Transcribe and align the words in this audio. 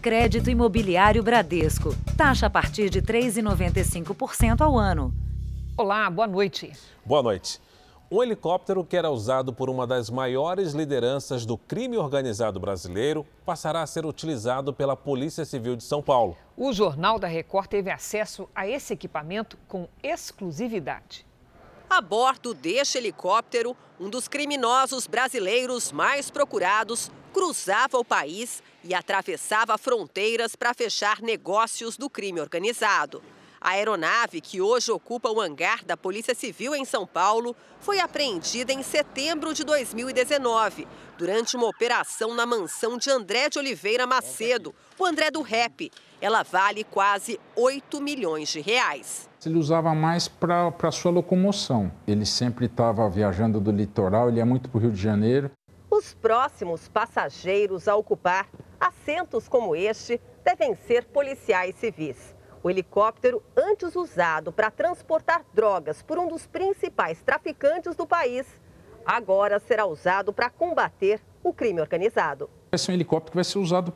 Crédito 0.00 0.48
Imobiliário 0.48 1.22
Bradesco. 1.22 1.94
Taxa 2.16 2.46
a 2.46 2.50
partir 2.50 2.88
de 2.88 3.02
3,95% 3.02 4.62
ao 4.62 4.78
ano. 4.78 5.12
Olá, 5.76 6.08
boa 6.08 6.26
noite. 6.26 6.72
Boa 7.04 7.22
noite. 7.22 7.60
Um 8.10 8.22
helicóptero 8.22 8.82
que 8.82 8.96
era 8.96 9.10
usado 9.10 9.52
por 9.52 9.68
uma 9.68 9.86
das 9.86 10.08
maiores 10.08 10.72
lideranças 10.72 11.44
do 11.44 11.58
crime 11.58 11.98
organizado 11.98 12.58
brasileiro 12.58 13.26
passará 13.44 13.82
a 13.82 13.86
ser 13.86 14.06
utilizado 14.06 14.72
pela 14.72 14.96
Polícia 14.96 15.44
Civil 15.44 15.76
de 15.76 15.84
São 15.84 16.02
Paulo. 16.02 16.34
O 16.56 16.72
Jornal 16.72 17.18
da 17.18 17.28
Record 17.28 17.68
teve 17.68 17.90
acesso 17.90 18.48
a 18.54 18.66
esse 18.66 18.94
equipamento 18.94 19.58
com 19.68 19.86
exclusividade. 20.02 21.26
A 21.90 22.00
bordo 22.00 22.54
deste 22.54 22.98
helicóptero, 22.98 23.76
um 23.98 24.08
dos 24.08 24.28
criminosos 24.28 25.08
brasileiros 25.08 25.90
mais 25.90 26.30
procurados 26.30 27.10
cruzava 27.32 27.98
o 27.98 28.04
país 28.04 28.62
e 28.84 28.94
atravessava 28.94 29.76
fronteiras 29.76 30.54
para 30.54 30.72
fechar 30.72 31.20
negócios 31.20 31.96
do 31.96 32.08
crime 32.08 32.40
organizado. 32.40 33.20
A 33.60 33.70
aeronave, 33.70 34.40
que 34.40 34.60
hoje 34.60 34.92
ocupa 34.92 35.30
o 35.30 35.40
hangar 35.40 35.84
da 35.84 35.96
Polícia 35.96 36.32
Civil 36.32 36.76
em 36.76 36.84
São 36.84 37.04
Paulo, 37.04 37.56
foi 37.80 37.98
apreendida 37.98 38.72
em 38.72 38.84
setembro 38.84 39.52
de 39.52 39.64
2019, 39.64 40.86
durante 41.18 41.56
uma 41.56 41.66
operação 41.66 42.34
na 42.34 42.46
mansão 42.46 42.96
de 42.96 43.10
André 43.10 43.50
de 43.50 43.58
Oliveira 43.58 44.06
Macedo, 44.06 44.72
o 44.96 45.04
André 45.04 45.28
do 45.28 45.42
Rap. 45.42 45.90
Ela 46.20 46.42
vale 46.42 46.84
quase 46.84 47.40
8 47.56 47.98
milhões 48.00 48.50
de 48.50 48.60
reais. 48.60 49.26
Ele 49.44 49.56
usava 49.56 49.94
mais 49.94 50.28
para 50.28 50.90
sua 50.92 51.10
locomoção. 51.10 51.90
Ele 52.06 52.26
sempre 52.26 52.66
estava 52.66 53.08
viajando 53.08 53.58
do 53.58 53.72
litoral, 53.72 54.28
ele 54.28 54.36
ia 54.36 54.44
muito 54.44 54.68
para 54.68 54.76
o 54.76 54.80
Rio 54.80 54.90
de 54.90 55.00
Janeiro. 55.00 55.50
Os 55.90 56.12
próximos 56.12 56.88
passageiros 56.88 57.88
a 57.88 57.96
ocupar 57.96 58.48
assentos 58.78 59.48
como 59.48 59.74
este 59.74 60.20
devem 60.44 60.74
ser 60.74 61.06
policiais 61.06 61.74
civis. 61.76 62.36
O 62.62 62.68
helicóptero, 62.68 63.42
antes 63.56 63.96
usado 63.96 64.52
para 64.52 64.70
transportar 64.70 65.42
drogas 65.54 66.02
por 66.02 66.18
um 66.18 66.28
dos 66.28 66.46
principais 66.46 67.22
traficantes 67.22 67.96
do 67.96 68.06
país, 68.06 68.46
agora 69.04 69.58
será 69.58 69.86
usado 69.86 70.32
para 70.32 70.50
combater 70.50 71.20
o 71.42 71.52
crime 71.52 71.80
organizado. 71.80 72.50
Vai 72.70 72.78
ser 72.78 72.92
um 72.92 72.94
helicóptero 72.94 73.32
que 73.32 73.36
vai 73.36 73.44
ser 73.44 73.58
usado 73.58 73.92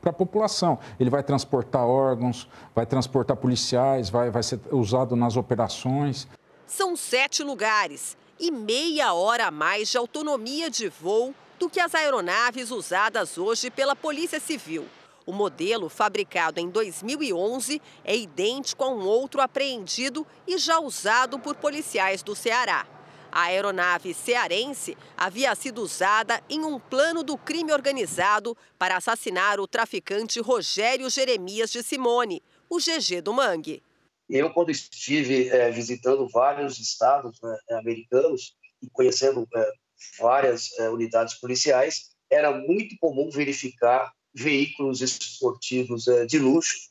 para 0.00 0.10
a 0.10 0.12
população. 0.12 0.78
Ele 1.00 1.10
vai 1.10 1.22
transportar 1.22 1.84
órgãos, 1.84 2.48
vai 2.74 2.86
transportar 2.86 3.36
policiais, 3.36 4.08
vai, 4.08 4.30
vai 4.30 4.42
ser 4.42 4.60
usado 4.70 5.16
nas 5.16 5.36
operações. 5.36 6.28
São 6.66 6.96
sete 6.96 7.42
lugares 7.42 8.16
e 8.38 8.50
meia 8.50 9.12
hora 9.14 9.46
a 9.46 9.50
mais 9.50 9.88
de 9.88 9.98
autonomia 9.98 10.70
de 10.70 10.88
voo 10.88 11.34
do 11.58 11.68
que 11.68 11.80
as 11.80 11.94
aeronaves 11.94 12.70
usadas 12.70 13.36
hoje 13.36 13.70
pela 13.70 13.96
Polícia 13.96 14.38
Civil. 14.38 14.86
O 15.26 15.32
modelo, 15.32 15.88
fabricado 15.88 16.60
em 16.60 16.70
2011, 16.70 17.82
é 18.04 18.16
idêntico 18.16 18.84
a 18.84 18.88
um 18.88 19.04
outro 19.04 19.40
apreendido 19.40 20.26
e 20.46 20.56
já 20.56 20.78
usado 20.78 21.38
por 21.38 21.56
policiais 21.56 22.22
do 22.22 22.34
Ceará. 22.34 22.86
A 23.30 23.44
aeronave 23.44 24.14
cearense 24.14 24.96
havia 25.16 25.54
sido 25.54 25.82
usada 25.82 26.42
em 26.48 26.64
um 26.64 26.80
plano 26.80 27.22
do 27.22 27.36
crime 27.36 27.72
organizado 27.72 28.56
para 28.78 28.96
assassinar 28.96 29.60
o 29.60 29.66
traficante 29.66 30.40
Rogério 30.40 31.10
Jeremias 31.10 31.70
de 31.70 31.82
Simone, 31.82 32.42
o 32.70 32.78
GG 32.78 33.20
do 33.22 33.32
Mangue. 33.32 33.82
Eu, 34.28 34.50
quando 34.50 34.70
estive 34.70 35.48
é, 35.48 35.70
visitando 35.70 36.28
vários 36.28 36.78
estados 36.78 37.40
né, 37.42 37.58
americanos 37.78 38.54
e 38.82 38.88
conhecendo 38.90 39.46
é, 39.54 39.72
várias 40.18 40.78
é, 40.78 40.88
unidades 40.90 41.34
policiais, 41.34 42.10
era 42.30 42.52
muito 42.52 42.96
comum 43.00 43.30
verificar 43.30 44.12
veículos 44.34 45.00
esportivos 45.00 46.04
de 46.28 46.38
luxo 46.38 46.90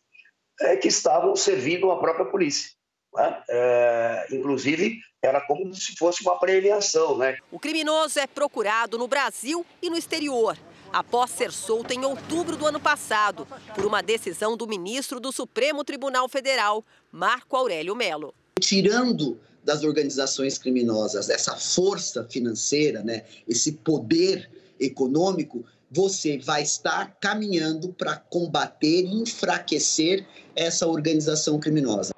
que 0.81 0.87
estavam 0.87 1.35
servindo 1.35 1.91
a 1.91 1.99
própria 1.99 2.25
polícia. 2.25 2.71
Né? 3.17 3.43
É, 3.49 4.27
inclusive, 4.31 4.99
era 5.21 5.41
como 5.41 5.73
se 5.73 5.95
fosse 5.95 6.21
uma 6.21 6.39
premiação. 6.39 7.17
Né? 7.17 7.37
O 7.51 7.57
criminoso 7.57 8.19
é 8.19 8.27
procurado 8.27 8.97
no 8.97 9.07
Brasil 9.07 9.65
e 9.81 9.89
no 9.89 9.97
exterior, 9.97 10.55
após 10.93 11.31
ser 11.31 11.51
solto 11.51 11.91
em 11.91 12.05
outubro 12.05 12.55
do 12.55 12.67
ano 12.67 12.79
passado, 12.79 13.47
por 13.73 13.85
uma 13.85 14.03
decisão 14.03 14.55
do 14.55 14.67
ministro 14.67 15.19
do 15.19 15.31
Supremo 15.31 15.83
Tribunal 15.83 16.29
Federal, 16.29 16.85
Marco 17.11 17.57
Aurélio 17.57 17.95
Melo. 17.95 18.33
Tirando 18.61 19.39
das 19.63 19.83
organizações 19.83 20.57
criminosas 20.57 21.29
essa 21.29 21.55
força 21.55 22.23
financeira, 22.23 23.03
né, 23.03 23.25
esse 23.47 23.73
poder 23.73 24.49
econômico, 24.79 25.65
você 25.89 26.37
vai 26.37 26.61
estar 26.63 27.17
caminhando 27.19 27.93
para 27.93 28.15
combater 28.15 29.03
e 29.03 29.21
enfraquecer 29.21 30.25
essa 30.55 30.87
organização 30.87 31.59
criminosa. 31.59 32.16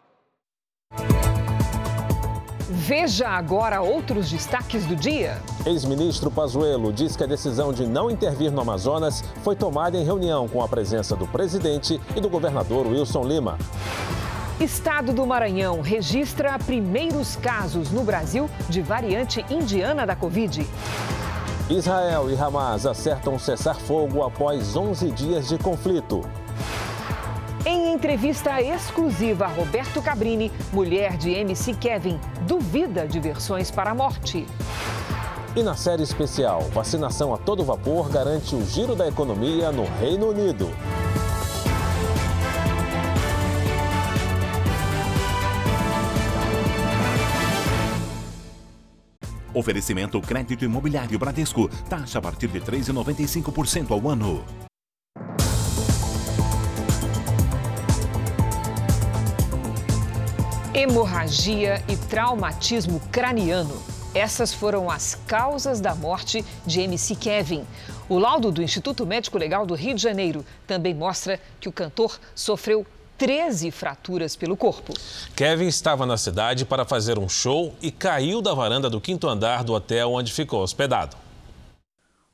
Veja 2.89 3.29
agora 3.29 3.81
outros 3.81 4.31
destaques 4.31 4.83
do 4.83 4.95
dia. 4.95 5.39
Ex-ministro 5.63 6.31
Pazuello 6.31 6.91
diz 6.91 7.16
que 7.16 7.23
a 7.23 7.27
decisão 7.27 7.72
de 7.72 7.85
não 7.85 8.09
intervir 8.09 8.51
no 8.51 8.61
Amazonas 8.61 9.23
foi 9.44 9.55
tomada 9.55 9.95
em 9.95 10.03
reunião 10.03 10.47
com 10.47 10.59
a 10.63 10.67
presença 10.67 11.16
do 11.16 11.28
presidente 11.28 12.01
e 12.16 12.19
do 12.19 12.28
governador 12.28 12.88
Wilson 12.88 13.25
Lima. 13.25 13.59
Estado 14.59 15.13
do 15.13 15.23
Maranhão 15.23 15.81
registra 15.81 16.57
primeiros 16.57 17.35
casos 17.35 17.91
no 17.91 18.03
Brasil 18.03 18.49
de 18.67 18.81
variante 18.81 19.45
indiana 19.51 20.03
da 20.03 20.16
Covid. 20.16 20.66
Israel 21.69 22.31
e 22.31 22.35
Hamas 22.35 22.88
acertam 22.88 23.38
cessar-fogo 23.38 24.23
após 24.23 24.75
11 24.75 25.11
dias 25.11 25.47
de 25.47 25.59
conflito. 25.59 26.23
Em 27.66 27.94
entrevista 27.94 28.62
exclusiva 28.62 29.46
a 29.46 29.50
Roberto 29.50 30.02
Cabrini, 30.02 30.50
mulher 30.72 31.18
de 31.18 31.31
MC 31.31 31.74
Kevin 31.74 32.18
duvida 32.47 33.06
de 33.06 33.20
versões 33.20 33.70
para 33.70 33.92
a 33.92 33.96
morte. 33.96 34.47
E 35.56 35.62
na 35.62 35.75
série 35.75 36.03
especial, 36.03 36.62
vacinação 36.74 37.34
a 37.34 37.38
todo 37.38 37.66
vapor 37.66 38.09
garante 38.09 38.56
o 38.56 38.66
giro 38.66 38.96
da 38.96 39.08
economia 39.08 39.72
no 39.74 39.84
Reino 40.00 40.30
Unido. 40.30 40.70
Oferecimento 49.53 50.22
crédito 50.22 50.64
imobiliário 50.64 51.20
Bradesco. 51.20 51.68
Taxa 51.90 52.20
a 52.20 52.22
partir 52.22 52.47
de 52.47 52.62
3,95% 52.62 53.91
ao 53.91 54.08
ano. 54.08 54.46
Hemorragia 60.72 61.84
e 61.90 61.97
traumatismo 61.97 63.00
craniano. 63.12 63.81
Essas 64.13 64.53
foram 64.53 64.88
as 64.88 65.16
causas 65.16 65.81
da 65.81 65.96
morte 65.96 66.46
de 66.63 66.81
MC 66.81 67.16
Kevin. 67.16 67.66
O 68.07 68.19
laudo 68.19 68.52
do 68.52 68.62
Instituto 68.62 69.03
Médico 69.03 69.40
Legal 69.40 69.66
do 69.66 69.74
Rio 69.74 69.96
de 69.96 70.02
Janeiro 70.02 70.46
também 70.68 70.94
mostra 70.94 71.40
que 71.59 71.68
o 71.68 71.72
cantor 71.72 72.19
sofreu 72.35 72.85
13 73.18 73.72
fraturas 73.72 74.35
pelo 74.35 74.56
corpo. 74.56 74.94
Kevin 75.35 75.68
estava 75.68 76.06
na 76.06 76.18
cidade 76.18 76.66
para 76.66 76.85
fazer 76.85 77.18
um 77.18 77.28
show 77.28 77.74
e 77.81 77.90
caiu 77.90 78.40
da 78.40 78.53
varanda 78.53 78.91
do 78.91 79.02
quinto 79.02 79.28
andar 79.28 79.63
do 79.63 79.74
hotel 79.74 80.12
onde 80.12 80.31
ficou 80.31 80.62
hospedado. 80.62 81.18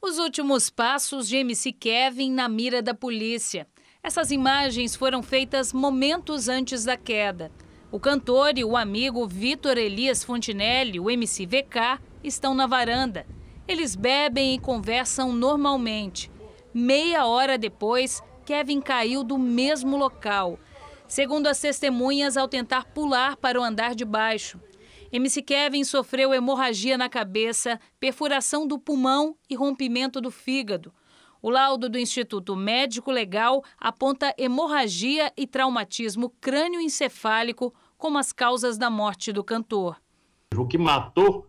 Os 0.01 0.17
últimos 0.17 0.69
passos 0.69 1.29
de 1.29 1.37
MC 1.37 1.71
Kevin 1.71 2.31
na 2.33 2.49
mira 2.49 2.81
da 2.81 2.93
polícia. 2.93 3.65
Essas 4.03 4.29
imagens 4.29 4.93
foram 4.93 5.23
feitas 5.23 5.71
momentos 5.71 6.49
antes 6.49 6.83
da 6.83 6.97
queda. 6.97 7.49
O 7.91 7.99
cantor 7.99 8.57
e 8.57 8.63
o 8.63 8.75
amigo 8.75 9.27
Vitor 9.27 9.77
Elias 9.77 10.23
Fontinelli, 10.23 10.99
o 10.99 11.09
MC 11.09 11.45
VK, 11.45 12.01
estão 12.23 12.53
na 12.53 12.65
varanda. 12.65 13.25
Eles 13.67 13.95
bebem 13.95 14.55
e 14.55 14.59
conversam 14.59 15.31
normalmente. 15.31 16.31
Meia 16.73 17.25
hora 17.25 17.57
depois, 17.57 18.21
Kevin 18.43 18.81
caiu 18.81 19.23
do 19.23 19.37
mesmo 19.37 19.97
local. 19.97 20.59
Segundo 21.07 21.47
as 21.47 21.59
testemunhas, 21.59 22.35
ao 22.35 22.47
tentar 22.47 22.85
pular 22.85 23.37
para 23.37 23.59
o 23.59 23.63
andar 23.63 23.93
de 23.93 24.03
baixo, 24.03 24.59
MC 25.11 25.41
Kevin 25.43 25.83
sofreu 25.83 26.33
hemorragia 26.33 26.97
na 26.97 27.07
cabeça, 27.07 27.79
perfuração 27.99 28.67
do 28.67 28.79
pulmão 28.79 29.37
e 29.47 29.55
rompimento 29.55 30.19
do 30.19 30.31
fígado. 30.31 30.91
O 31.41 31.49
laudo 31.49 31.87
do 31.87 31.99
Instituto 31.99 32.55
Médico 32.55 33.11
Legal 33.11 33.63
aponta 33.79 34.33
hemorragia 34.35 35.31
e 35.37 35.45
traumatismo 35.45 36.31
crânioencefálico 36.41 37.71
como 38.05 38.19
as 38.19 38.31
causas 38.31 38.77
da 38.77 38.87
morte 38.87 39.33
do 39.33 39.43
cantor. 39.43 39.99
O 40.55 40.67
que 40.67 40.77
matou 40.77 41.47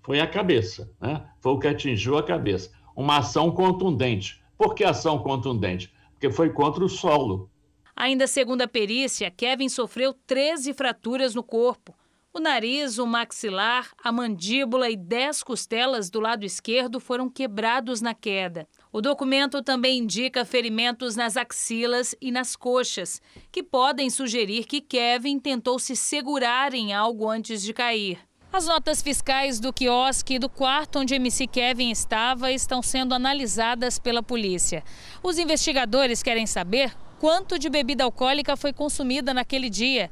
foi 0.00 0.20
a 0.20 0.26
cabeça, 0.26 0.90
né? 0.98 1.28
foi 1.38 1.52
o 1.52 1.58
que 1.58 1.68
atingiu 1.68 2.16
a 2.16 2.22
cabeça. 2.22 2.70
Uma 2.96 3.18
ação 3.18 3.50
contundente. 3.50 4.42
Por 4.56 4.74
que 4.74 4.84
ação 4.84 5.18
contundente? 5.18 5.92
Porque 6.12 6.30
foi 6.30 6.48
contra 6.48 6.82
o 6.82 6.88
solo. 6.88 7.50
Ainda 7.94 8.26
segundo 8.26 8.62
a 8.62 8.66
perícia, 8.66 9.30
Kevin 9.30 9.68
sofreu 9.68 10.14
13 10.26 10.72
fraturas 10.72 11.34
no 11.34 11.42
corpo. 11.42 11.94
O 12.38 12.40
nariz, 12.40 12.98
o 12.98 13.04
maxilar, 13.04 13.90
a 14.00 14.12
mandíbula 14.12 14.88
e 14.88 14.96
10 14.96 15.42
costelas 15.42 16.08
do 16.08 16.20
lado 16.20 16.44
esquerdo 16.44 17.00
foram 17.00 17.28
quebrados 17.28 18.00
na 18.00 18.14
queda. 18.14 18.68
O 18.92 19.00
documento 19.00 19.60
também 19.60 19.98
indica 19.98 20.44
ferimentos 20.44 21.16
nas 21.16 21.36
axilas 21.36 22.14
e 22.20 22.30
nas 22.30 22.54
coxas, 22.54 23.20
que 23.50 23.60
podem 23.60 24.08
sugerir 24.08 24.66
que 24.66 24.80
Kevin 24.80 25.40
tentou 25.40 25.80
se 25.80 25.96
segurar 25.96 26.74
em 26.74 26.92
algo 26.92 27.28
antes 27.28 27.60
de 27.60 27.72
cair. 27.72 28.20
As 28.52 28.66
notas 28.66 29.02
fiscais 29.02 29.58
do 29.58 29.72
quiosque 29.72 30.34
e 30.34 30.38
do 30.38 30.48
quarto 30.48 31.00
onde 31.00 31.16
MC 31.16 31.44
Kevin 31.48 31.90
estava 31.90 32.52
estão 32.52 32.80
sendo 32.80 33.16
analisadas 33.16 33.98
pela 33.98 34.22
polícia. 34.22 34.84
Os 35.24 35.38
investigadores 35.38 36.22
querem 36.22 36.46
saber 36.46 36.94
quanto 37.18 37.58
de 37.58 37.68
bebida 37.68 38.04
alcoólica 38.04 38.56
foi 38.56 38.72
consumida 38.72 39.34
naquele 39.34 39.68
dia. 39.68 40.08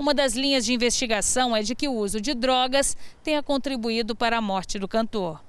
Uma 0.00 0.14
das 0.14 0.34
linhas 0.34 0.64
de 0.64 0.72
investigação 0.72 1.54
é 1.54 1.60
de 1.60 1.74
que 1.74 1.86
o 1.86 1.92
uso 1.92 2.22
de 2.22 2.32
drogas 2.32 2.96
tenha 3.22 3.42
contribuído 3.42 4.16
para 4.16 4.38
a 4.38 4.40
morte 4.40 4.78
do 4.78 4.88
cantor. 4.88 5.44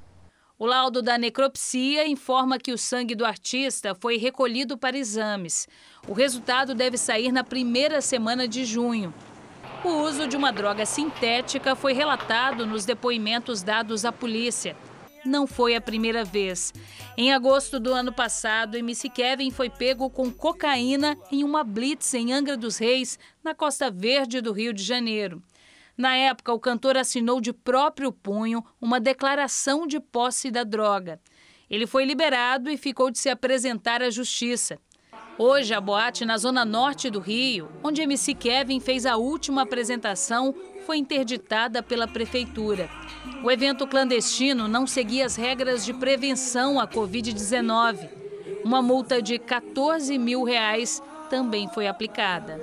O 0.59 0.65
laudo 0.65 1.01
da 1.01 1.17
necropsia 1.17 2.05
informa 2.05 2.59
que 2.59 2.73
o 2.73 2.77
sangue 2.77 3.15
do 3.15 3.25
artista 3.25 3.95
foi 3.95 4.17
recolhido 4.17 4.77
para 4.77 4.97
exames. 4.97 5.69
O 6.05 6.11
resultado 6.11 6.75
deve 6.75 6.97
sair 6.97 7.31
na 7.31 7.45
primeira 7.45 8.01
semana 8.01 8.45
de 8.45 8.65
junho. 8.65 9.13
O 9.85 10.01
uso 10.01 10.27
de 10.27 10.35
uma 10.35 10.51
droga 10.51 10.85
sintética 10.85 11.73
foi 11.73 11.93
relatado 11.93 12.65
nos 12.65 12.83
depoimentos 12.83 13.63
dados 13.63 14.03
à 14.03 14.11
polícia. 14.11 14.75
Não 15.23 15.45
foi 15.45 15.75
a 15.75 15.81
primeira 15.81 16.25
vez. 16.25 16.73
Em 17.15 17.31
agosto 17.31 17.79
do 17.79 17.93
ano 17.93 18.11
passado, 18.11 18.75
MC 18.75 19.07
Kevin 19.09 19.51
foi 19.51 19.69
pego 19.69 20.09
com 20.09 20.31
cocaína 20.31 21.15
em 21.31 21.43
uma 21.43 21.63
blitz 21.63 22.13
em 22.15 22.33
Angra 22.33 22.57
dos 22.57 22.77
Reis, 22.77 23.19
na 23.43 23.53
Costa 23.53 23.91
Verde 23.91 24.41
do 24.41 24.51
Rio 24.51 24.73
de 24.73 24.83
Janeiro. 24.83 25.41
Na 25.95 26.15
época, 26.15 26.51
o 26.51 26.59
cantor 26.59 26.97
assinou 26.97 27.39
de 27.39 27.53
próprio 27.53 28.11
punho 28.11 28.63
uma 28.81 28.99
declaração 28.99 29.85
de 29.85 29.99
posse 29.99 30.49
da 30.49 30.63
droga. 30.63 31.19
Ele 31.69 31.85
foi 31.85 32.03
liberado 32.03 32.69
e 32.69 32.75
ficou 32.75 33.11
de 33.11 33.19
se 33.19 33.29
apresentar 33.29 34.01
à 34.01 34.09
justiça. 34.09 34.79
Hoje, 35.37 35.73
a 35.73 35.81
boate 35.81 36.25
na 36.25 36.37
zona 36.37 36.65
norte 36.65 37.09
do 37.09 37.19
Rio, 37.19 37.69
onde 37.83 38.01
MC 38.01 38.33
Kevin 38.33 38.79
fez 38.79 39.05
a 39.05 39.15
última 39.15 39.61
apresentação, 39.61 40.53
foi 40.85 40.97
interditada 40.97 41.81
pela 41.81 42.07
prefeitura. 42.07 42.89
O 43.43 43.49
evento 43.49 43.87
clandestino 43.87 44.67
não 44.67 44.85
seguia 44.85 45.25
as 45.25 45.35
regras 45.35 45.85
de 45.85 45.93
prevenção 45.93 46.79
à 46.79 46.87
Covid-19. 46.87 48.09
Uma 48.63 48.81
multa 48.81 49.21
de 49.21 49.39
14 49.39 50.17
mil 50.17 50.43
reais 50.43 51.01
também 51.29 51.67
foi 51.69 51.87
aplicada. 51.87 52.61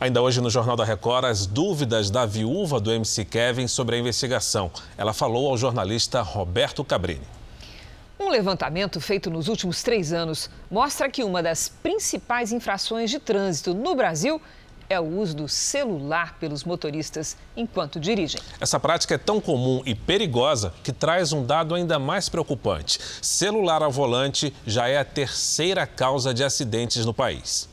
Ainda 0.00 0.22
hoje 0.22 0.40
no 0.40 0.48
Jornal 0.48 0.76
da 0.76 0.84
Record, 0.84 1.26
as 1.26 1.44
dúvidas 1.46 2.10
da 2.10 2.24
viúva 2.24 2.80
do 2.80 2.90
MC 2.90 3.24
Kevin 3.26 3.68
sobre 3.68 3.96
a 3.96 3.98
investigação. 3.98 4.70
Ela 4.96 5.12
falou 5.12 5.50
ao 5.50 5.58
jornalista 5.58 6.22
Roberto 6.22 6.82
Cabrini. 6.82 7.39
Um 8.20 8.28
levantamento 8.28 9.00
feito 9.00 9.30
nos 9.30 9.48
últimos 9.48 9.82
três 9.82 10.12
anos 10.12 10.50
mostra 10.70 11.08
que 11.08 11.24
uma 11.24 11.42
das 11.42 11.70
principais 11.70 12.52
infrações 12.52 13.10
de 13.10 13.18
trânsito 13.18 13.72
no 13.72 13.94
Brasil 13.94 14.38
é 14.90 15.00
o 15.00 15.04
uso 15.04 15.34
do 15.34 15.48
celular 15.48 16.36
pelos 16.38 16.62
motoristas 16.62 17.34
enquanto 17.56 17.98
dirigem. 17.98 18.38
Essa 18.60 18.78
prática 18.78 19.14
é 19.14 19.18
tão 19.18 19.40
comum 19.40 19.80
e 19.86 19.94
perigosa 19.94 20.74
que 20.84 20.92
traz 20.92 21.32
um 21.32 21.46
dado 21.46 21.74
ainda 21.74 21.98
mais 21.98 22.28
preocupante. 22.28 22.98
Celular 23.22 23.82
ao 23.82 23.90
volante 23.90 24.54
já 24.66 24.86
é 24.86 24.98
a 24.98 25.04
terceira 25.04 25.86
causa 25.86 26.34
de 26.34 26.44
acidentes 26.44 27.06
no 27.06 27.14
país. 27.14 27.70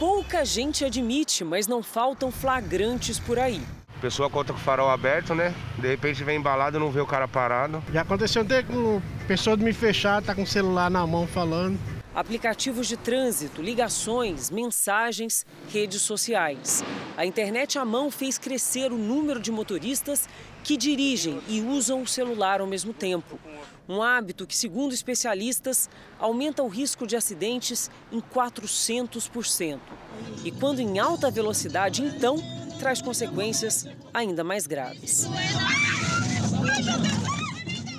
Pouca 0.00 0.44
gente 0.44 0.84
admite, 0.84 1.44
mas 1.44 1.68
não 1.68 1.80
faltam 1.80 2.32
flagrantes 2.32 3.20
por 3.20 3.38
aí. 3.38 3.62
A 4.00 4.08
pessoa 4.10 4.30
conta 4.30 4.54
com 4.54 4.58
o 4.58 4.62
farol 4.62 4.88
aberto, 4.88 5.34
né? 5.34 5.54
De 5.76 5.86
repente 5.86 6.24
vem 6.24 6.38
embalado 6.38 6.78
e 6.78 6.80
não 6.80 6.90
vê 6.90 7.02
o 7.02 7.06
cara 7.06 7.28
parado. 7.28 7.84
Já 7.92 8.00
aconteceu 8.00 8.40
até 8.40 8.62
com 8.62 8.98
pessoa 9.28 9.58
de 9.58 9.62
me 9.62 9.74
fechar, 9.74 10.22
tá 10.22 10.34
com 10.34 10.44
o 10.44 10.46
celular 10.46 10.90
na 10.90 11.06
mão 11.06 11.26
falando. 11.26 11.78
Aplicativos 12.14 12.88
de 12.88 12.96
trânsito, 12.96 13.60
ligações, 13.60 14.50
mensagens, 14.50 15.44
redes 15.70 16.00
sociais. 16.00 16.82
A 17.14 17.26
internet 17.26 17.78
à 17.78 17.84
mão 17.84 18.10
fez 18.10 18.38
crescer 18.38 18.90
o 18.90 18.96
número 18.96 19.38
de 19.38 19.52
motoristas 19.52 20.26
que 20.64 20.78
dirigem 20.78 21.38
e 21.46 21.60
usam 21.60 22.00
o 22.00 22.06
celular 22.06 22.62
ao 22.62 22.66
mesmo 22.66 22.94
tempo. 22.94 23.38
Um 23.86 24.02
hábito 24.02 24.46
que, 24.46 24.56
segundo 24.56 24.94
especialistas, 24.94 25.90
aumenta 26.18 26.62
o 26.62 26.68
risco 26.68 27.06
de 27.06 27.16
acidentes 27.16 27.90
em 28.10 28.18
400%. 28.18 29.78
E 30.42 30.50
quando 30.50 30.80
em 30.80 30.98
alta 30.98 31.30
velocidade, 31.30 32.02
então, 32.02 32.36
traz 32.80 33.02
consequências 33.02 33.86
ainda 34.12 34.42
mais 34.42 34.66
graves. 34.66 35.28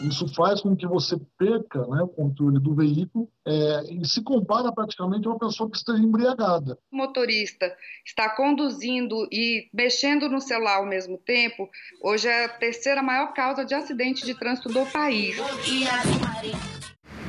Isso 0.04 0.28
faz 0.34 0.62
com 0.62 0.76
que 0.76 0.88
você 0.88 1.16
perca 1.38 1.86
né, 1.86 2.02
o 2.02 2.08
controle 2.08 2.60
do 2.60 2.74
veículo 2.74 3.30
é, 3.46 3.84
e 3.92 4.08
se 4.08 4.24
compara 4.24 4.72
praticamente 4.72 5.28
a 5.28 5.30
uma 5.30 5.38
pessoa 5.38 5.70
que 5.70 5.78
esteja 5.78 6.00
embriagada. 6.00 6.78
O 6.92 6.98
motorista 6.98 7.72
está 8.04 8.36
conduzindo 8.36 9.28
e 9.32 9.70
mexendo 9.72 10.28
no 10.28 10.42
celular 10.42 10.78
ao 10.78 10.88
mesmo 10.88 11.20
tempo, 11.20 11.70
hoje 12.04 12.28
é 12.28 12.46
a 12.46 12.50
terceira 12.50 13.04
maior 13.04 13.32
causa 13.34 13.64
de 13.64 13.76
acidente 13.76 14.26
de 14.26 14.34
trânsito 14.34 14.70
do 14.70 14.84
país. 14.88 15.36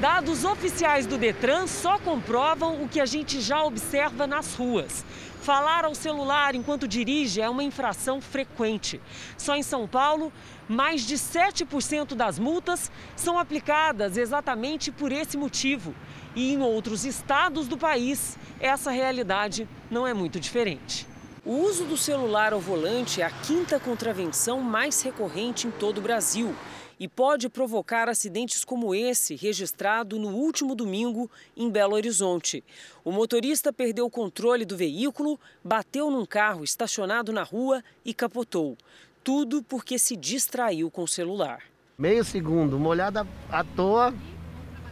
Dados 0.01 0.45
oficiais 0.45 1.07
do 1.07 1.19
Detran 1.19 1.67
só 1.67 1.99
comprovam 1.99 2.83
o 2.83 2.89
que 2.89 3.01
a 3.01 3.07
gente 3.07 3.41
já 3.41 3.63
observa 3.63 4.27
nas 4.27 4.55
ruas. 4.55 5.05
Falar 5.43 5.85
ao 5.85 5.93
celular 5.93 6.55
enquanto 6.55 6.87
dirige 6.87 7.41
é 7.41 7.51
uma 7.51 7.65
infração 7.65 8.21
frequente. 8.21 9.01
Só 9.37 9.57
em 9.57 9.63
São 9.65 9.89
Paulo, 9.89 10.33
mais 10.69 11.05
de 11.05 11.17
7% 11.17 12.15
das 12.15 12.39
multas 12.39 12.93
são 13.17 13.37
aplicadas 13.37 14.17
exatamente 14.17 14.93
por 14.93 15.11
esse 15.11 15.37
motivo. 15.37 15.97
E 16.37 16.53
em 16.53 16.63
outros 16.63 17.05
estados 17.05 17.67
do 17.67 17.77
país, 17.77 18.39
essa 18.61 18.93
realidade 18.93 19.69
não 19.91 20.07
é 20.07 20.15
muito 20.15 20.39
diferente. 20.39 21.09
O 21.45 21.55
uso 21.55 21.87
do 21.87 21.97
celular 21.97 22.53
ao 22.53 22.61
volante 22.61 23.21
é 23.21 23.25
a 23.25 23.31
quinta 23.31 23.81
contravenção 23.81 24.61
mais 24.61 25.03
recorrente 25.03 25.67
em 25.67 25.73
todo 25.73 25.99
o 25.99 26.03
Brasil 26.03 26.55
e 26.99 27.09
pode 27.09 27.49
provocar 27.49 28.09
acidentes 28.09 28.65
como 28.65 28.95
esse, 28.95 29.35
registrado 29.35 30.19
no 30.19 30.29
último 30.29 30.75
domingo 30.75 31.31
em 31.57 31.71
Belo 31.71 31.95
Horizonte. 31.95 32.63
O 33.05 33.13
motorista 33.13 33.73
perdeu 33.73 34.07
o 34.07 34.11
controle 34.11 34.65
do 34.65 34.77
veículo, 34.77 35.39
bateu 35.63 36.11
num 36.11 36.27
carro 36.27 36.65
estacionado 36.65 37.33
na 37.33 37.43
rua 37.43 37.83
e 38.05 38.13
capotou. 38.13 38.77
Tudo 39.25 39.63
porque 39.63 39.99
se 39.99 40.17
distraiu 40.17 40.91
com 40.91 41.03
o 41.03 41.09
celular. 41.09 41.63
Meio 41.97 42.25
segundo, 42.25 42.77
uma 42.77 42.89
olhada 42.89 43.27
à 43.51 43.63
toa, 43.63 44.13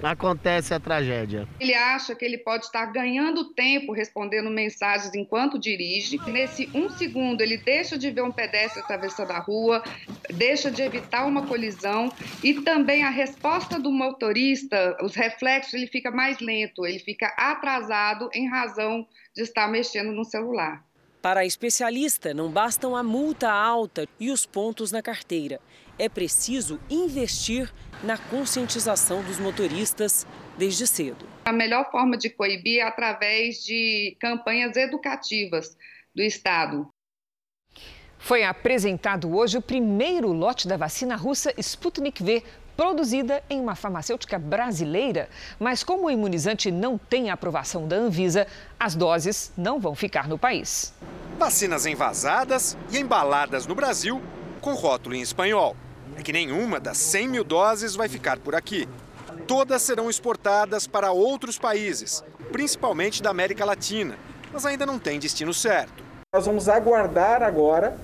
acontece 0.02 0.72
a 0.72 0.80
tragédia. 0.80 1.46
Ele 1.58 1.74
acha 1.74 2.14
que 2.14 2.24
ele 2.24 2.38
pode 2.38 2.64
estar 2.64 2.86
ganhando 2.86 3.52
tempo 3.52 3.92
respondendo 3.92 4.50
mensagens 4.50 5.14
enquanto 5.14 5.58
dirige. 5.58 6.18
Nesse 6.26 6.68
um 6.74 6.88
segundo, 6.90 7.40
ele 7.40 7.56
deixa 7.56 7.98
de 7.98 8.10
ver 8.10 8.22
um 8.22 8.32
pedestre 8.32 8.80
atravessando 8.80 9.30
a 9.32 9.38
rua, 9.38 9.82
deixa 10.34 10.70
de 10.70 10.82
evitar 10.82 11.26
uma 11.26 11.46
colisão 11.46 12.12
e 12.42 12.54
também 12.62 13.02
a 13.02 13.10
resposta 13.10 13.78
do 13.78 13.90
motorista, 13.90 14.96
os 15.02 15.14
reflexos, 15.14 15.74
ele 15.74 15.86
fica 15.86 16.10
mais 16.10 16.38
lento, 16.40 16.86
ele 16.86 16.98
fica 16.98 17.26
atrasado 17.36 18.30
em 18.34 18.48
razão 18.48 19.06
de 19.34 19.42
estar 19.42 19.68
mexendo 19.68 20.12
no 20.12 20.24
celular. 20.24 20.84
Para 21.22 21.40
a 21.40 21.44
especialista, 21.44 22.32
não 22.32 22.50
bastam 22.50 22.96
a 22.96 23.02
multa 23.02 23.50
alta 23.50 24.08
e 24.18 24.30
os 24.30 24.46
pontos 24.46 24.90
na 24.90 25.02
carteira. 25.02 25.60
É 26.00 26.08
preciso 26.08 26.80
investir 26.88 27.70
na 28.02 28.16
conscientização 28.16 29.22
dos 29.22 29.38
motoristas 29.38 30.26
desde 30.56 30.86
cedo. 30.86 31.28
A 31.44 31.52
melhor 31.52 31.90
forma 31.90 32.16
de 32.16 32.30
coibir 32.30 32.78
é 32.80 32.84
através 32.84 33.62
de 33.62 34.16
campanhas 34.18 34.78
educativas 34.78 35.76
do 36.14 36.22
Estado. 36.22 36.88
Foi 38.18 38.42
apresentado 38.44 39.36
hoje 39.36 39.58
o 39.58 39.60
primeiro 39.60 40.32
lote 40.32 40.66
da 40.66 40.78
vacina 40.78 41.16
russa 41.16 41.52
Sputnik 41.58 42.22
V, 42.22 42.42
produzida 42.74 43.44
em 43.50 43.60
uma 43.60 43.74
farmacêutica 43.74 44.38
brasileira. 44.38 45.28
Mas 45.58 45.84
como 45.84 46.06
o 46.06 46.10
imunizante 46.10 46.70
não 46.70 46.96
tem 46.96 47.28
a 47.28 47.34
aprovação 47.34 47.86
da 47.86 47.96
Anvisa, 47.96 48.46
as 48.78 48.96
doses 48.96 49.52
não 49.54 49.78
vão 49.78 49.94
ficar 49.94 50.26
no 50.26 50.38
país. 50.38 50.94
Vacinas 51.38 51.84
envasadas 51.84 52.74
e 52.90 52.96
embaladas 52.98 53.66
no 53.66 53.74
Brasil 53.74 54.22
com 54.62 54.72
rótulo 54.72 55.14
em 55.14 55.20
espanhol. 55.20 55.76
É 56.20 56.22
que 56.22 56.34
nenhuma 56.34 56.78
das 56.78 56.98
100 56.98 57.28
mil 57.28 57.42
doses 57.42 57.96
vai 57.96 58.06
ficar 58.06 58.38
por 58.38 58.54
aqui. 58.54 58.86
Todas 59.46 59.80
serão 59.80 60.10
exportadas 60.10 60.86
para 60.86 61.12
outros 61.12 61.58
países, 61.58 62.22
principalmente 62.52 63.22
da 63.22 63.30
América 63.30 63.64
Latina, 63.64 64.18
mas 64.52 64.66
ainda 64.66 64.84
não 64.84 64.98
tem 64.98 65.18
destino 65.18 65.54
certo. 65.54 66.04
Nós 66.34 66.44
vamos 66.44 66.68
aguardar 66.68 67.42
agora 67.42 67.96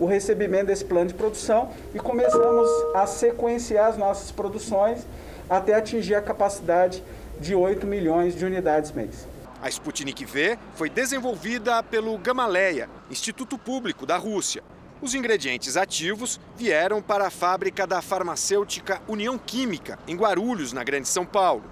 o 0.00 0.06
recebimento 0.06 0.68
desse 0.68 0.86
plano 0.86 1.08
de 1.08 1.12
produção 1.12 1.70
e 1.94 1.98
começamos 1.98 2.66
a 2.94 3.06
sequenciar 3.06 3.90
as 3.90 3.98
nossas 3.98 4.30
produções 4.32 5.06
até 5.48 5.74
atingir 5.74 6.14
a 6.14 6.22
capacidade 6.22 7.04
de 7.38 7.54
8 7.54 7.86
milhões 7.86 8.34
de 8.34 8.46
unidades 8.46 8.90
mês. 8.90 9.28
A 9.60 9.68
Sputnik 9.68 10.24
V 10.24 10.58
foi 10.76 10.88
desenvolvida 10.88 11.82
pelo 11.82 12.16
Gamaleya, 12.16 12.88
Instituto 13.10 13.58
Público 13.58 14.06
da 14.06 14.16
Rússia. 14.16 14.62
Os 15.04 15.14
ingredientes 15.14 15.76
ativos 15.76 16.40
vieram 16.56 17.02
para 17.02 17.26
a 17.26 17.30
fábrica 17.30 17.86
da 17.86 18.00
farmacêutica 18.00 19.02
União 19.06 19.36
Química, 19.36 19.98
em 20.08 20.16
Guarulhos, 20.16 20.72
na 20.72 20.82
Grande 20.82 21.08
São 21.08 21.26
Paulo. 21.26 21.64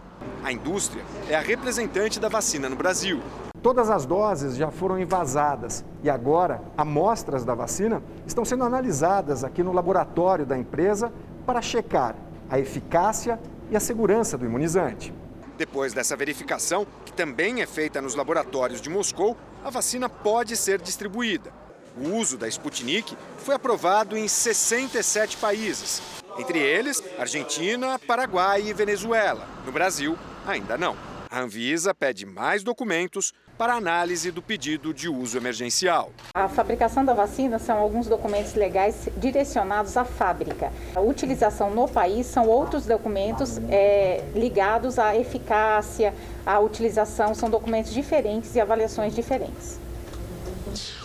A 0.44 0.52
indústria 0.52 1.02
é 1.30 1.34
a 1.34 1.40
representante 1.40 2.20
da 2.20 2.28
vacina 2.28 2.68
no 2.68 2.76
Brasil. 2.76 3.22
Todas 3.62 3.88
as 3.88 4.04
doses 4.04 4.54
já 4.54 4.70
foram 4.70 4.98
envasadas 4.98 5.82
e 6.02 6.10
agora 6.10 6.60
amostras 6.76 7.42
da 7.42 7.54
vacina 7.54 8.02
estão 8.26 8.44
sendo 8.44 8.64
analisadas 8.64 9.44
aqui 9.44 9.62
no 9.62 9.72
laboratório 9.72 10.44
da 10.44 10.58
empresa 10.58 11.10
para 11.46 11.62
checar 11.62 12.14
a 12.50 12.58
eficácia 12.58 13.40
e 13.70 13.76
a 13.76 13.80
segurança 13.80 14.36
do 14.36 14.44
imunizante. 14.44 15.10
Depois 15.56 15.94
dessa 15.94 16.14
verificação, 16.14 16.86
que 17.06 17.14
também 17.14 17.62
é 17.62 17.66
feita 17.66 18.02
nos 18.02 18.14
laboratórios 18.14 18.82
de 18.82 18.90
Moscou, 18.90 19.38
a 19.64 19.70
vacina 19.70 20.06
pode 20.06 20.54
ser 20.54 20.82
distribuída. 20.82 21.61
O 21.96 22.16
uso 22.16 22.38
da 22.38 22.48
Sputnik 22.48 23.16
foi 23.36 23.54
aprovado 23.54 24.16
em 24.16 24.26
67 24.26 25.36
países, 25.36 26.00
entre 26.38 26.58
eles 26.58 27.02
Argentina, 27.18 27.98
Paraguai 27.98 28.62
e 28.62 28.72
Venezuela. 28.72 29.46
No 29.66 29.72
Brasil, 29.72 30.16
ainda 30.46 30.78
não. 30.78 30.96
A 31.30 31.40
Anvisa 31.40 31.94
pede 31.94 32.24
mais 32.24 32.62
documentos 32.62 33.32
para 33.58 33.74
análise 33.74 34.30
do 34.30 34.42
pedido 34.42 34.92
de 34.92 35.08
uso 35.08 35.36
emergencial. 35.36 36.10
A 36.34 36.48
fabricação 36.48 37.04
da 37.04 37.12
vacina 37.12 37.58
são 37.58 37.78
alguns 37.78 38.06
documentos 38.06 38.54
legais 38.54 39.08
direcionados 39.16 39.96
à 39.96 40.04
fábrica. 40.04 40.72
A 40.94 41.00
utilização 41.00 41.70
no 41.70 41.86
país 41.88 42.26
são 42.26 42.48
outros 42.48 42.86
documentos 42.86 43.58
é, 43.70 44.24
ligados 44.34 44.98
à 44.98 45.14
eficácia, 45.14 46.14
à 46.44 46.58
utilização, 46.58 47.34
são 47.34 47.48
documentos 47.48 47.92
diferentes 47.92 48.54
e 48.54 48.60
avaliações 48.60 49.14
diferentes. 49.14 49.81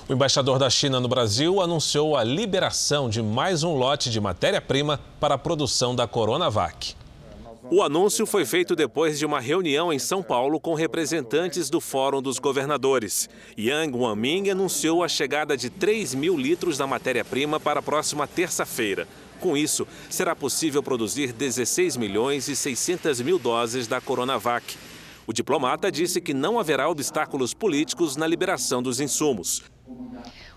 O 0.10 0.14
embaixador 0.14 0.58
da 0.58 0.70
China 0.70 1.02
no 1.02 1.10
Brasil 1.10 1.60
anunciou 1.60 2.16
a 2.16 2.24
liberação 2.24 3.10
de 3.10 3.22
mais 3.22 3.62
um 3.62 3.76
lote 3.76 4.10
de 4.10 4.22
matéria-prima 4.22 5.02
para 5.20 5.36
a 5.36 5.38
produção 5.38 5.94
da 5.94 6.08
Coronavac. 6.08 6.96
O 7.70 7.84
anúncio 7.84 8.26
foi 8.26 8.46
feito 8.46 8.74
depois 8.74 9.20
de 9.20 9.26
uma 9.26 9.42
reunião 9.42 9.92
em 9.92 10.00
São 10.00 10.24
Paulo 10.24 10.62
com 10.62 10.74
representantes 10.76 11.70
do 11.70 11.82
Fórum 11.82 12.22
dos 12.22 12.40
Governadores. 12.40 13.30
Yang 13.58 13.98
Wanming 13.98 14.50
anunciou 14.50 15.04
a 15.04 15.10
chegada 15.10 15.58
de 15.58 15.70
3 15.70 16.16
mil 16.16 16.38
litros 16.38 16.78
da 16.78 16.88
matéria-prima 16.88 17.60
para 17.60 17.82
a 17.82 17.84
próxima 17.84 18.26
terça-feira. 18.26 19.06
Com 19.42 19.58
isso, 19.58 19.86
será 20.10 20.34
possível 20.34 20.82
produzir 20.82 21.34
16 21.34 21.98
milhões 21.98 22.48
e 22.48 22.56
600 22.56 23.20
mil 23.20 23.38
doses 23.38 23.88
da 23.88 24.00
Coronavac. 24.00 24.78
O 25.28 25.34
diplomata 25.34 25.92
disse 25.92 26.22
que 26.22 26.34
não 26.34 26.58
haverá 26.58 26.90
obstáculos 26.90 27.54
políticos 27.54 28.16
na 28.16 28.26
liberação 28.26 28.82
dos 28.82 29.02
insumos. 29.02 29.64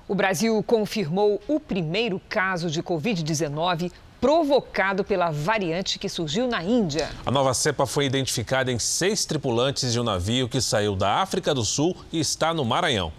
O 0.09 0.15
Brasil 0.15 0.63
confirmou 0.63 1.41
o 1.47 1.61
primeiro 1.61 2.21
caso 2.29 2.71
de 2.71 2.83
Covid-19 2.83 3.93
provocado 4.21 5.03
pela 5.03 5.31
variante 5.31 5.99
que 5.99 6.09
surgiu 6.09 6.47
na 6.47 6.63
Índia. 6.63 7.09
A 7.25 7.31
nova 7.31 7.55
cepa 7.55 7.87
foi 7.87 8.05
identificada 8.05 8.71
em 8.71 8.79
seis 8.79 9.25
tripulantes 9.25 9.93
de 9.93 9.99
um 9.99 10.05
navio 10.05 10.49
que 10.49 10.61
saiu 10.61 10.95
da 10.95 11.23
África 11.23 11.55
do 11.55 11.65
Sul 11.65 11.97
e 12.13 12.21
está 12.21 12.53
no 12.53 12.65
Maranhão. 12.65 13.13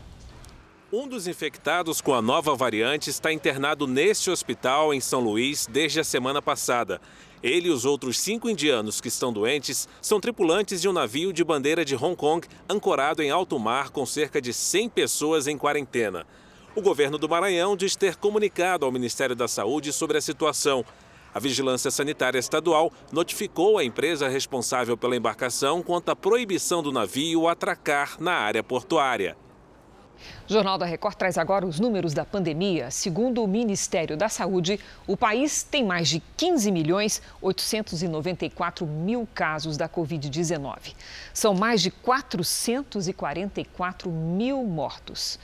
Um 0.93 1.07
dos 1.07 1.25
infectados 1.25 2.01
com 2.01 2.13
a 2.13 2.21
nova 2.21 2.53
variante 2.53 3.09
está 3.09 3.31
internado 3.31 3.87
neste 3.87 4.29
hospital 4.29 4.93
em 4.93 4.99
São 4.99 5.21
Luís 5.21 5.65
desde 5.65 6.01
a 6.01 6.03
semana 6.03 6.41
passada. 6.41 6.99
Ele 7.43 7.69
e 7.69 7.71
os 7.71 7.85
outros 7.85 8.19
cinco 8.19 8.49
indianos 8.49 9.01
que 9.01 9.07
estão 9.07 9.33
doentes 9.33 9.87
são 10.01 10.19
tripulantes 10.19 10.79
de 10.81 10.87
um 10.87 10.93
navio 10.93 11.33
de 11.33 11.43
bandeira 11.43 11.83
de 11.83 11.95
Hong 11.95 12.15
Kong 12.15 12.47
ancorado 12.69 13.23
em 13.23 13.31
alto 13.31 13.57
mar 13.57 13.89
com 13.89 14.05
cerca 14.05 14.39
de 14.39 14.53
100 14.53 14.89
pessoas 14.89 15.47
em 15.47 15.57
quarentena. 15.57 16.25
O 16.75 16.81
governo 16.81 17.17
do 17.17 17.27
Maranhão 17.27 17.75
diz 17.75 17.95
ter 17.95 18.15
comunicado 18.15 18.85
ao 18.85 18.91
Ministério 18.91 19.35
da 19.35 19.47
Saúde 19.47 19.91
sobre 19.91 20.17
a 20.17 20.21
situação. 20.21 20.85
A 21.33 21.39
Vigilância 21.39 21.89
Sanitária 21.89 22.37
Estadual 22.37 22.91
notificou 23.11 23.77
a 23.77 23.83
empresa 23.83 24.27
responsável 24.27 24.95
pela 24.95 25.15
embarcação 25.15 25.81
quanto 25.81 26.09
à 26.09 26.15
proibição 26.15 26.83
do 26.83 26.91
navio 26.91 27.47
atracar 27.47 28.17
na 28.21 28.33
área 28.33 28.63
portuária. 28.63 29.35
O 30.49 30.53
Jornal 30.53 30.77
da 30.77 30.85
Record 30.85 31.15
traz 31.15 31.37
agora 31.37 31.65
os 31.65 31.79
números 31.79 32.13
da 32.13 32.25
pandemia. 32.25 32.91
Segundo 32.91 33.41
o 33.43 33.47
Ministério 33.47 34.17
da 34.17 34.29
Saúde, 34.29 34.79
o 35.07 35.17
país 35.17 35.63
tem 35.63 35.83
mais 35.83 36.09
de 36.09 36.21
15 36.37 36.71
milhões 36.71 37.21
894 37.41 38.85
mil 38.85 39.27
casos 39.33 39.77
da 39.77 39.87
Covid-19. 39.87 40.93
São 41.33 41.53
mais 41.53 41.81
de 41.81 41.91
444 41.91 44.09
mil 44.09 44.63
mortos. 44.63 45.39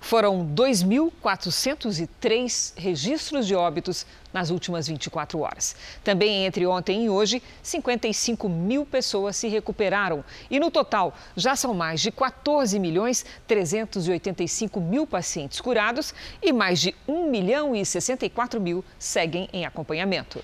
Foram 0.00 0.46
2.403 0.46 2.72
registros 2.76 3.46
de 3.46 3.54
óbitos 3.54 4.06
nas 4.32 4.48
últimas 4.50 4.86
24 4.86 5.40
horas. 5.40 5.76
Também 6.04 6.46
entre 6.46 6.64
ontem 6.66 7.04
e 7.04 7.10
hoje, 7.10 7.42
55 7.62 8.48
mil 8.48 8.86
pessoas 8.86 9.36
se 9.36 9.48
recuperaram. 9.48 10.24
E 10.50 10.60
no 10.60 10.70
total, 10.70 11.14
já 11.36 11.56
são 11.56 11.74
mais 11.74 12.00
de 12.00 12.10
14 12.10 12.78
milhões 12.78 13.24
385 13.46 14.80
mil 14.80 15.06
pacientes 15.06 15.60
curados 15.60 16.14
e 16.42 16.52
mais 16.52 16.80
de 16.80 16.94
1 17.06 17.30
milhão 17.30 17.74
e 17.74 17.84
64 17.84 18.60
mil 18.60 18.84
seguem 18.98 19.48
em 19.52 19.64
acompanhamento. 19.64 20.42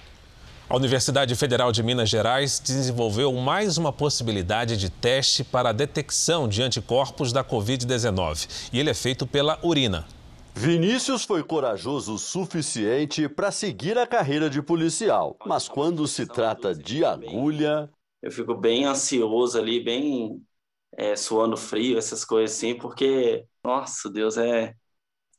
A 0.68 0.76
Universidade 0.76 1.34
Federal 1.36 1.70
de 1.70 1.82
Minas 1.82 2.08
Gerais 2.08 2.58
desenvolveu 2.58 3.30
mais 3.34 3.76
uma 3.76 3.92
possibilidade 3.92 4.78
de 4.78 4.88
teste 4.88 5.44
para 5.44 5.68
a 5.68 5.72
detecção 5.72 6.48
de 6.48 6.62
anticorpos 6.62 7.34
da 7.34 7.44
Covid-19 7.44 8.70
e 8.72 8.80
ele 8.80 8.88
é 8.88 8.94
feito 8.94 9.26
pela 9.26 9.58
urina. 9.62 10.06
Vinícius 10.54 11.24
foi 11.24 11.42
corajoso 11.42 12.14
o 12.14 12.18
suficiente 12.18 13.28
para 13.28 13.50
seguir 13.50 13.98
a 13.98 14.06
carreira 14.06 14.48
de 14.48 14.62
policial, 14.62 15.36
mas 15.44 15.68
quando 15.68 16.08
se 16.08 16.26
trata 16.26 16.74
de 16.74 17.04
agulha. 17.04 17.90
Eu 18.22 18.32
fico 18.32 18.54
bem 18.54 18.86
ansioso 18.86 19.58
ali, 19.58 19.84
bem 19.84 20.40
é, 20.96 21.14
suando 21.14 21.58
frio, 21.58 21.98
essas 21.98 22.24
coisas 22.24 22.56
assim, 22.56 22.74
porque, 22.74 23.44
nossa, 23.62 24.08
Deus, 24.08 24.38
é, 24.38 24.74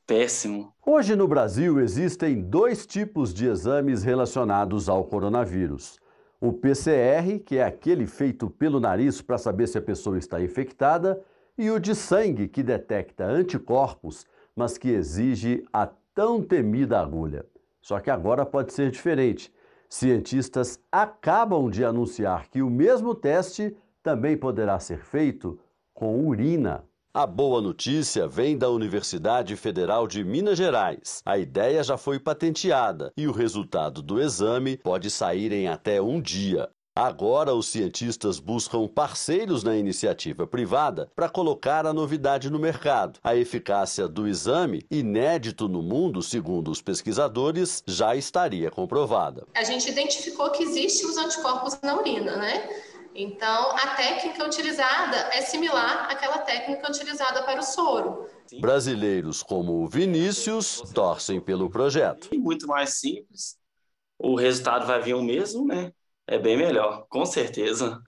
péssimo. 0.05 0.74
Hoje 0.85 1.15
no 1.15 1.27
Brasil 1.27 1.79
existem 1.79 2.41
dois 2.41 2.85
tipos 2.85 3.33
de 3.33 3.47
exames 3.47 4.03
relacionados 4.03 4.88
ao 4.88 5.03
coronavírus. 5.05 6.00
O 6.39 6.53
PCR, 6.53 7.39
que 7.43 7.57
é 7.57 7.63
aquele 7.63 8.05
feito 8.05 8.50
pelo 8.50 8.79
nariz 8.79 9.21
para 9.21 9.38
saber 9.38 9.67
se 9.67 9.77
a 9.77 9.81
pessoa 9.81 10.17
está 10.17 10.41
infectada, 10.41 11.21
e 11.57 11.71
o 11.71 11.79
de 11.79 11.95
sangue, 11.95 12.47
que 12.47 12.62
detecta 12.62 13.25
anticorpos, 13.25 14.25
mas 14.55 14.77
que 14.77 14.89
exige 14.89 15.65
a 15.71 15.88
tão 16.13 16.41
temida 16.41 17.00
agulha. 17.00 17.45
Só 17.81 18.00
que 18.00 18.09
agora 18.09 18.45
pode 18.45 18.74
ser 18.74 18.91
diferente. 18.91 19.53
Cientistas 19.89 20.79
acabam 20.91 21.69
de 21.69 21.85
anunciar 21.85 22.50
que 22.50 22.62
o 22.62 22.69
mesmo 22.69 23.15
teste 23.15 23.75
também 24.03 24.35
poderá 24.35 24.79
ser 24.79 25.00
feito 25.00 25.59
com 25.93 26.27
urina. 26.27 26.83
A 27.17 27.25
boa 27.25 27.62
notícia 27.62 28.27
vem 28.27 28.57
da 28.57 28.69
Universidade 28.69 29.55
Federal 29.55 30.05
de 30.05 30.22
Minas 30.22 30.57
Gerais. 30.57 31.22
A 31.25 31.38
ideia 31.38 31.81
já 31.81 31.95
foi 31.95 32.19
patenteada 32.19 33.13
e 33.15 33.25
o 33.25 33.31
resultado 33.31 34.01
do 34.01 34.19
exame 34.19 34.75
pode 34.75 35.10
sair 35.10 35.53
em 35.53 35.69
até 35.69 36.01
um 36.01 36.19
dia. 36.19 36.67
Agora, 36.93 37.53
os 37.53 37.67
cientistas 37.67 38.38
buscam 38.38 38.86
parceiros 38.86 39.63
na 39.63 39.77
iniciativa 39.77 40.45
privada 40.45 41.10
para 41.15 41.29
colocar 41.29 41.86
a 41.86 41.93
novidade 41.93 42.50
no 42.50 42.60
mercado. 42.60 43.17
A 43.24 43.34
eficácia 43.34 44.10
do 44.10 44.27
exame, 44.27 44.86
inédito 44.91 45.69
no 45.69 45.81
mundo, 45.81 46.22
segundo 46.22 46.69
os 46.69 46.81
pesquisadores, 46.81 47.81
já 47.88 48.13
estaria 48.13 48.69
comprovada. 48.69 49.48
A 49.55 49.63
gente 49.63 49.89
identificou 49.89 50.50
que 50.51 50.63
existem 50.63 51.10
os 51.10 51.15
anticorpos 51.15 51.79
na 51.81 51.98
urina, 51.98 52.36
né? 52.36 52.69
Então, 53.15 53.72
a 53.77 53.95
técnica 53.95 54.45
utilizada 54.45 55.15
é 55.31 55.41
similar 55.41 56.12
àquela 56.12 56.39
técnica 56.39 56.89
utilizada 56.89 57.43
para 57.43 57.62
o 57.62 57.63
soro. 57.63 58.27
Brasileiros 58.60 59.41
como 59.41 59.84
o 59.84 59.88
Vinícius 59.88 60.81
torcem 60.93 61.39
pelo 61.39 61.69
projeto. 61.69 62.29
Muito 62.38 62.67
mais 62.67 63.00
simples, 63.00 63.57
o 64.19 64.36
resultado 64.36 64.86
vai 64.86 65.01
vir 65.01 65.15
o 65.15 65.24
mesmo, 65.24 65.65
né? 65.65 65.93
É 66.27 66.38
bem 66.38 66.57
melhor, 66.57 67.05
com 67.07 67.25
certeza. 67.25 68.01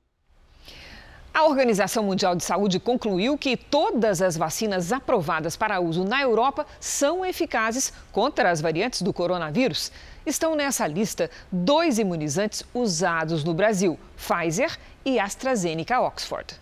A 1.38 1.44
Organização 1.44 2.04
Mundial 2.04 2.36
de 2.36 2.44
Saúde 2.44 2.80
concluiu 2.80 3.38
que 3.38 3.56
todas 3.56 4.24
as 4.24 4.36
vacinas 4.36 4.92
aprovadas 4.92 5.56
para 5.56 5.80
uso 5.80 6.04
na 6.04 6.20
Europa 6.20 6.66
são 6.80 7.24
eficazes 7.24 7.94
contra 8.12 8.50
as 8.50 8.60
variantes 8.60 9.04
do 9.04 9.14
coronavírus. 9.14 9.92
Estão 10.26 10.56
nessa 10.56 10.88
lista 10.88 11.30
dois 11.52 12.00
imunizantes 12.00 12.64
usados 12.74 13.44
no 13.44 13.54
Brasil, 13.54 14.00
Pfizer 14.16 14.76
e 15.06 15.20
AstraZeneca 15.20 16.02
Oxford. 16.02 16.56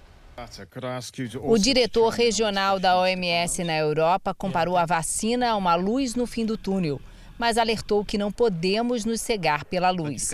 O 1.41 1.57
diretor 1.57 2.09
regional 2.09 2.77
da 2.77 2.99
OMS 2.99 3.63
na 3.63 3.77
Europa 3.77 4.33
comparou 4.33 4.75
a 4.75 4.85
vacina 4.85 5.51
a 5.51 5.55
uma 5.55 5.75
luz 5.75 6.15
no 6.15 6.27
fim 6.27 6.45
do 6.45 6.57
túnel, 6.57 6.99
mas 7.37 7.57
alertou 7.57 8.03
que 8.03 8.17
não 8.17 8.29
podemos 8.29 9.05
nos 9.05 9.21
cegar 9.21 9.63
pela 9.63 9.89
luz. 9.89 10.29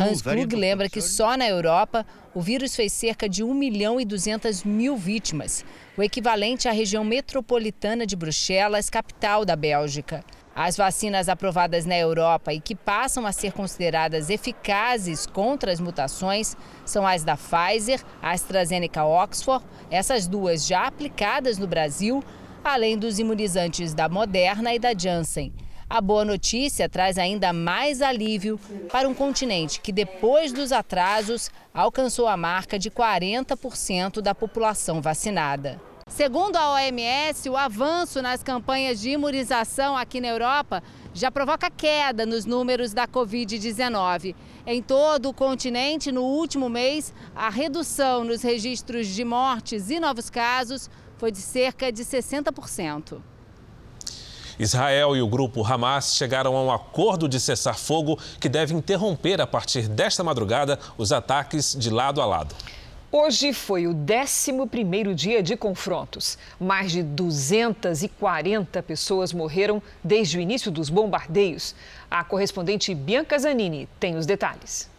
Hans 0.00 0.22
Klug 0.22 0.54
lembra 0.54 0.88
que 0.88 1.00
só 1.00 1.36
na 1.36 1.48
Europa 1.48 2.06
o 2.32 2.40
vírus 2.40 2.76
fez 2.76 2.92
cerca 2.92 3.28
de 3.28 3.42
1 3.42 3.52
milhão 3.52 4.00
e 4.00 4.04
200 4.04 4.62
mil 4.62 4.96
vítimas, 4.96 5.64
o 5.96 6.02
equivalente 6.02 6.68
à 6.68 6.72
região 6.72 7.02
metropolitana 7.02 8.06
de 8.06 8.14
Bruxelas, 8.14 8.88
capital 8.88 9.44
da 9.44 9.56
Bélgica. 9.56 10.24
As 10.54 10.76
vacinas 10.76 11.28
aprovadas 11.28 11.84
na 11.84 11.98
Europa 11.98 12.52
e 12.52 12.60
que 12.60 12.74
passam 12.74 13.26
a 13.26 13.32
ser 13.32 13.52
consideradas 13.52 14.30
eficazes 14.30 15.26
contra 15.26 15.72
as 15.72 15.80
mutações 15.80 16.56
são 16.84 17.06
as 17.06 17.24
da 17.24 17.36
Pfizer, 17.36 18.02
AstraZeneca 18.22 19.04
Oxford, 19.04 19.64
essas 19.90 20.26
duas 20.26 20.66
já 20.66 20.86
aplicadas 20.86 21.58
no 21.58 21.66
Brasil, 21.66 22.22
além 22.64 22.96
dos 22.96 23.18
imunizantes 23.18 23.92
da 23.92 24.08
Moderna 24.08 24.72
e 24.72 24.78
da 24.78 24.94
Janssen. 24.96 25.52
A 25.88 26.00
boa 26.00 26.24
notícia 26.24 26.88
traz 26.88 27.16
ainda 27.16 27.52
mais 27.52 28.02
alívio 28.02 28.58
para 28.90 29.08
um 29.08 29.14
continente 29.14 29.80
que, 29.80 29.92
depois 29.92 30.52
dos 30.52 30.72
atrasos, 30.72 31.48
alcançou 31.72 32.26
a 32.26 32.36
marca 32.36 32.76
de 32.76 32.90
40% 32.90 34.20
da 34.20 34.34
população 34.34 35.00
vacinada. 35.00 35.80
Segundo 36.08 36.56
a 36.56 36.72
OMS, 36.72 37.48
o 37.48 37.56
avanço 37.56 38.20
nas 38.20 38.42
campanhas 38.42 39.00
de 39.00 39.10
imunização 39.10 39.96
aqui 39.96 40.20
na 40.20 40.26
Europa 40.26 40.82
já 41.14 41.30
provoca 41.30 41.70
queda 41.70 42.26
nos 42.26 42.44
números 42.44 42.92
da 42.92 43.06
Covid-19. 43.06 44.34
Em 44.66 44.82
todo 44.82 45.28
o 45.28 45.34
continente, 45.34 46.10
no 46.10 46.22
último 46.22 46.68
mês, 46.68 47.14
a 47.34 47.48
redução 47.48 48.24
nos 48.24 48.42
registros 48.42 49.06
de 49.06 49.24
mortes 49.24 49.88
e 49.88 50.00
novos 50.00 50.30
casos 50.30 50.90
foi 51.16 51.30
de 51.30 51.38
cerca 51.38 51.92
de 51.92 52.04
60%. 52.04 53.35
Israel 54.58 55.16
e 55.16 55.20
o 55.20 55.28
grupo 55.28 55.64
Hamas 55.64 56.14
chegaram 56.14 56.56
a 56.56 56.62
um 56.62 56.72
acordo 56.72 57.28
de 57.28 57.38
cessar 57.38 57.78
fogo 57.78 58.18
que 58.40 58.48
deve 58.48 58.74
interromper 58.74 59.40
a 59.40 59.46
partir 59.46 59.88
desta 59.88 60.24
madrugada 60.24 60.78
os 60.96 61.12
ataques 61.12 61.76
de 61.78 61.90
lado 61.90 62.20
a 62.20 62.26
lado. 62.26 62.54
Hoje 63.12 63.52
foi 63.52 63.86
o 63.86 63.94
11º 63.94 65.14
dia 65.14 65.42
de 65.42 65.56
confrontos. 65.56 66.36
Mais 66.58 66.90
de 66.90 67.02
240 67.02 68.82
pessoas 68.82 69.32
morreram 69.32 69.82
desde 70.02 70.38
o 70.38 70.40
início 70.40 70.70
dos 70.70 70.90
bombardeios. 70.90 71.74
A 72.10 72.24
correspondente 72.24 72.94
Bianca 72.94 73.38
Zanini 73.38 73.88
tem 74.00 74.16
os 74.16 74.26
detalhes. 74.26 74.90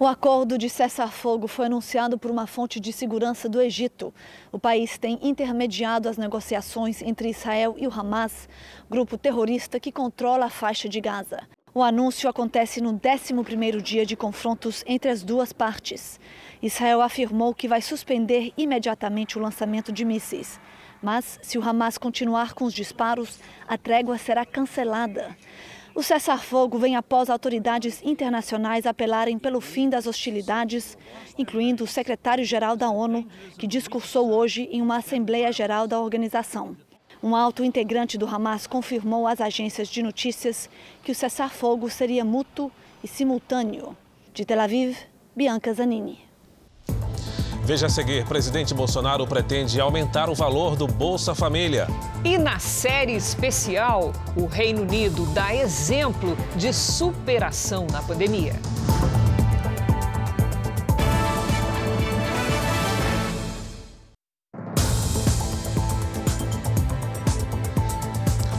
O 0.00 0.06
acordo 0.06 0.56
de 0.56 0.68
cessar-fogo 0.68 1.48
foi 1.48 1.66
anunciado 1.66 2.16
por 2.16 2.30
uma 2.30 2.46
fonte 2.46 2.78
de 2.78 2.92
segurança 2.92 3.48
do 3.48 3.60
Egito. 3.60 4.14
O 4.52 4.58
país 4.58 4.96
tem 4.96 5.18
intermediado 5.20 6.08
as 6.08 6.16
negociações 6.16 7.02
entre 7.02 7.30
Israel 7.30 7.74
e 7.76 7.84
o 7.84 7.92
Hamas, 7.92 8.48
grupo 8.88 9.18
terrorista 9.18 9.80
que 9.80 9.90
controla 9.90 10.46
a 10.46 10.50
faixa 10.50 10.88
de 10.88 11.00
Gaza. 11.00 11.40
O 11.74 11.82
anúncio 11.82 12.30
acontece 12.30 12.80
no 12.80 12.94
11º 12.94 13.80
dia 13.82 14.06
de 14.06 14.14
confrontos 14.14 14.84
entre 14.86 15.10
as 15.10 15.24
duas 15.24 15.52
partes. 15.52 16.20
Israel 16.62 17.02
afirmou 17.02 17.52
que 17.52 17.66
vai 17.66 17.82
suspender 17.82 18.52
imediatamente 18.56 19.36
o 19.36 19.42
lançamento 19.42 19.90
de 19.90 20.04
mísseis. 20.04 20.60
Mas, 21.02 21.40
se 21.42 21.58
o 21.58 21.68
Hamas 21.68 21.98
continuar 21.98 22.54
com 22.54 22.64
os 22.64 22.72
disparos, 22.72 23.40
a 23.66 23.76
trégua 23.76 24.16
será 24.16 24.46
cancelada. 24.46 25.36
O 25.98 26.02
cessar-fogo 26.04 26.78
vem 26.78 26.94
após 26.94 27.28
autoridades 27.28 28.00
internacionais 28.04 28.86
apelarem 28.86 29.36
pelo 29.36 29.60
fim 29.60 29.90
das 29.90 30.06
hostilidades, 30.06 30.96
incluindo 31.36 31.82
o 31.82 31.88
secretário-geral 31.88 32.76
da 32.76 32.88
ONU, 32.88 33.26
que 33.58 33.66
discursou 33.66 34.30
hoje 34.30 34.68
em 34.70 34.80
uma 34.80 34.98
Assembleia 34.98 35.50
Geral 35.50 35.88
da 35.88 36.00
organização. 36.00 36.76
Um 37.20 37.34
alto 37.34 37.64
integrante 37.64 38.16
do 38.16 38.28
Hamas 38.28 38.64
confirmou 38.64 39.26
às 39.26 39.40
agências 39.40 39.88
de 39.88 40.00
notícias 40.00 40.70
que 41.02 41.10
o 41.10 41.14
cessar-fogo 41.16 41.90
seria 41.90 42.24
mútuo 42.24 42.70
e 43.02 43.08
simultâneo. 43.08 43.96
De 44.32 44.44
Tel 44.44 44.60
Aviv, 44.60 44.96
Bianca 45.34 45.74
Zanini. 45.74 46.27
Veja 47.68 47.84
a 47.84 47.90
seguir: 47.90 48.24
presidente 48.24 48.72
Bolsonaro 48.72 49.26
pretende 49.26 49.78
aumentar 49.78 50.30
o 50.30 50.34
valor 50.34 50.74
do 50.74 50.86
Bolsa 50.86 51.34
Família. 51.34 51.86
E 52.24 52.38
na 52.38 52.58
série 52.58 53.12
especial, 53.12 54.10
o 54.34 54.46
Reino 54.46 54.80
Unido 54.80 55.26
dá 55.34 55.54
exemplo 55.54 56.34
de 56.56 56.72
superação 56.72 57.86
na 57.92 58.00
pandemia. 58.00 58.54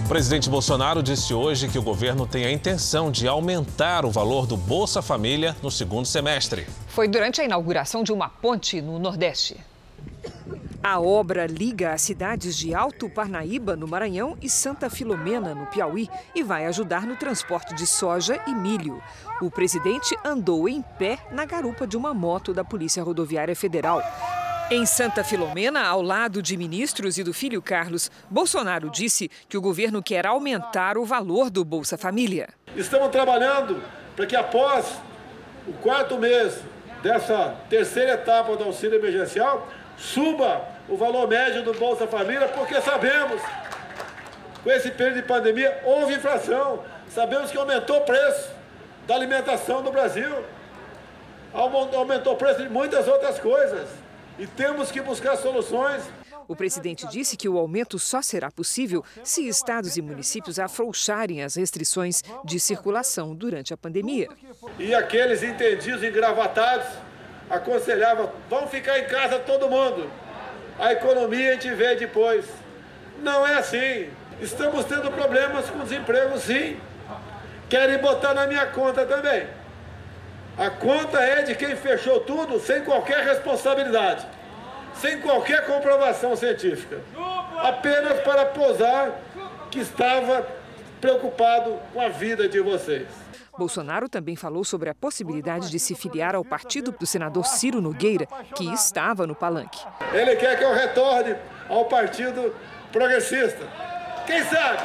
O 0.06 0.08
presidente 0.08 0.52
Bolsonaro 0.52 1.02
disse 1.02 1.34
hoje 1.34 1.68
que 1.68 1.80
o 1.80 1.84
governo 1.84 2.28
tem 2.28 2.46
a 2.46 2.52
intenção 2.52 3.10
de 3.10 3.28
aumentar 3.28 4.06
o 4.06 4.12
valor 4.12 4.46
do 4.46 4.56
Bolsa 4.56 5.02
Família 5.02 5.56
no 5.64 5.72
segundo 5.72 6.06
semestre. 6.06 6.68
Foi 7.00 7.08
durante 7.08 7.40
a 7.40 7.46
inauguração 7.46 8.04
de 8.04 8.12
uma 8.12 8.28
ponte 8.28 8.82
no 8.82 9.00
Nordeste. 9.00 9.56
A 10.84 11.00
obra 11.00 11.48
liga 11.48 11.94
as 11.94 12.02
cidades 12.02 12.58
de 12.58 12.76
Alto 12.76 13.10
Parnaíba, 13.10 13.74
no 13.78 13.88
Maranhão, 13.88 14.38
e 14.42 14.50
Santa 14.50 14.90
Filomena, 14.90 15.56
no 15.56 15.66
Piauí, 15.68 16.10
e 16.36 16.44
vai 16.44 16.66
ajudar 16.66 17.08
no 17.08 17.16
transporte 17.16 17.74
de 17.74 17.88
soja 17.88 18.44
e 18.46 18.54
milho. 18.54 19.02
O 19.42 19.50
presidente 19.50 20.14
andou 20.26 20.68
em 20.68 20.82
pé 20.82 21.20
na 21.32 21.46
garupa 21.46 21.88
de 21.88 21.96
uma 21.96 22.14
moto 22.14 22.54
da 22.54 22.66
Polícia 22.66 23.02
Rodoviária 23.02 23.56
Federal. 23.56 24.04
Em 24.70 24.86
Santa 24.86 25.24
Filomena, 25.24 25.86
ao 25.86 26.02
lado 26.02 26.42
de 26.42 26.58
ministros 26.58 27.18
e 27.18 27.24
do 27.24 27.34
filho 27.34 27.62
Carlos, 27.62 28.12
Bolsonaro 28.30 28.90
disse 28.90 29.32
que 29.48 29.58
o 29.58 29.62
governo 29.62 30.04
quer 30.04 30.28
aumentar 30.28 30.98
o 30.98 31.06
valor 31.06 31.50
do 31.50 31.64
Bolsa 31.64 31.98
Família. 31.98 32.50
Estamos 32.76 33.08
trabalhando 33.08 33.82
para 34.18 34.26
que 34.26 34.36
após 34.36 34.98
o 35.66 35.72
quarto 35.72 36.18
mês 36.18 36.62
dessa 37.02 37.56
terceira 37.70 38.14
etapa 38.14 38.56
do 38.56 38.64
auxílio 38.64 39.00
emergencial, 39.00 39.68
suba 39.98 40.62
o 40.88 40.98
valor 40.98 41.28
médio 41.28 41.64
do 41.64 41.74
Bolsa 41.74 42.08
Família, 42.08 42.48
porque 42.48 42.80
sabemos, 42.82 43.42
com 44.64 44.72
esse 44.72 44.92
período 44.92 45.22
de 45.22 45.28
pandemia, 45.28 45.82
houve 45.84 46.16
inflação. 46.16 46.84
Sabemos 47.10 47.52
que 47.52 47.58
aumentou 47.58 47.98
o 47.98 48.02
preço 48.02 48.50
da 49.08 49.16
alimentação 49.16 49.82
no 49.82 49.92
Brasil, 49.92 50.44
aumentou 51.54 52.34
o 52.34 52.38
preço 52.38 52.62
de 52.62 52.70
muitas 52.70 53.08
outras 53.08 53.40
coisas 53.40 53.90
e 54.38 54.46
temos 54.46 54.92
que 54.92 55.02
buscar 55.02 55.36
soluções. 55.38 56.04
O 56.50 56.56
presidente 56.56 57.08
disse 57.08 57.38
que 57.38 57.48
o 57.48 57.60
aumento 57.60 58.00
só 58.00 58.24
será 58.24 58.50
possível 58.50 59.06
se 59.24 59.48
estados 59.48 59.98
e 59.98 60.02
municípios 60.02 60.58
afrouxarem 60.58 61.44
as 61.44 61.54
restrições 61.54 62.24
de 62.44 62.60
circulação 62.60 63.36
durante 63.36 63.72
a 63.72 63.78
pandemia. 63.78 64.28
E 64.80 64.96
aqueles 64.96 65.44
entendidos 65.44 66.04
engravatados 66.04 66.88
aconselhavam: 67.48 68.32
vamos 68.50 68.72
ficar 68.72 68.98
em 68.98 69.06
casa 69.06 69.38
todo 69.38 69.70
mundo. 69.70 70.10
A 70.80 70.92
economia 70.92 71.52
a 71.52 71.54
gente 71.54 71.70
vê 71.76 71.96
depois. 71.96 72.46
Não 73.22 73.46
é 73.46 73.54
assim. 73.60 74.10
Estamos 74.42 74.86
tendo 74.86 75.12
problemas 75.12 75.70
com 75.70 75.84
desemprego, 75.84 76.36
sim. 76.40 76.78
Querem 77.70 78.00
botar 78.00 78.34
na 78.34 78.48
minha 78.48 78.66
conta 78.66 79.06
também. 79.06 79.46
A 80.58 80.72
conta 80.72 81.20
é 81.20 81.44
de 81.44 81.54
quem 81.54 81.76
fechou 81.76 82.22
tudo 82.22 82.60
sem 82.60 82.84
qualquer 82.84 83.24
responsabilidade, 83.24 84.26
sem 85.02 85.20
qualquer 85.22 85.66
comprovação 85.66 86.36
científica, 86.36 87.00
apenas 87.58 88.20
para 88.22 88.46
posar 88.48 89.12
que 89.72 89.80
estava 89.80 90.46
preocupado 91.00 91.80
com 91.94 92.02
a 92.02 92.10
vida 92.10 92.48
de 92.48 92.60
vocês. 92.60 93.08
Bolsonaro 93.58 94.08
também 94.08 94.36
falou 94.36 94.64
sobre 94.64 94.90
a 94.90 94.96
possibilidade 94.96 95.70
de 95.70 95.80
se 95.80 95.94
filiar 95.94 96.34
ao 96.34 96.46
partido 96.46 96.92
do 96.92 97.06
senador 97.06 97.46
Ciro 97.46 97.82
Nogueira, 97.82 98.26
que 98.56 98.66
estava 98.74 99.28
no 99.28 99.36
palanque. 99.36 99.80
Ele 100.14 100.36
quer 100.38 100.58
que 100.58 100.64
eu 100.64 100.74
retorne 100.74 101.36
ao 101.68 101.86
Partido 101.86 102.56
Progressista. 102.92 103.68
Quem 104.26 104.44
sabe? 104.46 104.80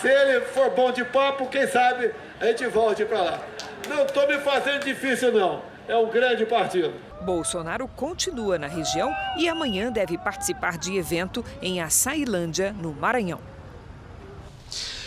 Se 0.00 0.08
ele 0.08 0.40
for 0.42 0.70
bom 0.70 0.92
de 0.92 1.04
papo, 1.04 1.46
quem 1.48 1.66
sabe 1.66 2.12
a 2.40 2.46
gente 2.46 2.66
volte 2.68 3.04
para 3.04 3.20
lá. 3.20 3.40
Não 3.88 4.04
estou 4.04 4.28
me 4.28 4.38
fazendo 4.38 4.84
difícil, 4.84 5.32
não. 5.32 5.60
É 5.88 5.96
um 5.96 6.10
grande 6.10 6.44
partido. 6.44 6.92
Bolsonaro 7.22 7.88
continua 7.88 8.58
na 8.58 8.66
região 8.66 9.10
e 9.38 9.48
amanhã 9.48 9.90
deve 9.90 10.18
participar 10.18 10.76
de 10.76 10.94
evento 10.96 11.42
em 11.62 11.80
Açailândia, 11.80 12.72
no 12.72 12.92
Maranhão. 12.92 13.40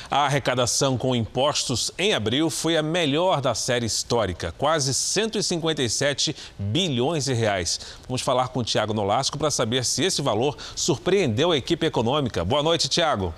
A 0.10 0.26
arrecadação 0.26 0.98
com 0.98 1.16
impostos 1.16 1.92
em 1.98 2.14
abril 2.14 2.50
foi 2.50 2.76
a 2.76 2.84
melhor 2.84 3.40
da 3.40 3.56
série 3.56 3.86
histórica, 3.86 4.54
quase 4.58 4.94
157 4.94 6.36
bilhões 6.60 7.26
de 7.26 7.34
reais. 7.34 7.80
Vamos 8.08 8.22
falar 8.22 8.50
com 8.50 8.60
o 8.60 8.64
Tiago 8.64 8.94
Nolasco 8.94 9.38
para 9.38 9.50
saber 9.50 9.86
se 9.86 10.04
esse 10.04 10.22
valor 10.22 10.58
surpreendeu 10.76 11.52
a 11.52 11.58
equipe 11.58 11.86
econômica. 11.86 12.44
Boa 12.44 12.62
noite, 12.62 12.90
Tiago. 12.90 13.34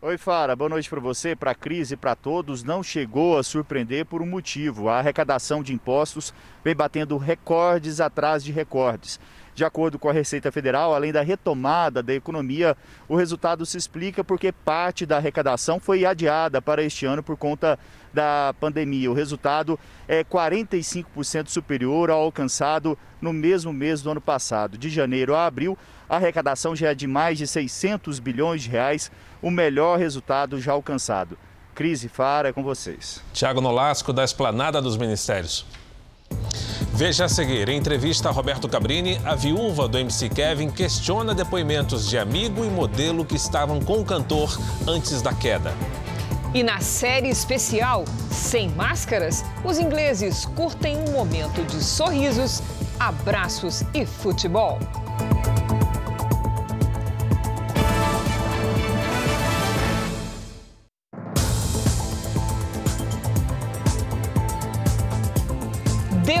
Oi, 0.00 0.16
Fara, 0.16 0.54
boa 0.54 0.68
noite 0.68 0.88
para 0.88 1.00
você, 1.00 1.34
para 1.34 1.50
a 1.50 1.54
crise, 1.56 1.96
para 1.96 2.14
todos. 2.14 2.62
Não 2.62 2.84
chegou 2.84 3.36
a 3.36 3.42
surpreender 3.42 4.06
por 4.06 4.22
um 4.22 4.26
motivo. 4.26 4.88
A 4.88 5.00
arrecadação 5.00 5.60
de 5.60 5.74
impostos 5.74 6.32
vem 6.62 6.72
batendo 6.72 7.16
recordes 7.16 8.00
atrás 8.00 8.44
de 8.44 8.52
recordes. 8.52 9.18
De 9.56 9.64
acordo 9.64 9.98
com 9.98 10.08
a 10.08 10.12
Receita 10.12 10.52
Federal, 10.52 10.94
além 10.94 11.10
da 11.10 11.20
retomada 11.20 12.00
da 12.00 12.14
economia, 12.14 12.76
o 13.08 13.16
resultado 13.16 13.66
se 13.66 13.76
explica 13.76 14.22
porque 14.22 14.52
parte 14.52 15.04
da 15.04 15.16
arrecadação 15.16 15.80
foi 15.80 16.04
adiada 16.04 16.62
para 16.62 16.80
este 16.80 17.04
ano 17.04 17.20
por 17.20 17.36
conta 17.36 17.76
da 18.14 18.54
pandemia. 18.60 19.10
O 19.10 19.14
resultado 19.14 19.76
é 20.06 20.22
45% 20.22 21.48
superior 21.48 22.08
ao 22.08 22.20
alcançado 22.20 22.96
no 23.20 23.32
mesmo 23.32 23.72
mês 23.72 24.00
do 24.00 24.12
ano 24.12 24.20
passado. 24.20 24.78
De 24.78 24.88
janeiro 24.88 25.34
a 25.34 25.46
abril, 25.46 25.76
a 26.08 26.16
arrecadação 26.16 26.76
já 26.76 26.90
é 26.90 26.94
de 26.94 27.08
mais 27.08 27.36
de 27.36 27.46
600 27.46 28.20
bilhões 28.20 28.62
de 28.62 28.70
reais, 28.70 29.10
o 29.42 29.50
melhor 29.50 29.98
resultado 29.98 30.60
já 30.60 30.72
alcançado. 30.72 31.38
Crise 31.74 32.08
Fara, 32.08 32.48
é 32.48 32.52
com 32.52 32.62
vocês. 32.62 33.22
Tiago 33.32 33.60
Nolasco, 33.60 34.12
da 34.12 34.24
Esplanada 34.24 34.82
dos 34.82 34.96
Ministérios. 34.96 35.64
Veja 36.92 37.26
a 37.26 37.28
seguir, 37.28 37.68
em 37.68 37.78
entrevista 37.78 38.28
a 38.28 38.32
Roberto 38.32 38.68
Cabrini, 38.68 39.20
a 39.24 39.36
viúva 39.36 39.86
do 39.86 39.96
MC 39.96 40.28
Kevin 40.28 40.68
questiona 40.68 41.32
depoimentos 41.32 42.08
de 42.08 42.18
amigo 42.18 42.64
e 42.64 42.68
modelo 42.68 43.24
que 43.24 43.36
estavam 43.36 43.80
com 43.80 44.00
o 44.00 44.04
cantor 44.04 44.58
antes 44.88 45.22
da 45.22 45.32
queda. 45.32 45.72
E 46.52 46.62
na 46.62 46.80
série 46.80 47.28
especial, 47.28 48.04
Sem 48.32 48.70
Máscaras, 48.70 49.44
os 49.64 49.78
ingleses 49.78 50.44
curtem 50.44 50.96
um 50.96 51.12
momento 51.12 51.62
de 51.66 51.82
sorrisos, 51.82 52.62
abraços 52.98 53.84
e 53.94 54.04
futebol. 54.04 54.78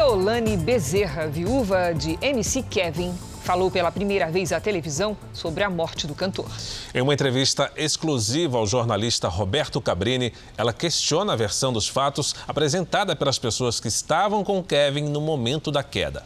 Deolane 0.08 0.56
Bezerra, 0.56 1.26
viúva 1.26 1.92
de 1.92 2.18
MC 2.22 2.62
Kevin, 2.62 3.12
falou 3.44 3.70
pela 3.70 3.92
primeira 3.92 4.30
vez 4.30 4.54
à 4.54 4.58
televisão 4.58 5.14
sobre 5.34 5.62
a 5.62 5.68
morte 5.68 6.06
do 6.06 6.14
cantor. 6.14 6.48
Em 6.94 7.02
uma 7.02 7.12
entrevista 7.12 7.70
exclusiva 7.76 8.56
ao 8.56 8.66
jornalista 8.66 9.28
Roberto 9.28 9.82
Cabrini, 9.82 10.32
ela 10.56 10.72
questiona 10.72 11.34
a 11.34 11.36
versão 11.36 11.74
dos 11.74 11.86
fatos 11.86 12.34
apresentada 12.48 13.14
pelas 13.14 13.38
pessoas 13.38 13.80
que 13.80 13.88
estavam 13.88 14.42
com 14.42 14.64
Kevin 14.64 15.10
no 15.10 15.20
momento 15.20 15.70
da 15.70 15.82
queda. 15.82 16.24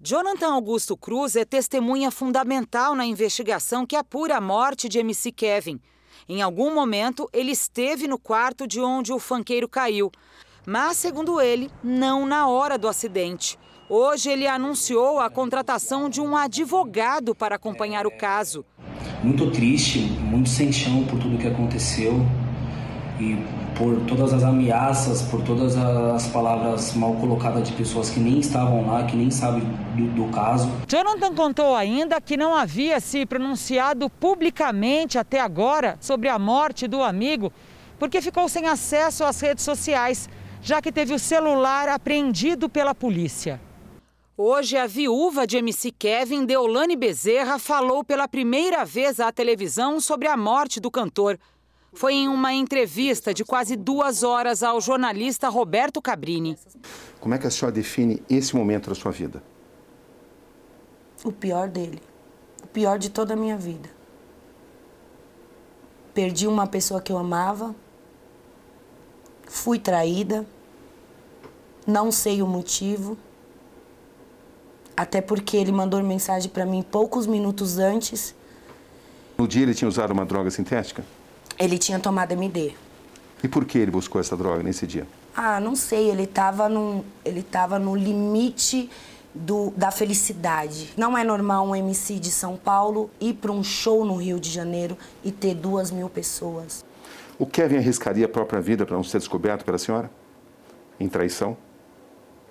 Jonathan 0.00 0.54
Augusto 0.54 0.96
Cruz 0.96 1.36
é 1.36 1.44
testemunha 1.44 2.10
fundamental 2.10 2.96
na 2.96 3.06
investigação 3.06 3.86
que 3.86 3.94
apura 3.94 4.38
a 4.38 4.40
morte 4.40 4.88
de 4.88 4.98
MC 4.98 5.30
Kevin. 5.30 5.80
Em 6.28 6.42
algum 6.42 6.74
momento, 6.74 7.30
ele 7.32 7.52
esteve 7.52 8.08
no 8.08 8.18
quarto 8.18 8.66
de 8.66 8.80
onde 8.80 9.12
o 9.12 9.20
fanqueiro 9.20 9.68
caiu 9.68 10.10
mas, 10.66 10.96
segundo 10.96 11.40
ele, 11.40 11.70
não 11.82 12.26
na 12.26 12.48
hora 12.48 12.78
do 12.78 12.88
acidente. 12.88 13.58
Hoje 13.88 14.30
ele 14.30 14.46
anunciou 14.46 15.20
a 15.20 15.28
contratação 15.28 16.08
de 16.08 16.20
um 16.20 16.34
advogado 16.34 17.34
para 17.34 17.56
acompanhar 17.56 18.06
o 18.06 18.10
caso. 18.10 18.64
Muito 19.22 19.50
triste, 19.50 19.98
muito 19.98 20.48
sem 20.48 20.72
chão 20.72 21.04
por 21.04 21.18
tudo 21.18 21.36
que 21.36 21.46
aconteceu 21.46 22.14
e 23.20 23.36
por 23.76 24.00
todas 24.06 24.32
as 24.32 24.42
ameaças, 24.42 25.22
por 25.22 25.42
todas 25.42 25.76
as 25.76 26.26
palavras 26.28 26.94
mal 26.94 27.14
colocadas 27.14 27.68
de 27.68 27.74
pessoas 27.74 28.08
que 28.08 28.20
nem 28.20 28.38
estavam 28.38 28.86
lá, 28.86 29.04
que 29.04 29.16
nem 29.16 29.30
sabem 29.30 29.62
do, 29.94 30.06
do 30.14 30.32
caso. 30.32 30.70
Jonathan 30.88 31.34
contou 31.34 31.74
ainda 31.74 32.20
que 32.20 32.36
não 32.36 32.54
havia 32.54 33.00
se 33.00 33.26
pronunciado 33.26 34.08
publicamente 34.08 35.18
até 35.18 35.40
agora 35.40 35.96
sobre 36.00 36.28
a 36.28 36.38
morte 36.38 36.86
do 36.86 37.02
amigo, 37.02 37.52
porque 37.98 38.22
ficou 38.22 38.48
sem 38.48 38.66
acesso 38.66 39.24
às 39.24 39.40
redes 39.40 39.64
sociais 39.64 40.28
já 40.64 40.80
que 40.80 40.90
teve 40.90 41.12
o 41.12 41.18
celular 41.18 41.90
apreendido 41.90 42.70
pela 42.70 42.94
polícia. 42.94 43.60
Hoje, 44.34 44.78
a 44.78 44.86
viúva 44.86 45.46
de 45.46 45.58
MC 45.58 45.90
Kevin, 45.90 46.46
Deolane 46.46 46.96
Bezerra, 46.96 47.58
falou 47.58 48.02
pela 48.02 48.26
primeira 48.26 48.82
vez 48.82 49.20
à 49.20 49.30
televisão 49.30 50.00
sobre 50.00 50.26
a 50.26 50.38
morte 50.38 50.80
do 50.80 50.90
cantor. 50.90 51.38
Foi 51.92 52.14
em 52.14 52.28
uma 52.28 52.54
entrevista 52.54 53.34
de 53.34 53.44
quase 53.44 53.76
duas 53.76 54.22
horas 54.22 54.62
ao 54.62 54.80
jornalista 54.80 55.50
Roberto 55.50 56.00
Cabrini. 56.00 56.58
Como 57.20 57.34
é 57.34 57.38
que 57.38 57.46
a 57.46 57.50
senhora 57.50 57.74
define 57.74 58.22
esse 58.28 58.56
momento 58.56 58.88
da 58.88 58.94
sua 58.96 59.12
vida? 59.12 59.42
O 61.22 61.30
pior 61.30 61.68
dele. 61.68 62.00
O 62.62 62.66
pior 62.66 62.98
de 62.98 63.10
toda 63.10 63.34
a 63.34 63.36
minha 63.36 63.58
vida. 63.58 63.90
Perdi 66.14 66.48
uma 66.48 66.66
pessoa 66.66 67.02
que 67.02 67.12
eu 67.12 67.18
amava. 67.18 67.74
Fui 69.46 69.78
traída. 69.78 70.44
Não 71.86 72.10
sei 72.10 72.42
o 72.42 72.46
motivo. 72.46 73.16
Até 74.96 75.20
porque 75.20 75.56
ele 75.56 75.72
mandou 75.72 76.02
mensagem 76.02 76.48
para 76.48 76.64
mim 76.64 76.82
poucos 76.82 77.26
minutos 77.26 77.78
antes. 77.78 78.34
No 79.36 79.48
dia 79.48 79.62
ele 79.62 79.74
tinha 79.74 79.88
usado 79.88 80.12
uma 80.12 80.24
droga 80.24 80.50
sintética? 80.50 81.04
Ele 81.58 81.78
tinha 81.78 81.98
tomado 81.98 82.32
MD. 82.32 82.72
E 83.42 83.48
por 83.48 83.64
que 83.64 83.78
ele 83.78 83.90
buscou 83.90 84.20
essa 84.20 84.36
droga 84.36 84.62
nesse 84.62 84.86
dia? 84.86 85.06
Ah, 85.36 85.60
não 85.60 85.74
sei. 85.74 86.10
Ele 86.10 86.22
estava 86.22 86.68
no, 86.68 87.04
ele 87.24 87.42
tava 87.42 87.78
no 87.78 87.94
limite 87.94 88.88
do, 89.34 89.72
da 89.76 89.90
felicidade. 89.90 90.92
Não 90.96 91.18
é 91.18 91.24
normal 91.24 91.66
um 91.66 91.74
MC 91.74 92.18
de 92.18 92.30
São 92.30 92.56
Paulo 92.56 93.10
ir 93.20 93.34
para 93.34 93.50
um 93.50 93.64
show 93.64 94.04
no 94.04 94.16
Rio 94.16 94.38
de 94.38 94.48
Janeiro 94.48 94.96
e 95.24 95.32
ter 95.32 95.54
duas 95.54 95.90
mil 95.90 96.08
pessoas. 96.08 96.84
O 97.38 97.46
Kevin 97.46 97.78
arriscaria 97.78 98.26
a 98.26 98.28
própria 98.28 98.60
vida 98.60 98.86
para 98.86 98.96
não 98.96 99.02
ser 99.02 99.18
descoberto 99.18 99.64
pela 99.64 99.76
senhora? 99.76 100.10
Em 101.00 101.08
traição? 101.08 101.56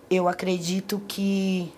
Eu 0.10 0.28
acredito 0.28 1.02
que 1.08 1.72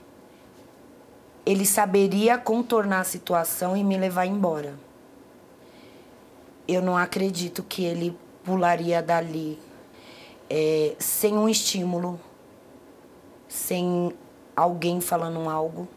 ele 1.46 1.66
saberia 1.66 2.38
contornar 2.38 3.02
a 3.02 3.04
situação 3.04 3.78
e 3.78 3.84
me 3.84 3.98
levar 3.98 4.26
embora. 4.26 4.74
Eu 6.68 6.82
não 6.82 6.98
acredito 6.98 7.62
que 7.62 7.84
ele 7.84 8.18
pularia 8.44 9.02
dali 9.02 9.60
é, 10.50 10.96
sem 10.98 11.38
um 11.38 11.48
estímulo, 11.48 12.20
sem 13.48 14.12
alguém 14.56 15.00
falando 15.00 15.48
algo. 15.48 15.88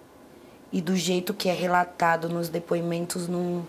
E 0.71 0.83
do 0.83 0.95
jeito 0.95 1.33
que 1.33 1.49
é 1.49 1.55
relatado 1.55 2.29
nos 2.29 2.51
depoimentos, 2.51 3.27
não, 3.27 3.67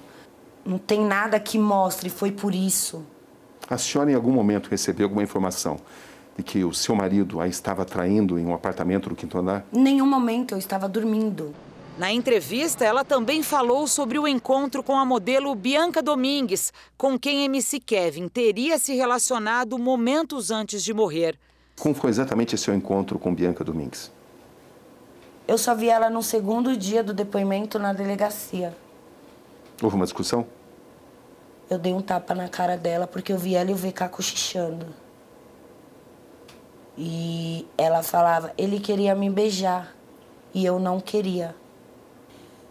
não 0.65 0.77
tem 0.77 0.99
nada 0.99 1.39
que 1.39 1.57
mostre, 1.57 2.09
foi 2.09 2.31
por 2.31 2.53
isso. 2.53 3.05
A 3.69 3.77
senhora 3.77 4.11
em 4.11 4.15
algum 4.15 4.31
momento 4.31 4.67
recebeu 4.69 5.05
alguma 5.05 5.23
informação 5.23 5.79
de 6.39 6.43
que 6.43 6.63
o 6.63 6.73
seu 6.73 6.95
marido 6.95 7.41
a 7.41 7.47
estava 7.47 7.83
traindo 7.83 8.39
em 8.39 8.45
um 8.45 8.53
apartamento 8.53 9.09
no 9.09 9.15
quinto 9.15 9.37
andar? 9.37 9.65
Em 9.73 9.81
nenhum 9.81 10.05
momento, 10.05 10.53
eu 10.53 10.57
estava 10.57 10.87
dormindo. 10.87 11.53
Na 11.97 12.13
entrevista, 12.13 12.85
ela 12.85 13.03
também 13.03 13.43
falou 13.43 13.85
sobre 13.85 14.17
o 14.17 14.25
encontro 14.25 14.81
com 14.81 14.97
a 14.97 15.03
modelo 15.03 15.53
Bianca 15.53 16.01
Domingues, 16.01 16.71
com 16.97 17.19
quem 17.19 17.43
MC 17.43 17.81
Kevin 17.81 18.29
teria 18.29 18.79
se 18.79 18.95
relacionado 18.95 19.77
momentos 19.77 20.49
antes 20.49 20.81
de 20.81 20.93
morrer. 20.93 21.37
Como 21.77 21.93
foi 21.93 22.09
exatamente 22.09 22.55
esse 22.55 22.63
seu 22.63 22.73
encontro 22.73 23.19
com 23.19 23.35
Bianca 23.35 23.61
Domingues? 23.61 24.09
Eu 25.45 25.57
só 25.57 25.75
vi 25.75 25.89
ela 25.89 26.09
no 26.09 26.23
segundo 26.23 26.77
dia 26.77 27.03
do 27.03 27.13
depoimento 27.13 27.77
na 27.77 27.91
delegacia. 27.91 28.73
Houve 29.83 29.97
uma 29.97 30.05
discussão? 30.05 30.47
Eu 31.69 31.77
dei 31.77 31.93
um 31.93 32.01
tapa 32.01 32.33
na 32.33 32.47
cara 32.47 32.77
dela 32.77 33.05
porque 33.05 33.33
eu 33.33 33.37
vi 33.37 33.55
ela 33.55 33.71
e 33.71 33.73
o 33.73 33.75
VK 33.75 34.07
cochichando. 34.09 34.85
E 37.01 37.65
ela 37.77 38.03
falava, 38.03 38.51
ele 38.57 38.77
queria 38.77 39.15
me 39.15 39.29
beijar 39.29 39.95
e 40.53 40.65
eu 40.65 40.77
não 40.77 40.99
queria. 40.99 41.55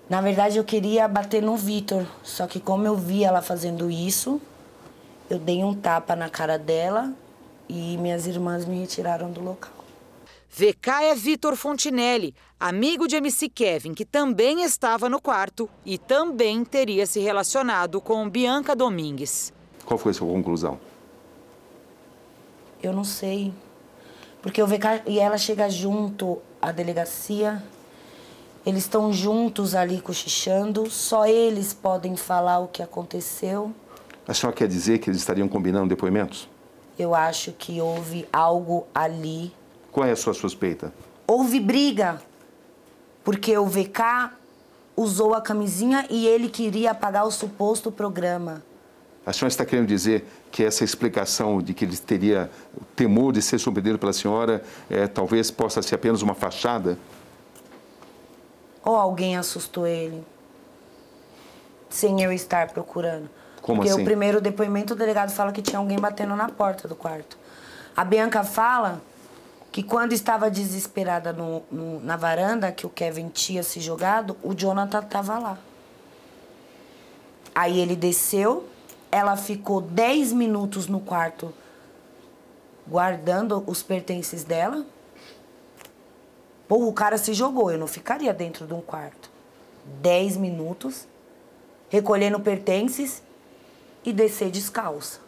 Na 0.06 0.20
verdade, 0.20 0.58
eu 0.58 0.64
queria 0.64 1.08
bater 1.08 1.42
no 1.42 1.56
Vitor, 1.56 2.04
só 2.22 2.46
que 2.46 2.60
como 2.60 2.86
eu 2.86 2.94
vi 2.94 3.24
ela 3.24 3.40
fazendo 3.40 3.90
isso, 3.90 4.38
eu 5.30 5.38
dei 5.38 5.64
um 5.64 5.74
tapa 5.74 6.14
na 6.14 6.28
cara 6.28 6.58
dela 6.58 7.10
e 7.66 7.96
minhas 7.96 8.26
irmãs 8.26 8.66
me 8.66 8.78
retiraram 8.78 9.30
do 9.30 9.42
local. 9.42 9.72
VK 10.50 10.90
é 11.04 11.14
Vitor 11.14 11.56
Fontinelli, 11.56 12.34
amigo 12.60 13.08
de 13.08 13.16
MC 13.16 13.48
Kevin, 13.48 13.94
que 13.94 14.04
também 14.04 14.62
estava 14.62 15.08
no 15.08 15.22
quarto 15.22 15.70
e 15.86 15.96
também 15.96 16.66
teria 16.66 17.06
se 17.06 17.18
relacionado 17.20 17.98
com 17.98 18.28
Bianca 18.28 18.76
Domingues. 18.76 19.54
Qual 19.86 19.96
foi 19.96 20.10
a 20.10 20.14
sua 20.14 20.28
conclusão? 20.28 20.78
Eu 22.82 22.92
não 22.92 23.04
sei. 23.04 23.54
Porque 24.48 24.62
o 24.62 24.66
VK 24.66 25.02
e 25.06 25.18
ela 25.18 25.37
chega 25.37 25.68
junto 25.68 26.38
à 26.58 26.72
delegacia, 26.72 27.62
eles 28.64 28.84
estão 28.84 29.12
juntos 29.12 29.74
ali 29.74 30.00
cochichando, 30.00 30.88
só 30.88 31.26
eles 31.26 31.74
podem 31.74 32.16
falar 32.16 32.58
o 32.61 32.66
que 32.66 32.82
aconteceu. 32.82 33.74
A 34.26 34.32
senhora 34.32 34.56
quer 34.56 34.66
dizer 34.66 35.00
que 35.00 35.11
eles 35.11 35.20
estariam 35.20 35.46
combinando 35.48 35.90
depoimentos? 35.90 36.48
Eu 36.98 37.14
acho 37.14 37.52
que 37.52 37.78
houve 37.78 38.26
algo 38.32 38.87
ali. 38.94 39.52
Qual 39.92 40.06
é 40.06 40.12
a 40.12 40.16
sua 40.16 40.32
suspeita? 40.32 40.94
Houve 41.26 41.61
briga, 41.61 42.18
porque 43.22 43.54
o 43.58 43.66
VK 43.66 44.30
usou 44.96 45.34
a 45.34 45.42
camisinha 45.42 46.06
e 46.08 46.26
ele 46.26 46.48
queria 46.48 46.92
apagar 46.92 47.26
o 47.26 47.30
suposto 47.30 47.92
programa. 47.92 48.62
A 49.28 49.32
senhora 49.34 49.48
está 49.48 49.66
querendo 49.66 49.86
dizer 49.86 50.26
que 50.50 50.64
essa 50.64 50.82
explicação 50.84 51.60
de 51.60 51.74
que 51.74 51.84
ele 51.84 51.96
teria 51.98 52.50
temor 52.96 53.30
de 53.30 53.42
ser 53.42 53.58
surpreendido 53.58 53.98
pela 53.98 54.12
senhora 54.14 54.62
é, 54.88 55.06
talvez 55.06 55.50
possa 55.50 55.82
ser 55.82 55.96
apenas 55.96 56.22
uma 56.22 56.34
fachada? 56.34 56.98
ou 58.82 58.96
alguém 58.96 59.36
assustou 59.36 59.86
ele 59.86 60.24
sem 61.90 62.22
eu 62.22 62.32
estar 62.32 62.68
procurando. 62.68 63.28
Como 63.60 63.80
Porque 63.82 63.92
assim? 63.92 64.00
o 64.00 64.04
primeiro 64.04 64.40
depoimento 64.40 64.94
o 64.94 64.96
delegado 64.96 65.30
fala 65.30 65.52
que 65.52 65.60
tinha 65.60 65.78
alguém 65.78 65.98
batendo 65.98 66.34
na 66.34 66.48
porta 66.48 66.88
do 66.88 66.96
quarto. 66.96 67.36
A 67.94 68.04
Bianca 68.04 68.42
fala 68.42 69.02
que 69.70 69.82
quando 69.82 70.14
estava 70.14 70.50
desesperada 70.50 71.34
no, 71.34 71.62
no- 71.70 72.00
na 72.00 72.16
varanda, 72.16 72.72
que 72.72 72.86
o 72.86 72.88
Kevin 72.88 73.28
tinha 73.28 73.62
se 73.62 73.78
jogado, 73.78 74.38
o 74.42 74.54
Jonathan 74.54 75.00
estava 75.00 75.38
lá. 75.38 75.58
Aí 77.54 77.78
ele 77.78 77.94
desceu, 77.96 78.66
ela 79.11 79.37
ficou 79.37 79.81
10 79.81 80.33
minutos 80.33 80.87
no 80.87 81.01
quarto 81.01 81.53
guardando 82.87 83.62
os 83.66 83.83
pertences 83.83 84.44
dela. 84.44 84.85
Porra, 86.66 86.87
o 86.87 86.92
cara 86.92 87.18
se 87.18 87.33
jogou, 87.33 87.71
eu 87.71 87.79
não 87.79 87.87
ficaria 87.87 88.33
dentro 88.33 88.66
de 88.66 88.75
um 88.75 88.81
quarto. 88.81 89.31
10 90.03 90.37
minutos, 90.37 91.07
recolhendo 91.88 92.40
pertences 92.40 93.23
e 94.05 94.12
descer 94.12 94.51
descalça. 94.51 95.21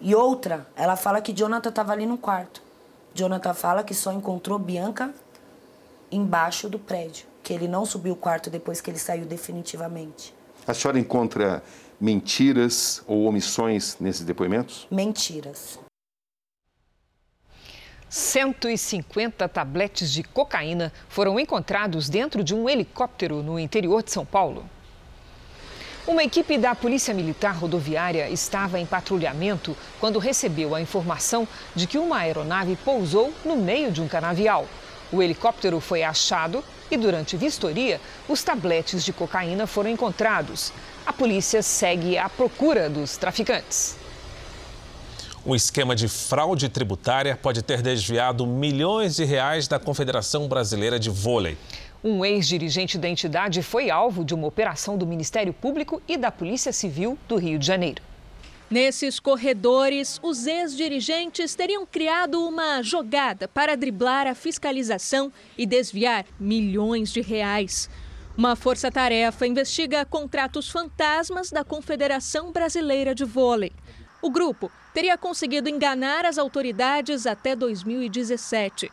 E 0.00 0.14
outra, 0.14 0.66
ela 0.76 0.94
fala 0.94 1.20
que 1.20 1.32
Jonathan 1.32 1.70
estava 1.70 1.92
ali 1.92 2.06
no 2.06 2.18
quarto. 2.18 2.62
Jonathan 3.14 3.54
fala 3.54 3.82
que 3.82 3.94
só 3.94 4.12
encontrou 4.12 4.58
Bianca 4.58 5.12
embaixo 6.12 6.68
do 6.68 6.78
prédio, 6.78 7.26
que 7.42 7.52
ele 7.52 7.66
não 7.66 7.84
subiu 7.86 8.12
o 8.12 8.16
quarto 8.16 8.50
depois 8.50 8.80
que 8.80 8.90
ele 8.90 8.98
saiu 8.98 9.24
definitivamente. 9.24 10.35
A 10.66 10.74
senhora 10.74 10.98
encontra 10.98 11.62
mentiras 12.00 13.02
ou 13.06 13.26
omissões 13.26 13.96
nesses 14.00 14.24
depoimentos? 14.24 14.86
Mentiras. 14.90 15.78
150 18.08 19.48
tabletes 19.48 20.12
de 20.12 20.24
cocaína 20.24 20.92
foram 21.08 21.38
encontrados 21.38 22.08
dentro 22.08 22.42
de 22.42 22.54
um 22.54 22.68
helicóptero 22.68 23.42
no 23.42 23.58
interior 23.58 24.02
de 24.02 24.10
São 24.10 24.24
Paulo. 24.24 24.68
Uma 26.06 26.22
equipe 26.22 26.56
da 26.56 26.74
Polícia 26.74 27.12
Militar 27.12 27.54
Rodoviária 27.56 28.30
estava 28.30 28.78
em 28.78 28.86
patrulhamento 28.86 29.76
quando 30.00 30.18
recebeu 30.20 30.74
a 30.74 30.80
informação 30.80 31.46
de 31.74 31.86
que 31.86 31.98
uma 31.98 32.18
aeronave 32.18 32.76
pousou 32.76 33.32
no 33.44 33.56
meio 33.56 33.90
de 33.90 34.00
um 34.00 34.06
canavial. 34.06 34.66
O 35.12 35.22
helicóptero 35.22 35.80
foi 35.80 36.02
achado 36.02 36.64
e, 36.90 36.96
durante 36.96 37.36
vistoria, 37.36 38.00
os 38.28 38.42
tabletes 38.42 39.04
de 39.04 39.12
cocaína 39.12 39.66
foram 39.66 39.90
encontrados. 39.90 40.72
A 41.06 41.12
polícia 41.12 41.62
segue 41.62 42.18
à 42.18 42.28
procura 42.28 42.90
dos 42.90 43.16
traficantes. 43.16 43.96
Um 45.44 45.54
esquema 45.54 45.94
de 45.94 46.08
fraude 46.08 46.68
tributária 46.68 47.36
pode 47.36 47.62
ter 47.62 47.80
desviado 47.80 48.44
milhões 48.44 49.14
de 49.14 49.24
reais 49.24 49.68
da 49.68 49.78
Confederação 49.78 50.48
Brasileira 50.48 50.98
de 50.98 51.08
Vôlei. 51.08 51.56
Um 52.02 52.24
ex-dirigente 52.24 52.98
da 52.98 53.08
entidade 53.08 53.62
foi 53.62 53.88
alvo 53.88 54.24
de 54.24 54.34
uma 54.34 54.48
operação 54.48 54.98
do 54.98 55.06
Ministério 55.06 55.52
Público 55.52 56.02
e 56.08 56.16
da 56.16 56.32
Polícia 56.32 56.72
Civil 56.72 57.16
do 57.28 57.36
Rio 57.36 57.60
de 57.60 57.66
Janeiro. 57.66 58.02
Nesses 58.68 59.20
corredores, 59.20 60.18
os 60.20 60.44
ex-dirigentes 60.44 61.54
teriam 61.54 61.86
criado 61.86 62.44
uma 62.44 62.82
jogada 62.82 63.46
para 63.46 63.76
driblar 63.76 64.26
a 64.26 64.34
fiscalização 64.34 65.32
e 65.56 65.64
desviar 65.64 66.26
milhões 66.38 67.12
de 67.12 67.20
reais. 67.20 67.88
Uma 68.36 68.56
força-tarefa 68.56 69.46
investiga 69.46 70.04
contratos 70.04 70.68
fantasmas 70.68 71.50
da 71.50 71.62
Confederação 71.62 72.50
Brasileira 72.50 73.14
de 73.14 73.24
Vôlei. 73.24 73.72
O 74.20 74.30
grupo 74.30 74.72
teria 74.92 75.16
conseguido 75.16 75.68
enganar 75.68 76.24
as 76.24 76.36
autoridades 76.36 77.24
até 77.26 77.54
2017. 77.54 78.90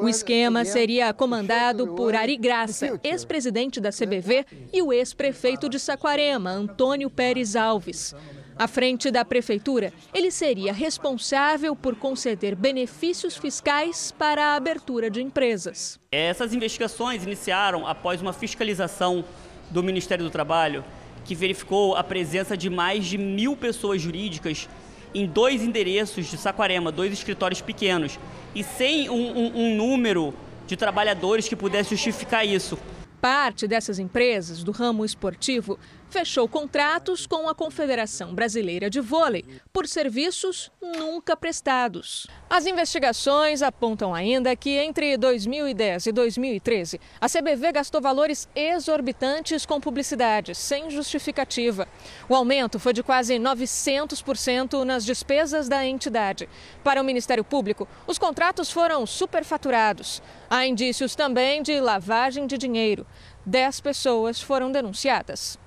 O 0.00 0.08
esquema 0.08 0.64
seria 0.64 1.12
comandado 1.12 1.88
por 1.94 2.14
Ari 2.14 2.36
Graça, 2.36 3.00
ex-presidente 3.02 3.80
da 3.80 3.90
CBV, 3.90 4.46
e 4.72 4.80
o 4.82 4.92
ex-prefeito 4.92 5.68
de 5.68 5.80
Saquarema, 5.80 6.50
Antônio 6.50 7.10
Pérez 7.10 7.56
Alves. 7.56 8.14
À 8.58 8.66
frente 8.66 9.10
da 9.10 9.22
prefeitura, 9.22 9.92
ele 10.14 10.30
seria 10.30 10.72
responsável 10.72 11.76
por 11.76 11.94
conceder 11.94 12.54
benefícios 12.56 13.36
fiscais 13.36 14.12
para 14.18 14.42
a 14.42 14.54
abertura 14.56 15.10
de 15.10 15.20
empresas. 15.20 16.00
Essas 16.10 16.54
investigações 16.54 17.22
iniciaram 17.22 17.86
após 17.86 18.22
uma 18.22 18.32
fiscalização 18.32 19.22
do 19.70 19.82
Ministério 19.82 20.24
do 20.24 20.30
Trabalho, 20.30 20.82
que 21.22 21.34
verificou 21.34 21.96
a 21.96 22.02
presença 22.02 22.56
de 22.56 22.70
mais 22.70 23.04
de 23.04 23.18
mil 23.18 23.54
pessoas 23.56 24.00
jurídicas 24.00 24.66
em 25.14 25.26
dois 25.26 25.60
endereços 25.62 26.24
de 26.26 26.38
Saquarema, 26.38 26.90
dois 26.90 27.12
escritórios 27.12 27.60
pequenos, 27.60 28.18
e 28.54 28.62
sem 28.64 29.10
um, 29.10 29.36
um- 29.38 29.52
um 29.54 29.76
número 29.76 30.32
de 30.66 30.76
trabalhadores 30.76 31.46
que 31.46 31.54
pudesse 31.56 31.90
justificar 31.90 32.46
isso. 32.46 32.78
Parte 33.20 33.66
dessas 33.66 33.98
empresas 33.98 34.62
do 34.62 34.70
ramo 34.72 35.04
esportivo 35.04 35.78
fechou 36.08 36.48
contratos 36.48 37.26
com 37.26 37.48
a 37.48 37.54
Confederação 37.54 38.34
Brasileira 38.34 38.88
de 38.88 39.00
Vôlei 39.00 39.44
por 39.72 39.86
serviços 39.86 40.70
nunca 40.80 41.36
prestados. 41.36 42.26
As 42.48 42.66
investigações 42.66 43.62
apontam 43.62 44.14
ainda 44.14 44.54
que 44.54 44.70
entre 44.70 45.16
2010 45.16 46.06
e 46.06 46.12
2013, 46.12 47.00
a 47.20 47.28
CBV 47.28 47.72
gastou 47.72 48.00
valores 48.00 48.48
exorbitantes 48.54 49.66
com 49.66 49.80
publicidade, 49.80 50.54
sem 50.54 50.90
justificativa. 50.90 51.88
O 52.28 52.34
aumento 52.34 52.78
foi 52.78 52.92
de 52.92 53.02
quase 53.02 53.34
900% 53.34 54.84
nas 54.84 55.04
despesas 55.04 55.68
da 55.68 55.84
entidade. 55.84 56.48
Para 56.84 57.00
o 57.00 57.04
Ministério 57.04 57.44
Público, 57.44 57.88
os 58.06 58.18
contratos 58.18 58.70
foram 58.70 59.04
superfaturados. 59.06 60.22
Há 60.48 60.66
indícios 60.66 61.14
também 61.14 61.62
de 61.62 61.80
lavagem 61.80 62.46
de 62.46 62.56
dinheiro. 62.56 63.06
Dez 63.44 63.80
pessoas 63.80 64.40
foram 64.40 64.70
denunciadas. 64.70 65.58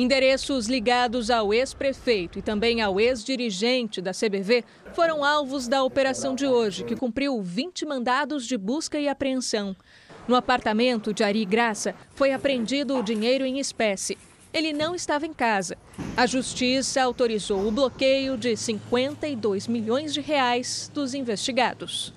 Endereços 0.00 0.66
ligados 0.66 1.28
ao 1.28 1.52
ex-prefeito 1.52 2.38
e 2.38 2.42
também 2.42 2.80
ao 2.80 2.98
ex-dirigente 2.98 4.00
da 4.00 4.12
CBV 4.12 4.64
foram 4.94 5.22
alvos 5.22 5.68
da 5.68 5.84
operação 5.84 6.34
de 6.34 6.46
hoje, 6.46 6.84
que 6.84 6.96
cumpriu 6.96 7.42
20 7.42 7.84
mandados 7.84 8.46
de 8.46 8.56
busca 8.56 8.98
e 8.98 9.06
apreensão. 9.06 9.76
No 10.26 10.34
apartamento 10.34 11.12
de 11.12 11.22
Ari 11.22 11.44
Graça 11.44 11.94
foi 12.14 12.32
apreendido 12.32 12.96
o 12.96 13.02
dinheiro 13.02 13.44
em 13.44 13.58
espécie. 13.58 14.16
Ele 14.54 14.72
não 14.72 14.94
estava 14.94 15.26
em 15.26 15.34
casa. 15.34 15.76
A 16.16 16.24
justiça 16.24 17.02
autorizou 17.02 17.68
o 17.68 17.70
bloqueio 17.70 18.38
de 18.38 18.56
52 18.56 19.68
milhões 19.68 20.14
de 20.14 20.22
reais 20.22 20.90
dos 20.94 21.12
investigados. 21.12 22.14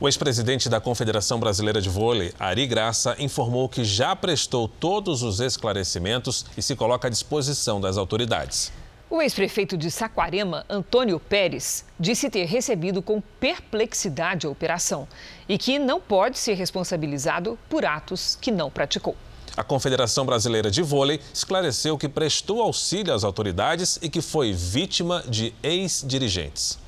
O 0.00 0.08
ex-presidente 0.08 0.66
da 0.66 0.80
Confederação 0.80 1.38
Brasileira 1.38 1.78
de 1.78 1.90
Vôlei, 1.90 2.32
Ari 2.40 2.66
Graça, 2.66 3.14
informou 3.18 3.68
que 3.68 3.84
já 3.84 4.16
prestou 4.16 4.66
todos 4.66 5.22
os 5.22 5.40
esclarecimentos 5.40 6.46
e 6.56 6.62
se 6.62 6.74
coloca 6.74 7.06
à 7.06 7.10
disposição 7.10 7.78
das 7.78 7.98
autoridades. 7.98 8.72
O 9.10 9.20
ex-prefeito 9.20 9.76
de 9.76 9.90
Saquarema, 9.90 10.64
Antônio 10.70 11.20
Pérez, 11.20 11.84
disse 11.98 12.30
ter 12.30 12.46
recebido 12.46 13.02
com 13.02 13.20
perplexidade 13.20 14.46
a 14.46 14.50
operação 14.50 15.06
e 15.46 15.58
que 15.58 15.78
não 15.78 16.00
pode 16.00 16.38
ser 16.38 16.54
responsabilizado 16.54 17.58
por 17.68 17.84
atos 17.84 18.38
que 18.40 18.50
não 18.50 18.70
praticou. 18.70 19.14
A 19.54 19.62
Confederação 19.62 20.24
Brasileira 20.24 20.70
de 20.70 20.80
Vôlei 20.80 21.20
esclareceu 21.34 21.98
que 21.98 22.08
prestou 22.08 22.62
auxílio 22.62 23.12
às 23.12 23.22
autoridades 23.22 23.98
e 24.00 24.08
que 24.08 24.22
foi 24.22 24.54
vítima 24.54 25.22
de 25.28 25.52
ex-dirigentes. 25.62 26.78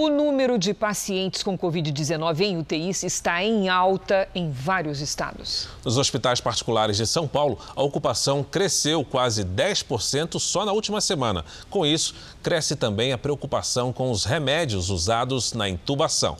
O 0.00 0.08
número 0.08 0.58
de 0.58 0.72
pacientes 0.72 1.42
com 1.42 1.58
Covid-19 1.58 2.40
em 2.40 2.56
UTIs 2.56 3.02
está 3.02 3.44
em 3.44 3.68
alta 3.68 4.26
em 4.34 4.50
vários 4.50 5.02
estados. 5.02 5.68
Nos 5.84 5.98
hospitais 5.98 6.40
particulares 6.40 6.96
de 6.96 7.06
São 7.06 7.28
Paulo, 7.28 7.58
a 7.76 7.82
ocupação 7.82 8.42
cresceu 8.42 9.04
quase 9.04 9.44
10% 9.44 10.40
só 10.40 10.64
na 10.64 10.72
última 10.72 11.02
semana. 11.02 11.44
Com 11.68 11.84
isso, 11.84 12.14
cresce 12.42 12.76
também 12.76 13.12
a 13.12 13.18
preocupação 13.18 13.92
com 13.92 14.10
os 14.10 14.24
remédios 14.24 14.88
usados 14.88 15.52
na 15.52 15.68
intubação. 15.68 16.38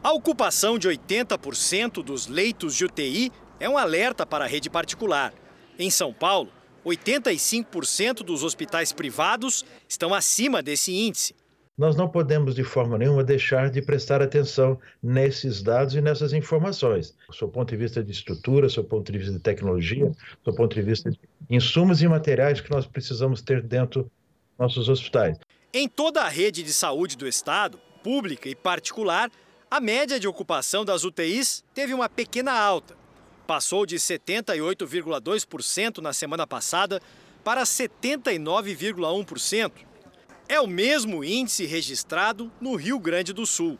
A 0.00 0.12
ocupação 0.12 0.78
de 0.78 0.88
80% 0.88 1.94
dos 2.00 2.28
leitos 2.28 2.76
de 2.76 2.84
UTI 2.84 3.32
é 3.58 3.68
um 3.68 3.76
alerta 3.76 4.24
para 4.24 4.44
a 4.44 4.48
rede 4.48 4.70
particular. 4.70 5.34
Em 5.76 5.90
São 5.90 6.12
Paulo, 6.12 6.48
85% 6.86 8.22
dos 8.22 8.44
hospitais 8.44 8.92
privados 8.92 9.64
estão 9.88 10.14
acima 10.14 10.62
desse 10.62 10.94
índice. 10.94 11.41
Nós 11.76 11.96
não 11.96 12.06
podemos, 12.06 12.54
de 12.54 12.62
forma 12.62 12.96
nenhuma, 12.98 13.24
deixar 13.24 13.70
de 13.70 13.80
prestar 13.80 14.20
atenção 14.20 14.78
nesses 15.02 15.62
dados 15.62 15.94
e 15.94 16.02
nessas 16.02 16.34
informações. 16.34 17.16
Do 17.26 17.34
seu 17.34 17.48
ponto 17.48 17.70
de 17.70 17.76
vista 17.76 18.04
de 18.04 18.12
estrutura, 18.12 18.66
do 18.66 18.72
seu 18.72 18.84
ponto 18.84 19.10
de 19.10 19.16
vista 19.16 19.32
de 19.32 19.40
tecnologia, 19.40 20.04
do 20.06 20.16
seu 20.44 20.54
ponto 20.54 20.74
de 20.74 20.82
vista 20.82 21.10
de 21.10 21.18
insumos 21.48 22.02
e 22.02 22.08
materiais 22.08 22.60
que 22.60 22.70
nós 22.70 22.86
precisamos 22.86 23.40
ter 23.40 23.62
dentro 23.62 24.02
dos 24.02 24.10
nossos 24.58 24.90
hospitais. 24.90 25.38
Em 25.72 25.88
toda 25.88 26.20
a 26.22 26.28
rede 26.28 26.62
de 26.62 26.74
saúde 26.74 27.16
do 27.16 27.26
estado, 27.26 27.78
pública 28.04 28.50
e 28.50 28.54
particular, 28.54 29.30
a 29.70 29.80
média 29.80 30.20
de 30.20 30.28
ocupação 30.28 30.84
das 30.84 31.04
UTIs 31.04 31.64
teve 31.72 31.94
uma 31.94 32.06
pequena 32.06 32.52
alta. 32.52 32.94
Passou 33.46 33.86
de 33.86 33.96
78,2% 33.96 35.98
na 35.98 36.12
semana 36.12 36.46
passada 36.46 37.00
para 37.42 37.62
79,1%. 37.62 39.91
É 40.52 40.60
o 40.60 40.66
mesmo 40.66 41.24
índice 41.24 41.64
registrado 41.64 42.52
no 42.60 42.76
Rio 42.76 42.98
Grande 42.98 43.32
do 43.32 43.46
Sul. 43.46 43.78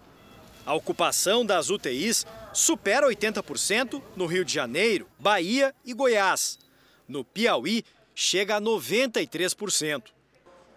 A 0.65 0.73
ocupação 0.73 1.45
das 1.45 1.69
UTIs 1.69 2.25
supera 2.51 3.07
80% 3.07 4.01
no 4.17 4.25
Rio 4.25 4.43
de 4.43 4.55
Janeiro, 4.55 5.07
Bahia 5.19 5.75
e 5.85 5.93
Goiás. 5.93 6.59
No 7.07 7.25
Piauí, 7.25 7.85
chega 8.15 8.57
a 8.57 8.61
93%. 8.61 10.05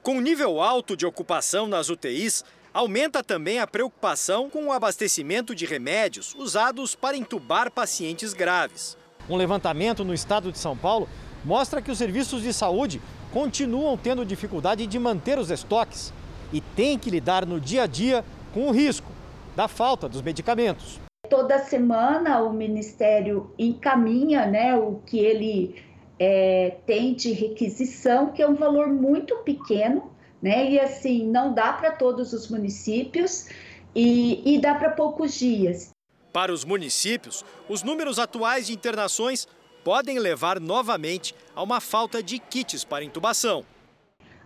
Com 0.04 0.20
nível 0.20 0.62
alto 0.62 0.98
de 0.98 1.06
ocupação 1.06 1.66
nas 1.66 1.88
UTIs, 1.88 2.44
aumenta 2.74 3.24
também 3.24 3.60
a 3.60 3.66
preocupação 3.66 4.50
com 4.50 4.66
o 4.66 4.74
abastecimento 4.74 5.56
de 5.56 5.66
remédios 5.66 6.36
usados 6.38 6.94
para 6.94 7.16
entubar 7.16 7.72
pacientes 7.72 8.34
graves. 8.34 8.98
Um 9.30 9.38
levantamento 9.38 10.04
no 10.04 10.14
estado 10.14 10.52
de 10.52 10.60
São 10.60 10.76
Paulo 10.76 11.08
mostra 11.46 11.82
que 11.82 11.90
os 11.90 11.98
serviços 11.98 12.42
de 12.42 12.52
saúde 12.52 13.02
continuam 13.36 13.98
tendo 13.98 14.26
dificuldade 14.26 14.88
de 14.88 14.98
manter 14.98 15.38
os 15.38 15.52
estoques 15.52 16.14
e 16.54 16.62
têm 16.62 16.98
que 16.98 17.10
lidar 17.10 17.46
no 17.46 17.60
dia 17.60 17.84
a 17.84 17.86
dia 17.86 18.24
com 18.54 18.70
o 18.70 18.72
risco 18.72 19.12
da 19.54 19.68
falta 19.68 20.08
dos 20.08 20.22
medicamentos. 20.22 21.02
Toda 21.30 21.60
semana 21.60 22.42
o 22.42 22.54
Ministério 22.54 23.52
encaminha 23.60 24.46
né, 24.46 24.74
o 24.78 25.02
que 25.06 25.20
ele 25.20 25.84
é, 26.18 26.78
tem 26.86 27.14
de 27.14 27.34
requisição, 27.34 28.32
que 28.32 28.42
é 28.42 28.48
um 28.48 28.56
valor 28.56 28.88
muito 28.88 29.36
pequeno, 29.40 30.10
né? 30.42 30.72
E 30.72 30.80
assim, 30.80 31.28
não 31.28 31.54
dá 31.54 31.74
para 31.74 31.92
todos 31.92 32.32
os 32.32 32.50
municípios 32.50 33.50
e, 33.94 34.56
e 34.56 34.62
dá 34.62 34.76
para 34.76 34.92
poucos 34.92 35.38
dias. 35.38 35.90
Para 36.32 36.54
os 36.54 36.64
municípios, 36.64 37.44
os 37.68 37.84
números 37.84 38.18
atuais 38.18 38.68
de 38.68 38.74
internações 38.74 39.46
podem 39.86 40.18
levar 40.18 40.60
novamente 40.60 41.36
a 41.56 41.62
uma 41.62 41.80
falta 41.80 42.24
de 42.24 42.40
kits 42.40 42.84
para 42.84 43.04
intubação. 43.04 43.64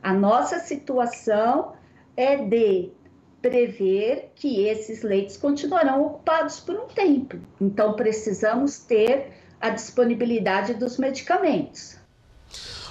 A 0.03 0.13
nossa 0.13 0.59
situação 0.59 1.75
é 2.17 2.35
de 2.35 2.91
prever 3.41 4.33
que 4.35 4.67
esses 4.67 5.01
leitos 5.01 5.37
continuarão 5.37 6.05
ocupados 6.05 6.59
por 6.59 6.75
um 6.75 6.87
tempo. 6.87 7.39
Então, 7.61 7.93
precisamos 7.93 8.79
ter 8.79 9.31
a 9.61 9.69
disponibilidade 9.69 10.73
dos 10.73 10.97
medicamentos. 10.97 11.97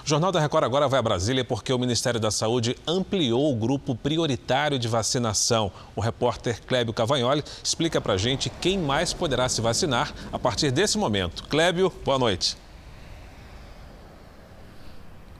O 0.08 0.10
Jornal 0.10 0.32
da 0.32 0.40
Record 0.40 0.64
agora 0.64 0.88
vai 0.88 0.98
a 0.98 1.02
Brasília 1.02 1.44
porque 1.44 1.70
o 1.70 1.78
Ministério 1.78 2.18
da 2.18 2.30
Saúde 2.30 2.74
ampliou 2.86 3.52
o 3.52 3.54
grupo 3.54 3.94
prioritário 3.94 4.78
de 4.78 4.88
vacinação. 4.88 5.70
O 5.94 6.00
repórter 6.00 6.62
Clébio 6.62 6.94
Cavagnoli 6.94 7.44
explica 7.62 8.00
para 8.00 8.16
gente 8.16 8.48
quem 8.48 8.78
mais 8.78 9.12
poderá 9.12 9.46
se 9.50 9.60
vacinar 9.60 10.14
a 10.32 10.38
partir 10.38 10.70
desse 10.70 10.96
momento. 10.96 11.44
Clébio, 11.44 11.92
boa 12.06 12.18
noite. 12.18 12.56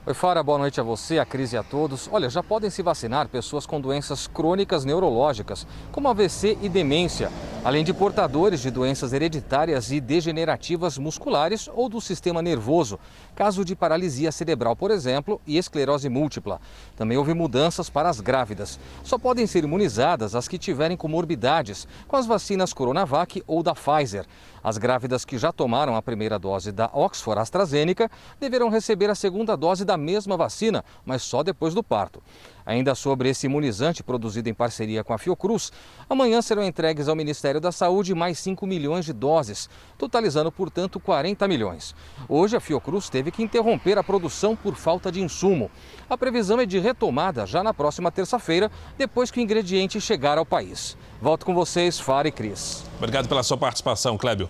Oi, 0.09 0.15
Fara, 0.15 0.41
boa 0.41 0.57
noite 0.57 0.79
a 0.79 0.83
você, 0.83 1.19
a 1.19 1.23
Cris 1.23 1.53
e 1.53 1.57
a 1.57 1.61
todos. 1.61 2.09
Olha, 2.11 2.31
já 2.31 2.41
podem 2.41 2.71
se 2.71 2.81
vacinar 2.81 3.27
pessoas 3.27 3.67
com 3.67 3.79
doenças 3.79 4.25
crônicas 4.25 4.83
neurológicas, 4.83 5.67
como 5.91 6.07
AVC 6.07 6.57
e 6.63 6.67
demência, 6.67 7.31
além 7.63 7.83
de 7.83 7.93
portadores 7.93 8.59
de 8.59 8.71
doenças 8.71 9.13
hereditárias 9.13 9.91
e 9.91 10.01
degenerativas 10.01 10.97
musculares 10.97 11.69
ou 11.75 11.87
do 11.87 12.01
sistema 12.01 12.41
nervoso, 12.41 12.97
caso 13.35 13.63
de 13.63 13.75
paralisia 13.75 14.31
cerebral, 14.31 14.75
por 14.75 14.89
exemplo, 14.89 15.39
e 15.45 15.59
esclerose 15.59 16.09
múltipla. 16.09 16.59
Também 16.97 17.15
houve 17.15 17.35
mudanças 17.35 17.87
para 17.87 18.09
as 18.09 18.19
grávidas. 18.19 18.79
Só 19.03 19.19
podem 19.19 19.45
ser 19.45 19.63
imunizadas 19.63 20.33
as 20.33 20.47
que 20.47 20.57
tiverem 20.57 20.97
comorbidades, 20.97 21.87
com 22.07 22.15
as 22.15 22.25
vacinas 22.25 22.73
Coronavac 22.73 23.43
ou 23.45 23.61
da 23.61 23.75
Pfizer. 23.75 24.25
As 24.63 24.77
grávidas 24.77 25.25
que 25.25 25.37
já 25.37 25.51
tomaram 25.51 25.95
a 25.95 26.01
primeira 26.01 26.37
dose 26.37 26.71
da 26.71 26.89
Oxford 26.93 27.39
AstraZeneca 27.39 28.09
deverão 28.39 28.69
receber 28.69 29.09
a 29.09 29.15
segunda 29.15 29.55
dose 29.55 29.85
da 29.85 29.97
mesma 29.97 30.35
vacina, 30.35 30.83
mas 31.05 31.23
só 31.23 31.43
depois 31.43 31.73
do 31.73 31.83
parto. 31.83 32.21
Ainda 32.69 32.93
sobre 32.93 33.27
esse 33.29 33.47
imunizante 33.47 34.03
produzido 34.03 34.47
em 34.47 34.53
parceria 34.53 35.03
com 35.03 35.11
a 35.11 35.17
Fiocruz, 35.17 35.71
amanhã 36.07 36.39
serão 36.39 36.63
entregues 36.63 37.07
ao 37.07 37.15
Ministério 37.15 37.59
da 37.59 37.71
Saúde 37.71 38.13
mais 38.13 38.37
5 38.37 38.67
milhões 38.67 39.05
de 39.05 39.11
doses, 39.11 39.67
totalizando, 39.97 40.51
portanto, 40.51 40.99
40 40.99 41.47
milhões. 41.47 41.95
Hoje, 42.27 42.55
a 42.55 42.59
Fiocruz 42.59 43.09
teve 43.09 43.31
que 43.31 43.41
interromper 43.41 43.97
a 43.97 44.03
produção 44.03 44.55
por 44.55 44.75
falta 44.75 45.11
de 45.11 45.19
insumo. 45.19 45.71
A 46.07 46.15
previsão 46.15 46.59
é 46.59 46.65
de 46.67 46.77
retomada 46.77 47.43
já 47.47 47.63
na 47.63 47.73
próxima 47.73 48.11
terça-feira, 48.11 48.69
depois 48.95 49.31
que 49.31 49.39
o 49.39 49.41
ingrediente 49.41 49.99
chegar 49.99 50.37
ao 50.37 50.45
país. 50.45 50.95
Volto 51.19 51.47
com 51.47 51.55
vocês, 51.55 51.99
Fara 51.99 52.27
e 52.27 52.31
Cris. 52.31 52.83
Obrigado 52.97 53.27
pela 53.27 53.41
sua 53.41 53.57
participação, 53.57 54.15
Clébio. 54.15 54.47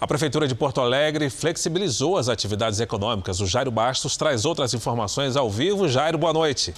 A 0.00 0.06
Prefeitura 0.06 0.46
de 0.46 0.54
Porto 0.54 0.80
Alegre 0.80 1.28
flexibilizou 1.28 2.16
as 2.16 2.28
atividades 2.28 2.78
econômicas. 2.78 3.40
O 3.40 3.46
Jairo 3.48 3.72
Bastos 3.72 4.16
traz 4.16 4.44
outras 4.44 4.74
informações 4.74 5.36
ao 5.36 5.50
vivo. 5.50 5.88
Jairo, 5.88 6.16
boa 6.16 6.32
noite. 6.32 6.72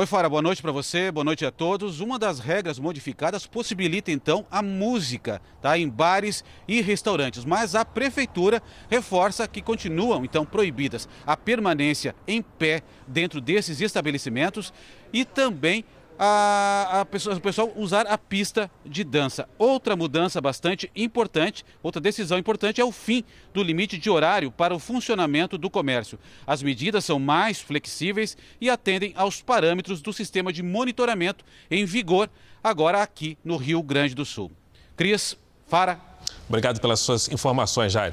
Oi, 0.00 0.06
Fara, 0.06 0.30
boa 0.30 0.40
noite 0.40 0.62
para 0.62 0.72
você, 0.72 1.10
boa 1.10 1.22
noite 1.22 1.44
a 1.44 1.50
todos. 1.50 2.00
Uma 2.00 2.18
das 2.18 2.38
regras 2.38 2.78
modificadas 2.78 3.46
possibilita 3.46 4.10
então 4.10 4.46
a 4.50 4.62
música, 4.62 5.42
tá, 5.60 5.76
em 5.76 5.86
bares 5.86 6.42
e 6.66 6.80
restaurantes, 6.80 7.44
mas 7.44 7.74
a 7.74 7.84
prefeitura 7.84 8.62
reforça 8.88 9.46
que 9.46 9.60
continuam 9.60 10.24
então 10.24 10.46
proibidas 10.46 11.06
a 11.26 11.36
permanência 11.36 12.14
em 12.26 12.40
pé 12.40 12.82
dentro 13.06 13.42
desses 13.42 13.82
estabelecimentos 13.82 14.72
e 15.12 15.22
também 15.22 15.84
a, 16.22 17.00
a 17.00 17.04
pessoa, 17.06 17.34
o 17.34 17.40
pessoal 17.40 17.72
usar 17.74 18.06
a 18.06 18.18
pista 18.18 18.70
de 18.84 19.02
dança. 19.02 19.48
Outra 19.56 19.96
mudança 19.96 20.38
bastante 20.38 20.90
importante, 20.94 21.64
outra 21.82 21.98
decisão 21.98 22.36
importante 22.36 22.78
é 22.78 22.84
o 22.84 22.92
fim 22.92 23.24
do 23.54 23.62
limite 23.62 23.96
de 23.96 24.10
horário 24.10 24.50
para 24.50 24.74
o 24.74 24.78
funcionamento 24.78 25.56
do 25.56 25.70
comércio. 25.70 26.18
As 26.46 26.62
medidas 26.62 27.06
são 27.06 27.18
mais 27.18 27.58
flexíveis 27.58 28.36
e 28.60 28.68
atendem 28.68 29.14
aos 29.16 29.40
parâmetros 29.40 30.02
do 30.02 30.12
sistema 30.12 30.52
de 30.52 30.62
monitoramento 30.62 31.42
em 31.70 31.86
vigor 31.86 32.28
agora 32.62 33.02
aqui 33.02 33.38
no 33.42 33.56
Rio 33.56 33.82
Grande 33.82 34.14
do 34.14 34.26
Sul. 34.26 34.52
Cris, 34.94 35.38
Fara. 35.68 35.98
Obrigado 36.46 36.82
pelas 36.82 37.00
suas 37.00 37.28
informações, 37.28 37.92
Jair. 37.92 38.12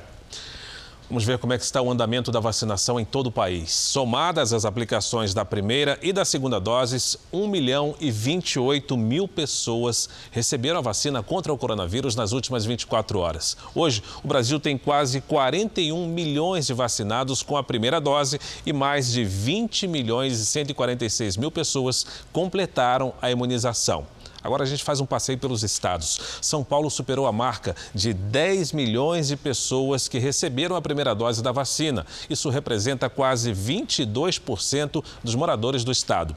Vamos 1.10 1.24
ver 1.24 1.38
como 1.38 1.54
é 1.54 1.58
que 1.58 1.64
está 1.64 1.82
o 1.82 1.90
andamento 1.90 2.34
da 2.34 2.40
vacinação 2.42 3.00
em 3.00 3.06
todo 3.06 3.28
o 3.28 3.32
país. 3.32 3.72
Somadas 3.72 4.52
as 4.52 4.66
aplicações 4.66 5.34
da 5.34 5.46
primeira 5.46 5.98
e 6.02 6.12
da 6.12 6.26
segunda 6.26 6.60
doses, 6.60 7.16
1 7.32 7.48
milhão 7.48 7.96
e 7.98 8.12
28 8.12 8.98
mil 8.98 9.26
pessoas 9.26 10.10
receberam 10.32 10.80
a 10.80 10.82
vacina 10.82 11.24
contra 11.24 11.54
o 11.54 11.58
coronavírus 11.58 12.14
nas 12.14 12.34
últimas 12.34 12.66
24 12.66 13.20
horas. 13.20 13.56
Hoje, 13.74 14.04
o 14.22 14.28
Brasil 14.28 14.60
tem 14.60 14.78
quase 14.78 15.22
41 15.22 16.08
milhões 16.10 16.68
de 16.68 16.74
vacinados 16.74 17.42
com 17.42 17.56
a 17.56 17.64
primeira 17.64 18.02
dose 18.02 18.38
e 18.66 18.74
mais 18.74 19.10
de 19.10 19.24
20 19.24 19.88
milhões 19.88 20.42
e 20.42 20.46
146 20.46 21.38
mil 21.38 21.50
pessoas 21.50 22.06
completaram 22.34 23.14
a 23.22 23.32
imunização. 23.32 24.06
Agora 24.48 24.64
a 24.64 24.66
gente 24.66 24.82
faz 24.82 25.02
um 25.02 25.06
passeio 25.06 25.38
pelos 25.38 25.62
estados. 25.62 26.40
São 26.42 26.64
Paulo 26.64 26.90
superou 26.90 27.28
a 27.28 27.34
marca 27.34 27.76
de 27.94 28.14
10 28.14 28.72
milhões 28.72 29.28
de 29.28 29.36
pessoas 29.36 30.08
que 30.08 30.20
receberam 30.20 30.74
a 30.78 30.82
primeira 30.82 31.14
dose 31.14 31.44
da 31.44 31.52
vacina. 31.52 32.06
Isso 32.30 32.50
representa 32.50 33.10
quase 33.10 33.52
22% 33.52 35.04
dos 35.22 35.36
moradores 35.36 35.84
do 35.84 35.92
estado. 35.92 36.34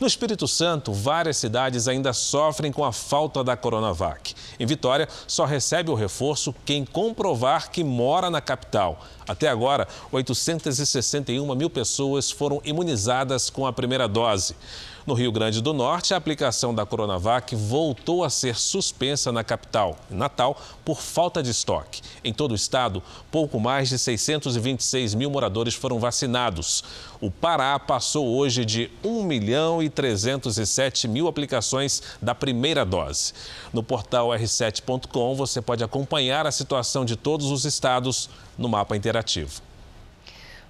No 0.00 0.08
Espírito 0.08 0.48
Santo, 0.48 0.92
várias 0.92 1.36
cidades 1.36 1.86
ainda 1.86 2.12
sofrem 2.12 2.72
com 2.72 2.84
a 2.84 2.92
falta 2.92 3.44
da 3.44 3.56
Coronavac. 3.56 4.34
Em 4.58 4.66
Vitória, 4.66 5.08
só 5.28 5.44
recebe 5.44 5.88
o 5.88 5.94
reforço 5.94 6.52
quem 6.64 6.84
comprovar 6.84 7.70
que 7.70 7.84
mora 7.84 8.28
na 8.28 8.40
capital. 8.40 9.04
Até 9.28 9.46
agora, 9.46 9.86
861 10.10 11.54
mil 11.54 11.70
pessoas 11.70 12.28
foram 12.28 12.60
imunizadas 12.64 13.48
com 13.48 13.64
a 13.64 13.72
primeira 13.72 14.08
dose. 14.08 14.56
No 15.04 15.14
Rio 15.14 15.32
Grande 15.32 15.60
do 15.60 15.72
Norte, 15.72 16.14
a 16.14 16.16
aplicação 16.16 16.72
da 16.72 16.86
Coronavac 16.86 17.56
voltou 17.56 18.22
a 18.22 18.30
ser 18.30 18.54
suspensa 18.54 19.32
na 19.32 19.42
capital, 19.42 19.96
Natal, 20.08 20.56
por 20.84 21.00
falta 21.00 21.42
de 21.42 21.50
estoque. 21.50 22.00
Em 22.22 22.32
todo 22.32 22.52
o 22.52 22.54
estado, 22.54 23.02
pouco 23.28 23.58
mais 23.58 23.88
de 23.88 23.98
626 23.98 25.14
mil 25.14 25.28
moradores 25.28 25.74
foram 25.74 25.98
vacinados. 25.98 26.84
O 27.20 27.32
Pará 27.32 27.76
passou 27.80 28.28
hoje 28.36 28.64
de 28.64 28.92
1 29.02 29.24
milhão 29.24 29.82
e 29.82 29.90
307 29.90 31.08
mil 31.08 31.26
aplicações 31.26 32.00
da 32.22 32.32
primeira 32.32 32.84
dose. 32.84 33.32
No 33.72 33.82
portal 33.82 34.28
r7.com 34.28 35.34
você 35.34 35.60
pode 35.60 35.82
acompanhar 35.82 36.46
a 36.46 36.52
situação 36.52 37.04
de 37.04 37.16
todos 37.16 37.50
os 37.50 37.64
estados 37.64 38.30
no 38.56 38.68
mapa 38.68 38.96
interativo. 38.96 39.60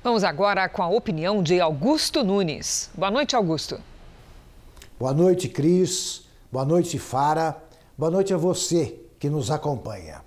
Vamos 0.02 0.24
agora 0.24 0.68
com 0.70 0.82
a 0.82 0.88
opinião 0.88 1.42
de 1.42 1.60
Augusto 1.60 2.24
Nunes. 2.24 2.90
Boa 2.94 3.10
noite, 3.10 3.36
Augusto. 3.36 3.78
Boa 5.02 5.12
noite, 5.12 5.48
Cris. 5.48 6.22
Boa 6.52 6.64
noite, 6.64 6.96
Fara. 6.96 7.60
Boa 7.98 8.08
noite 8.08 8.32
a 8.32 8.36
você 8.36 9.00
que 9.18 9.28
nos 9.28 9.50
acompanha. 9.50 10.22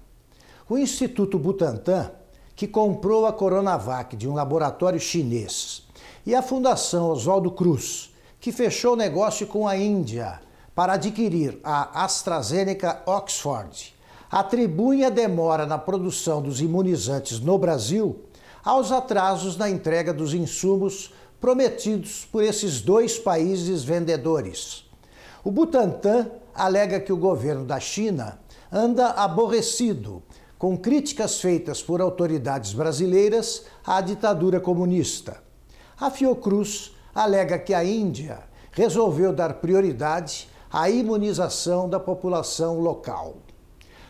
O 0.70 0.78
Instituto 0.78 1.40
Butantan, 1.40 2.12
que 2.58 2.68
comprou 2.68 3.26
a 3.26 3.32
Coronavac 3.32 4.18
de 4.18 4.28
um 4.28 4.34
laboratório 4.34 5.00
chinês, 5.00 5.84
e 6.26 6.36
a 6.36 6.42
Fundação 6.42 7.10
Oswaldo 7.10 7.52
Cruz, 7.52 8.14
que 8.38 8.52
fechou 8.52 8.98
negócio 8.98 9.48
com 9.48 9.66
a 9.66 9.78
Índia 9.78 10.42
para 10.76 10.96
adquirir 10.96 11.58
a 11.64 12.04
AstraZeneca 12.04 13.02
Oxford, 13.06 13.96
atribuem 14.30 15.06
a 15.06 15.10
demora 15.10 15.66
na 15.66 15.78
produção 15.78 16.42
dos 16.42 16.60
imunizantes 16.60 17.40
no 17.40 17.58
Brasil 17.58 18.26
aos 18.62 18.92
atrasos 18.92 19.56
na 19.56 19.70
entrega 19.70 20.14
dos 20.14 20.34
insumos 20.34 21.14
prometidos 21.46 22.26
por 22.32 22.44
esses 22.44 22.82
dois 22.82 23.20
países 23.20 23.84
vendedores. 23.84 24.84
O 25.44 25.52
Butantan 25.52 26.32
alega 26.56 27.00
que 27.00 27.14
o 27.14 27.18
governo 27.18 27.64
da 27.64 27.80
China 27.80 28.40
anda 28.72 29.12
aborrecido 29.12 30.24
com 30.58 30.76
críticas 30.76 31.40
feitas 31.40 31.84
por 31.84 32.02
autoridades 32.02 32.74
brasileiras 32.74 33.68
à 33.86 34.02
ditadura 34.02 34.60
comunista. 34.60 35.38
A 36.00 36.10
Fiocruz 36.10 36.96
alega 37.14 37.60
que 37.60 37.76
a 37.76 37.84
Índia 37.84 38.40
resolveu 38.72 39.32
dar 39.32 39.62
prioridade 39.62 40.50
à 40.74 40.90
imunização 40.90 41.88
da 41.88 42.00
população 42.00 42.80
local. 42.80 43.36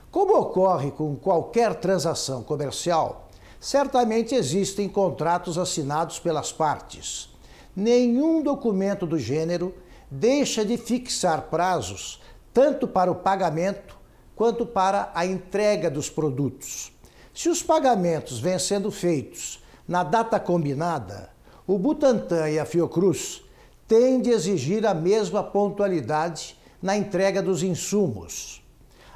Como 0.09 0.39
ocorre 0.39 0.89
com 0.89 1.17
qualquer 1.17 1.75
transação 1.75 2.43
comercial, 2.43 3.24
certamente 3.65 4.35
existem 4.35 4.87
contratos 4.87 5.57
assinados 5.57 6.19
pelas 6.19 6.51
partes. 6.51 7.35
Nenhum 7.75 8.43
documento 8.43 9.07
do 9.07 9.17
gênero 9.17 9.73
deixa 10.09 10.63
de 10.63 10.77
fixar 10.77 11.49
prazos 11.49 12.21
tanto 12.53 12.87
para 12.87 13.11
o 13.11 13.15
pagamento 13.15 13.97
quanto 14.35 14.67
para 14.67 15.11
a 15.15 15.25
entrega 15.25 15.89
dos 15.89 16.11
produtos. 16.11 16.91
Se 17.33 17.49
os 17.49 17.63
pagamentos 17.63 18.39
vêm 18.39 18.59
sendo 18.59 18.91
feitos 18.91 19.63
na 19.87 20.03
data 20.03 20.39
combinada, 20.39 21.31
o 21.65 21.79
Butantan 21.79 22.47
e 22.47 22.59
a 22.59 22.65
Fiocruz 22.65 23.41
têm 23.87 24.21
de 24.21 24.29
exigir 24.29 24.85
a 24.85 24.93
mesma 24.93 25.41
pontualidade 25.41 26.55
na 26.79 26.95
entrega 26.95 27.41
dos 27.41 27.63
insumos. 27.63 28.63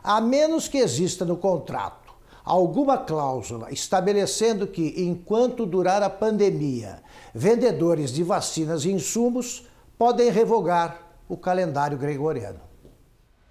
A 0.04 0.20
menos 0.20 0.68
que 0.68 0.80
exista 0.80 1.24
no 1.24 1.38
contrato 1.38 1.99
alguma 2.50 2.97
cláusula 2.97 3.72
estabelecendo 3.72 4.66
que, 4.66 4.95
enquanto 4.97 5.68
durar 5.68 6.02
a 6.02 6.10
pandemia, 6.10 7.04
vendedores 7.34 8.12
de 8.12 8.24
vacinas 8.24 8.86
e 8.86 8.91
insumos 8.91 9.68
podem 10.00 10.32
revogar 10.32 11.00
o 11.28 11.38
calendário 11.38 11.95
gregoriano. 11.95 12.60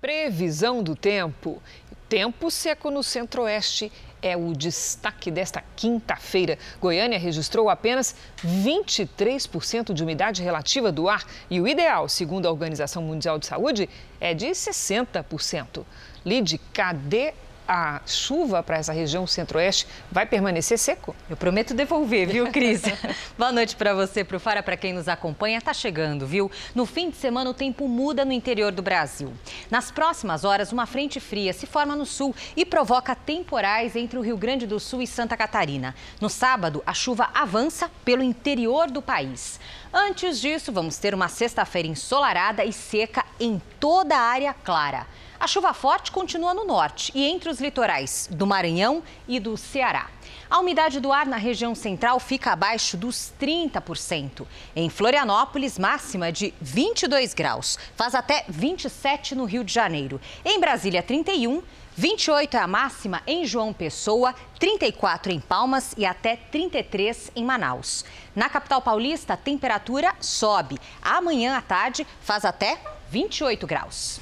Previsão 0.01 0.82
do 0.82 0.96
tempo. 0.96 1.62
Tempo 2.09 2.51
seco 2.51 2.90
no 2.90 3.03
centro-oeste 3.03 3.92
é 4.20 4.36
o 4.36 4.53
destaque 4.53 5.30
desta 5.30 5.62
quinta-feira. 5.76 6.59
Goiânia 6.80 7.18
registrou 7.18 7.70
apenas 7.70 8.16
23% 8.44 9.92
de 9.92 10.03
umidade 10.03 10.42
relativa 10.42 10.90
do 10.90 11.09
ar 11.09 11.24
e 11.49 11.61
o 11.61 11.68
ideal, 11.68 12.09
segundo 12.09 12.46
a 12.46 12.51
Organização 12.51 13.03
Mundial 13.03 13.38
de 13.38 13.46
Saúde, 13.46 13.88
é 14.20 14.34
de 14.34 14.46
60%. 14.46 15.84
Lide, 16.24 16.59
cadê 16.72 17.34
a 17.69 18.01
chuva 18.07 18.62
para 18.62 18.79
essa 18.79 18.95
região 18.95 19.27
centro-oeste 19.27 19.87
vai 20.11 20.25
permanecer 20.25 20.79
seco? 20.79 21.14
Eu 21.29 21.37
prometo 21.37 21.75
devolver, 21.75 22.27
viu, 22.27 22.51
Cris? 22.51 22.81
Boa 23.37 23.53
noite 23.53 23.77
para 23.77 23.93
você, 23.93 24.25
para 24.25 24.39
o 24.39 24.41
Fara, 24.41 24.62
para 24.62 24.77
quem 24.77 24.95
nos 24.95 25.07
acompanha. 25.07 25.61
Tá 25.61 25.75
chegando, 25.75 26.27
viu? 26.27 26.51
No 26.75 26.87
fim 26.87 27.11
de 27.11 27.16
semana, 27.16 27.51
o 27.51 27.55
tempo 27.55 27.87
muda 27.87 28.25
no 28.25 28.33
interior 28.33 28.73
do 28.73 28.81
Brasil. 28.81 29.35
Nas 29.71 29.91
próximas 29.91 30.45
horas, 30.45 30.73
uma 30.73 30.87
frente 30.87 31.21
fria 31.21 31.53
se 31.53 31.66
forma 31.66 31.95
no 31.95 32.07
sul 32.07 32.35
e 32.57 32.64
provoca 32.64 33.14
temporais 33.14 33.95
entre 33.95 34.19
o 34.19 34.23
Rio 34.23 34.39
Grande 34.39 34.66
do 34.66 34.81
Sul 34.81 35.03
e 35.03 35.07
Santa 35.07 35.37
Catarina. 35.37 35.95
No 36.21 36.31
sábado, 36.31 36.83
a 36.87 36.95
chuva 36.95 37.29
avança 37.35 37.91
pelo 38.03 38.23
interior 38.23 38.91
do 38.91 39.03
país. 39.03 39.61
Antes 39.93 40.41
disso, 40.41 40.73
vamos 40.73 40.97
ter 40.97 41.14
uma 41.14 41.29
sexta-feira 41.29 41.89
ensolarada 41.89 42.64
e 42.64 42.73
seca 42.73 43.25
em 43.39 43.61
toda 43.79 44.16
a 44.16 44.21
área 44.21 44.55
clara. 44.55 45.07
A 45.41 45.47
chuva 45.47 45.72
forte 45.72 46.11
continua 46.11 46.53
no 46.53 46.64
norte 46.64 47.12
e 47.14 47.24
entre 47.24 47.49
os 47.49 47.61
litorais 47.61 48.28
do 48.28 48.45
Maranhão 48.45 49.05
e 49.28 49.39
do 49.39 49.57
Ceará. 49.57 50.11
A 50.51 50.59
umidade 50.59 50.99
do 50.99 51.12
ar 51.12 51.26
na 51.26 51.36
região 51.36 51.76
central 51.76 52.18
fica 52.18 52.51
abaixo 52.51 52.97
dos 52.97 53.32
30%. 53.41 54.45
Em 54.74 54.91
Florianópolis, 54.91 55.78
máxima 55.78 56.32
de 56.32 56.53
22 56.61 57.34
graus. 57.34 57.78
Faz 57.95 58.16
até 58.16 58.47
27 58.49 59.36
no 59.36 59.45
Rio 59.45 59.62
de 59.62 59.72
Janeiro. 59.72 60.20
Em 60.45 60.59
Brasília, 60.59 61.05
31. 61.05 61.62
28 61.95 62.57
é 62.57 62.61
a 62.61 62.66
máxima 62.66 63.22
em 63.26 63.45
João 63.45 63.72
Pessoa, 63.72 64.34
34 64.59 65.32
em 65.32 65.41
Palmas 65.41 65.95
e 65.97 66.05
até 66.05 66.34
33 66.36 67.30
em 67.34 67.45
Manaus. 67.45 68.05
Na 68.34 68.49
capital 68.49 68.82
paulista, 68.82 69.34
a 69.34 69.36
temperatura 69.36 70.12
sobe. 70.20 70.78
Amanhã 71.01 71.57
à 71.57 71.62
tarde 71.62 72.07
faz 72.20 72.45
até 72.45 72.80
28 73.11 73.66
graus. 73.66 74.20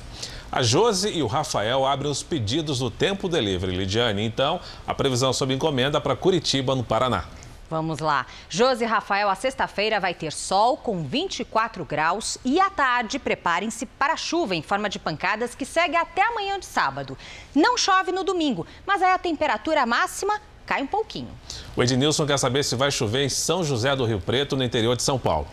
A 0.57 0.63
Josi 0.63 1.11
e 1.11 1.23
o 1.23 1.27
Rafael 1.27 1.85
abrem 1.85 2.11
os 2.11 2.23
pedidos 2.23 2.79
do 2.79 2.91
Tempo 2.91 3.29
Delivery, 3.29 3.77
Lidiane. 3.77 4.25
Então, 4.25 4.59
a 4.87 4.95
previsão 4.95 5.31
sob 5.31 5.53
encomenda 5.53 6.01
para 6.01 6.17
Curitiba, 6.17 6.75
no 6.75 6.83
Paraná. 6.83 7.27
Vamos 7.69 7.99
lá. 7.99 8.25
Josi 8.49 8.85
e 8.85 8.87
Rafael, 8.87 9.29
a 9.29 9.35
sexta-feira 9.35 10.01
vai 10.01 10.15
ter 10.15 10.33
sol 10.33 10.79
com 10.79 11.05
24 11.05 11.85
graus 11.85 12.39
e 12.43 12.59
à 12.59 12.71
tarde 12.71 13.19
preparem-se 13.19 13.85
para 13.85 14.17
chuva 14.17 14.55
em 14.55 14.63
forma 14.63 14.89
de 14.89 14.99
pancadas 14.99 15.55
que 15.55 15.67
segue 15.67 15.95
até 15.95 16.27
amanhã 16.27 16.59
de 16.59 16.65
sábado. 16.65 17.19
Não 17.55 17.77
chove 17.77 18.11
no 18.11 18.25
domingo, 18.25 18.67
mas 18.87 19.03
aí 19.03 19.13
a 19.13 19.19
temperatura 19.19 19.85
máxima 19.85 20.41
cai 20.65 20.81
um 20.81 20.87
pouquinho. 20.87 21.29
O 21.77 21.83
Ednilson 21.83 22.27
quer 22.27 22.39
saber 22.39 22.65
se 22.65 22.75
vai 22.75 22.91
chover 22.91 23.27
em 23.27 23.29
São 23.29 23.63
José 23.63 23.95
do 23.95 24.07
Rio 24.07 24.23
Preto, 24.23 24.57
no 24.57 24.65
interior 24.65 24.97
de 24.97 25.03
São 25.03 25.19
Paulo. 25.19 25.47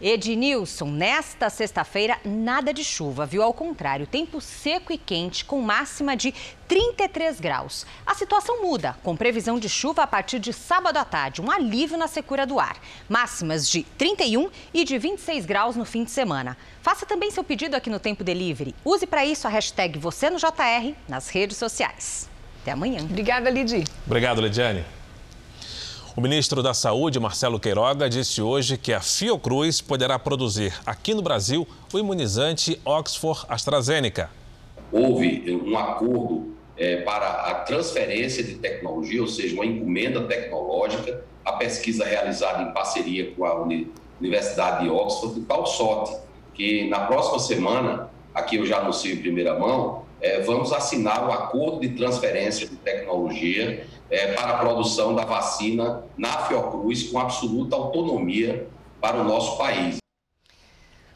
Ednilson, 0.00 0.86
nesta 0.86 1.50
sexta-feira, 1.50 2.18
nada 2.24 2.72
de 2.72 2.84
chuva, 2.84 3.26
viu? 3.26 3.42
Ao 3.42 3.52
contrário, 3.52 4.06
tempo 4.06 4.40
seco 4.40 4.92
e 4.92 4.98
quente, 4.98 5.44
com 5.44 5.60
máxima 5.60 6.16
de 6.16 6.32
33 6.68 7.40
graus. 7.40 7.84
A 8.06 8.14
situação 8.14 8.62
muda, 8.62 8.96
com 9.02 9.16
previsão 9.16 9.58
de 9.58 9.68
chuva 9.68 10.04
a 10.04 10.06
partir 10.06 10.38
de 10.38 10.52
sábado 10.52 10.98
à 10.98 11.04
tarde, 11.04 11.42
um 11.42 11.50
alívio 11.50 11.98
na 11.98 12.06
secura 12.06 12.46
do 12.46 12.60
ar. 12.60 12.76
Máximas 13.08 13.68
de 13.68 13.82
31 13.82 14.48
e 14.72 14.84
de 14.84 14.98
26 14.98 15.44
graus 15.44 15.74
no 15.74 15.84
fim 15.84 16.04
de 16.04 16.12
semana. 16.12 16.56
Faça 16.80 17.04
também 17.04 17.30
seu 17.30 17.42
pedido 17.42 17.74
aqui 17.74 17.90
no 17.90 17.98
Tempo 17.98 18.22
Delivery. 18.22 18.74
Use 18.84 19.06
para 19.06 19.26
isso 19.26 19.48
a 19.48 19.50
hashtag 19.50 19.98
Você 19.98 20.30
no 20.30 20.38
JR 20.38 20.94
nas 21.08 21.28
redes 21.28 21.56
sociais. 21.56 22.28
Até 22.62 22.70
amanhã. 22.70 23.00
Obrigada, 23.02 23.50
Lidi. 23.50 23.84
Obrigado, 24.06 24.40
Lidiane. 24.40 24.97
O 26.18 26.20
ministro 26.20 26.64
da 26.64 26.74
Saúde, 26.74 27.20
Marcelo 27.20 27.60
Queiroga, 27.60 28.10
disse 28.10 28.42
hoje 28.42 28.76
que 28.76 28.92
a 28.92 29.00
Fiocruz 29.00 29.80
poderá 29.80 30.18
produzir 30.18 30.74
aqui 30.84 31.14
no 31.14 31.22
Brasil 31.22 31.64
o 31.94 31.96
imunizante 31.96 32.80
Oxford 32.84 33.46
AstraZeneca. 33.48 34.28
Houve 34.90 35.48
um 35.64 35.78
acordo 35.78 36.56
é, 36.76 37.02
para 37.02 37.28
a 37.28 37.54
transferência 37.60 38.42
de 38.42 38.56
tecnologia, 38.56 39.22
ou 39.22 39.28
seja, 39.28 39.54
uma 39.54 39.64
encomenda 39.64 40.24
tecnológica, 40.24 41.24
a 41.44 41.52
pesquisa 41.52 42.04
realizada 42.04 42.64
em 42.64 42.72
parceria 42.72 43.30
com 43.36 43.44
a 43.44 43.64
Universidade 44.20 44.82
de 44.82 44.90
Oxford, 44.90 45.38
de 45.38 45.46
tal 45.46 45.64
sorte 45.66 46.16
que 46.52 46.88
na 46.88 47.06
próxima 47.06 47.38
semana, 47.38 48.10
aqui 48.34 48.56
eu 48.56 48.66
já 48.66 48.78
anuncio 48.78 49.14
em 49.14 49.18
primeira 49.18 49.56
mão, 49.56 50.02
é, 50.20 50.40
vamos 50.40 50.72
assinar 50.72 51.24
o 51.24 51.28
um 51.28 51.32
acordo 51.32 51.80
de 51.80 51.90
transferência 51.90 52.66
de 52.66 52.76
tecnologia 52.76 53.86
é, 54.10 54.32
para 54.32 54.50
a 54.50 54.58
produção 54.58 55.14
da 55.14 55.24
vacina 55.24 56.04
na 56.16 56.46
Fiocruz 56.46 57.04
com 57.04 57.18
absoluta 57.18 57.76
autonomia 57.76 58.68
para 59.00 59.20
o 59.20 59.24
nosso 59.24 59.56
país. 59.56 59.98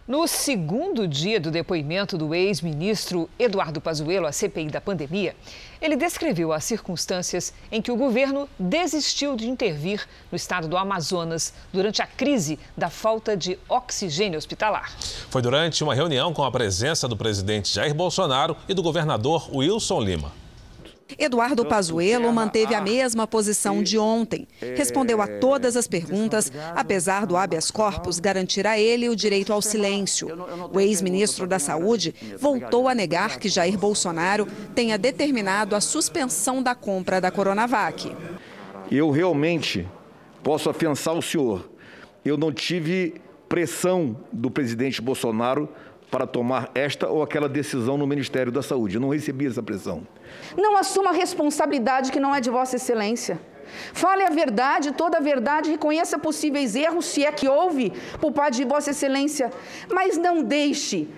No 0.06 0.26
segundo 0.26 1.06
dia 1.06 1.38
do 1.38 1.48
depoimento 1.48 2.18
do 2.18 2.34
ex-ministro 2.34 3.30
Eduardo 3.38 3.80
Pazuello 3.80 4.26
à 4.26 4.32
CPI 4.32 4.66
da 4.66 4.80
pandemia, 4.80 5.36
ele 5.80 5.94
descreveu 5.94 6.52
as 6.52 6.64
circunstâncias 6.64 7.54
em 7.70 7.80
que 7.80 7.92
o 7.92 7.96
governo 7.96 8.48
desistiu 8.58 9.36
de 9.36 9.48
intervir 9.48 10.04
no 10.30 10.34
estado 10.34 10.66
do 10.66 10.76
Amazonas 10.76 11.54
durante 11.72 12.02
a 12.02 12.06
crise 12.06 12.58
da 12.76 12.90
falta 12.90 13.36
de 13.36 13.56
oxigênio 13.68 14.36
hospitalar. 14.38 14.92
Foi 15.30 15.40
durante 15.40 15.84
uma 15.84 15.94
reunião 15.94 16.34
com 16.34 16.42
a 16.42 16.50
presença 16.50 17.06
do 17.06 17.16
presidente 17.16 17.72
Jair 17.72 17.94
Bolsonaro 17.94 18.56
e 18.68 18.74
do 18.74 18.82
governador 18.82 19.48
Wilson 19.54 20.00
Lima. 20.00 20.41
Eduardo 21.18 21.64
Pazuello 21.64 22.32
manteve 22.32 22.74
a 22.74 22.80
mesma 22.80 23.26
posição 23.26 23.82
de 23.82 23.98
ontem. 23.98 24.46
Respondeu 24.76 25.20
a 25.20 25.26
todas 25.26 25.76
as 25.76 25.86
perguntas, 25.86 26.50
apesar 26.74 27.26
do 27.26 27.36
habeas 27.36 27.70
corpus 27.70 28.18
garantir 28.20 28.66
a 28.66 28.78
ele 28.78 29.08
o 29.08 29.16
direito 29.16 29.52
ao 29.52 29.62
silêncio. 29.62 30.28
O 30.72 30.80
ex-ministro 30.80 31.46
da 31.46 31.58
Saúde 31.58 32.14
voltou 32.38 32.88
a 32.88 32.94
negar 32.94 33.38
que 33.38 33.48
Jair 33.48 33.78
Bolsonaro 33.78 34.46
tenha 34.74 34.98
determinado 34.98 35.74
a 35.74 35.80
suspensão 35.80 36.62
da 36.62 36.74
compra 36.74 37.20
da 37.20 37.30
Coronavac. 37.30 38.14
Eu 38.90 39.10
realmente 39.10 39.88
posso 40.42 40.68
afiançar 40.68 41.14
o 41.14 41.22
senhor. 41.22 41.70
Eu 42.24 42.36
não 42.36 42.52
tive 42.52 43.14
pressão 43.48 44.16
do 44.32 44.50
presidente 44.50 45.02
Bolsonaro 45.02 45.68
para 46.12 46.26
tomar 46.26 46.70
esta 46.74 47.08
ou 47.08 47.22
aquela 47.22 47.48
decisão 47.48 47.96
no 47.96 48.06
Ministério 48.06 48.52
da 48.52 48.62
Saúde. 48.62 48.96
Eu 48.96 49.00
não 49.00 49.08
recebi 49.08 49.46
essa 49.46 49.62
pressão. 49.62 50.06
Não 50.58 50.76
assuma 50.76 51.08
a 51.08 51.12
responsabilidade 51.14 52.12
que 52.12 52.20
não 52.20 52.34
é 52.34 52.40
de 52.40 52.50
Vossa 52.50 52.76
Excelência. 52.76 53.40
Fale 53.94 54.22
a 54.22 54.28
verdade, 54.28 54.92
toda 54.92 55.16
a 55.16 55.20
verdade, 55.22 55.70
reconheça 55.70 56.18
possíveis 56.18 56.76
erros, 56.76 57.06
se 57.06 57.24
é 57.24 57.32
que 57.32 57.48
houve, 57.48 57.94
por 58.20 58.30
parte 58.30 58.58
de 58.58 58.64
Vossa 58.66 58.90
Excelência, 58.90 59.50
mas 59.90 60.18
não 60.18 60.42
deixe 60.42 61.08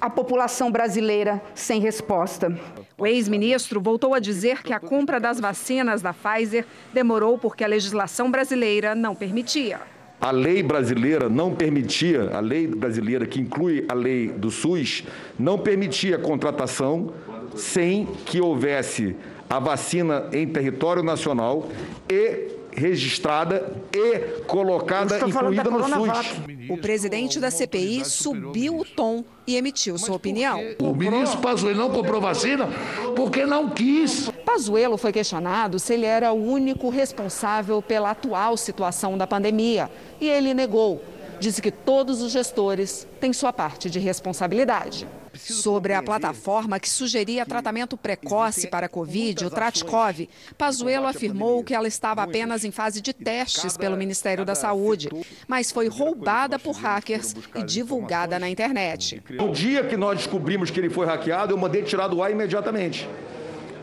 a 0.00 0.10
população 0.10 0.72
brasileira 0.72 1.40
sem 1.54 1.80
resposta. 1.80 2.52
O 2.98 3.06
ex-ministro 3.06 3.80
voltou 3.80 4.12
a 4.12 4.18
dizer 4.18 4.64
que 4.64 4.72
a 4.72 4.80
compra 4.80 5.20
das 5.20 5.38
vacinas 5.38 6.02
da 6.02 6.12
Pfizer 6.12 6.66
demorou 6.92 7.38
porque 7.38 7.62
a 7.62 7.68
legislação 7.68 8.28
brasileira 8.28 8.92
não 8.96 9.14
permitia. 9.14 9.92
A 10.22 10.30
lei 10.30 10.62
brasileira 10.62 11.28
não 11.28 11.52
permitia, 11.52 12.30
a 12.32 12.38
lei 12.38 12.68
brasileira 12.68 13.26
que 13.26 13.40
inclui 13.40 13.84
a 13.88 13.92
lei 13.92 14.28
do 14.28 14.52
SUS, 14.52 15.02
não 15.36 15.58
permitia 15.58 16.14
a 16.14 16.18
contratação 16.20 17.12
sem 17.56 18.06
que 18.24 18.40
houvesse 18.40 19.16
a 19.50 19.58
vacina 19.58 20.28
em 20.32 20.46
território 20.46 21.02
nacional 21.02 21.68
e 22.08 22.52
registrada 22.74 23.72
e 23.92 24.42
colocada, 24.46 25.18
incluída 25.28 25.70
no 25.70 25.82
SUS. 25.84 26.40
O 26.68 26.76
presidente 26.78 27.38
da 27.38 27.50
CPI 27.50 28.04
subiu 28.04 28.78
o 28.78 28.84
tom 28.84 29.24
e 29.46 29.56
emitiu 29.56 29.98
sua 29.98 30.16
opinião. 30.16 30.60
O 30.80 30.94
ministro 30.94 31.40
Pazuello 31.40 31.78
não 31.78 31.90
comprou 31.90 32.20
vacina 32.20 32.68
porque 33.14 33.44
não 33.44 33.68
quis. 33.70 34.30
Pazuello 34.44 34.96
foi 34.96 35.12
questionado 35.12 35.78
se 35.78 35.94
ele 35.94 36.06
era 36.06 36.32
o 36.32 36.44
único 36.44 36.88
responsável 36.88 37.80
pela 37.82 38.10
atual 38.10 38.56
situação 38.56 39.16
da 39.18 39.26
pandemia 39.26 39.90
e 40.20 40.28
ele 40.28 40.54
negou. 40.54 41.02
Disse 41.42 41.60
que 41.60 41.72
todos 41.72 42.22
os 42.22 42.30
gestores 42.30 43.04
têm 43.20 43.32
sua 43.32 43.52
parte 43.52 43.90
de 43.90 43.98
responsabilidade. 43.98 45.08
Sobre 45.34 45.92
a 45.92 46.00
plataforma 46.00 46.78
que 46.78 46.88
sugeria 46.88 47.44
tratamento 47.44 47.96
precoce 47.96 48.68
para 48.68 48.86
a 48.86 48.88
Covid, 48.88 49.46
o 49.46 49.50
Tratkov, 49.50 50.28
Pazuello 50.56 51.04
afirmou 51.04 51.64
que 51.64 51.74
ela 51.74 51.88
estava 51.88 52.22
apenas 52.22 52.64
em 52.64 52.70
fase 52.70 53.00
de 53.00 53.12
testes 53.12 53.76
pelo 53.76 53.96
Ministério 53.96 54.44
da 54.44 54.54
Saúde, 54.54 55.08
mas 55.48 55.72
foi 55.72 55.88
roubada 55.88 56.60
por 56.60 56.76
hackers 56.76 57.34
e 57.56 57.64
divulgada 57.64 58.38
na 58.38 58.48
internet. 58.48 59.20
No 59.28 59.50
dia 59.50 59.82
que 59.82 59.96
nós 59.96 60.18
descobrimos 60.18 60.70
que 60.70 60.78
ele 60.78 60.90
foi 60.90 61.06
hackeado, 61.06 61.54
eu 61.54 61.58
mandei 61.58 61.82
tirar 61.82 62.06
do 62.06 62.22
ar 62.22 62.30
imediatamente. 62.30 63.08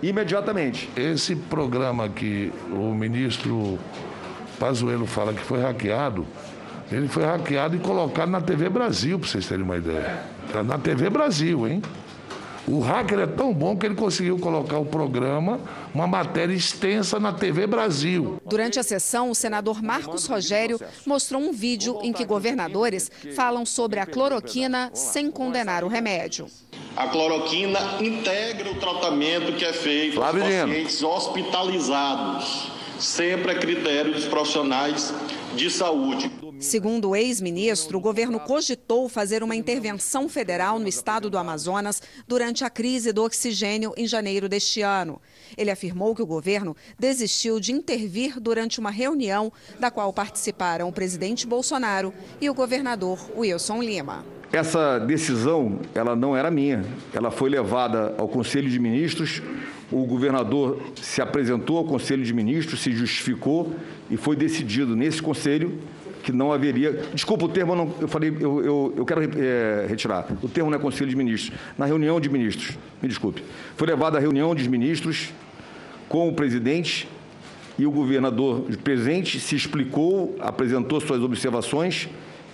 Imediatamente. 0.01 0.89
Esse 0.95 1.35
programa 1.35 2.07
que 2.07 2.53
o 2.71 2.93
ministro 2.93 3.77
Pazuello 4.57 5.05
fala 5.05 5.33
que 5.33 5.41
foi 5.41 5.61
hackeado, 5.61 6.25
ele 6.91 7.07
foi 7.07 7.23
hackeado 7.23 7.75
e 7.75 7.79
colocado 7.79 8.29
na 8.29 8.41
TV 8.41 8.69
Brasil, 8.69 9.19
para 9.19 9.27
vocês 9.27 9.47
terem 9.47 9.63
uma 9.63 9.77
ideia. 9.77 10.23
Está 10.47 10.63
na 10.63 10.77
TV 10.77 11.09
Brasil, 11.09 11.67
hein? 11.67 11.81
O 12.67 12.81
hacker 12.81 13.19
é 13.19 13.25
tão 13.25 13.51
bom 13.51 13.75
que 13.75 13.85
ele 13.85 13.95
conseguiu 13.95 14.37
colocar 14.37 14.77
o 14.77 14.85
programa, 14.85 15.59
uma 15.91 16.05
matéria 16.05 16.53
extensa 16.53 17.19
na 17.19 17.33
TV 17.33 17.65
Brasil. 17.65 18.39
Durante 18.45 18.79
a 18.79 18.83
sessão, 18.83 19.31
o 19.31 19.35
senador 19.35 19.81
Marcos 19.81 20.27
Rogério 20.27 20.79
mostrou 21.03 21.41
um 21.41 21.51
vídeo 21.51 21.99
em 22.03 22.13
que 22.13 22.23
governadores 22.23 23.11
falam 23.35 23.65
sobre 23.65 23.99
a 23.99 24.05
cloroquina 24.05 24.91
sem 24.93 25.31
condenar 25.31 25.83
o 25.83 25.87
remédio. 25.87 26.45
A 26.95 27.07
cloroquina 27.07 27.79
integra 28.01 28.69
o 28.69 28.75
tratamento 28.75 29.53
que 29.53 29.65
é 29.65 29.73
feito 29.73 30.21
aos 30.21 30.37
pacientes 30.37 31.01
hospitalizados, 31.01 32.71
sempre 32.99 33.51
a 33.51 33.55
critério 33.55 34.13
dos 34.13 34.25
profissionais 34.25 35.11
de 35.55 35.69
saúde. 35.69 36.31
Segundo 36.59 37.09
o 37.09 37.15
ex-ministro, 37.15 37.97
o 37.97 38.01
governo 38.01 38.39
cogitou 38.39 39.07
fazer 39.09 39.43
uma 39.43 39.55
intervenção 39.55 40.27
federal 40.27 40.79
no 40.79 40.87
estado 40.87 41.29
do 41.29 41.37
Amazonas 41.37 42.01
durante 42.27 42.63
a 42.63 42.69
crise 42.69 43.11
do 43.11 43.23
oxigênio 43.23 43.93
em 43.97 44.07
janeiro 44.07 44.47
deste 44.47 44.81
ano. 44.81 45.21
Ele 45.57 45.71
afirmou 45.71 46.15
que 46.15 46.21
o 46.21 46.27
governo 46.27 46.75
desistiu 46.97 47.59
de 47.59 47.71
intervir 47.71 48.39
durante 48.39 48.79
uma 48.79 48.91
reunião 48.91 49.51
da 49.79 49.89
qual 49.89 50.11
participaram 50.13 50.87
o 50.87 50.93
presidente 50.93 51.47
Bolsonaro 51.47 52.13
e 52.39 52.49
o 52.49 52.53
governador 52.53 53.19
Wilson 53.37 53.81
Lima. 53.81 54.38
Essa 54.51 54.97
decisão, 54.97 55.79
ela 55.93 56.15
não 56.15 56.35
era 56.35 56.49
minha. 56.49 56.83
Ela 57.13 57.29
foi 57.29 57.49
levada 57.49 58.15
ao 58.17 58.27
Conselho 58.27 58.69
de 58.69 58.79
Ministros. 58.79 59.41
O 59.91 60.05
governador 60.05 60.81
se 60.95 61.21
apresentou 61.21 61.77
ao 61.77 61.83
Conselho 61.85 62.23
de 62.23 62.33
Ministros, 62.33 62.79
se 62.81 62.91
justificou 62.91 63.75
e 64.09 64.17
foi 64.17 64.35
decidido 64.35 64.95
nesse 64.95 65.21
conselho 65.21 65.79
que 66.23 66.31
não 66.31 66.51
haveria. 66.51 67.03
Desculpa 67.13 67.45
o 67.45 67.49
termo, 67.49 67.75
não, 67.75 67.93
eu 68.01 68.07
falei, 68.07 68.35
eu, 68.39 68.63
eu, 68.63 68.93
eu 68.97 69.05
quero 69.05 69.21
é, 69.39 69.85
retirar. 69.87 70.27
O 70.41 70.49
termo 70.49 70.69
não 70.69 70.77
é 70.77 70.81
Conselho 70.81 71.09
de 71.09 71.15
Ministros. 71.15 71.57
Na 71.77 71.85
reunião 71.85 72.19
de 72.19 72.29
ministros, 72.29 72.77
me 73.01 73.07
desculpe. 73.07 73.43
Foi 73.77 73.87
levada 73.87 74.17
a 74.17 74.21
reunião 74.21 74.53
dos 74.53 74.67
ministros 74.67 75.31
com 76.07 76.27
o 76.27 76.33
presidente 76.33 77.07
e 77.77 77.85
o 77.85 77.91
governador 77.91 78.65
presente 78.83 79.39
se 79.39 79.55
explicou, 79.55 80.35
apresentou 80.39 80.99
suas 80.99 81.21
observações 81.21 82.09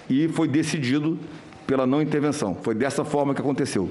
e 0.10 0.28
foi 0.28 0.48
decidido 0.48 1.18
pela 1.66 1.86
não 1.86 2.02
intervenção. 2.02 2.56
Foi 2.62 2.76
dessa 2.76 3.04
forma 3.04 3.34
que 3.34 3.42
aconteceu. 3.42 3.90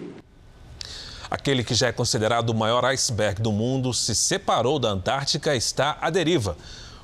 Aquele 1.31 1.65
que 1.65 1.75
já 1.75 1.89
é 1.89 1.93
considerado 1.93 2.51
o 2.51 2.55
maior 2.55 2.85
iceberg 2.85 3.43
do 3.43 3.51
mundo 3.51 3.93
se 3.93 4.15
separou 4.15 4.79
da 4.79 4.91
Antártica 4.91 5.55
e 5.55 5.59
está 5.59 5.99
à 6.01 6.09
deriva. 6.11 6.57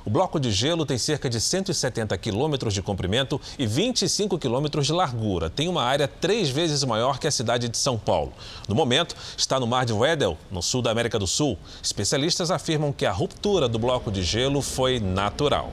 O 0.03 0.09
bloco 0.09 0.39
de 0.39 0.51
gelo 0.51 0.83
tem 0.83 0.97
cerca 0.97 1.29
de 1.29 1.39
170 1.39 2.17
quilômetros 2.17 2.73
de 2.73 2.81
comprimento 2.81 3.39
e 3.59 3.67
25 3.67 4.39
quilômetros 4.39 4.87
de 4.87 4.93
largura. 4.93 5.49
Tem 5.49 5.67
uma 5.67 5.83
área 5.83 6.07
três 6.07 6.49
vezes 6.49 6.83
maior 6.83 7.19
que 7.19 7.27
a 7.27 7.31
cidade 7.31 7.69
de 7.69 7.77
São 7.77 7.99
Paulo. 7.99 8.33
No 8.67 8.73
momento, 8.73 9.15
está 9.37 9.59
no 9.59 9.67
Mar 9.67 9.85
de 9.85 9.93
Weddell, 9.93 10.37
no 10.49 10.61
sul 10.61 10.81
da 10.81 10.89
América 10.89 11.19
do 11.19 11.27
Sul. 11.27 11.57
Especialistas 11.83 12.49
afirmam 12.49 12.91
que 12.91 13.05
a 13.05 13.11
ruptura 13.11 13.67
do 13.67 13.77
bloco 13.77 14.11
de 14.11 14.23
gelo 14.23 14.61
foi 14.61 14.99
natural. 14.99 15.71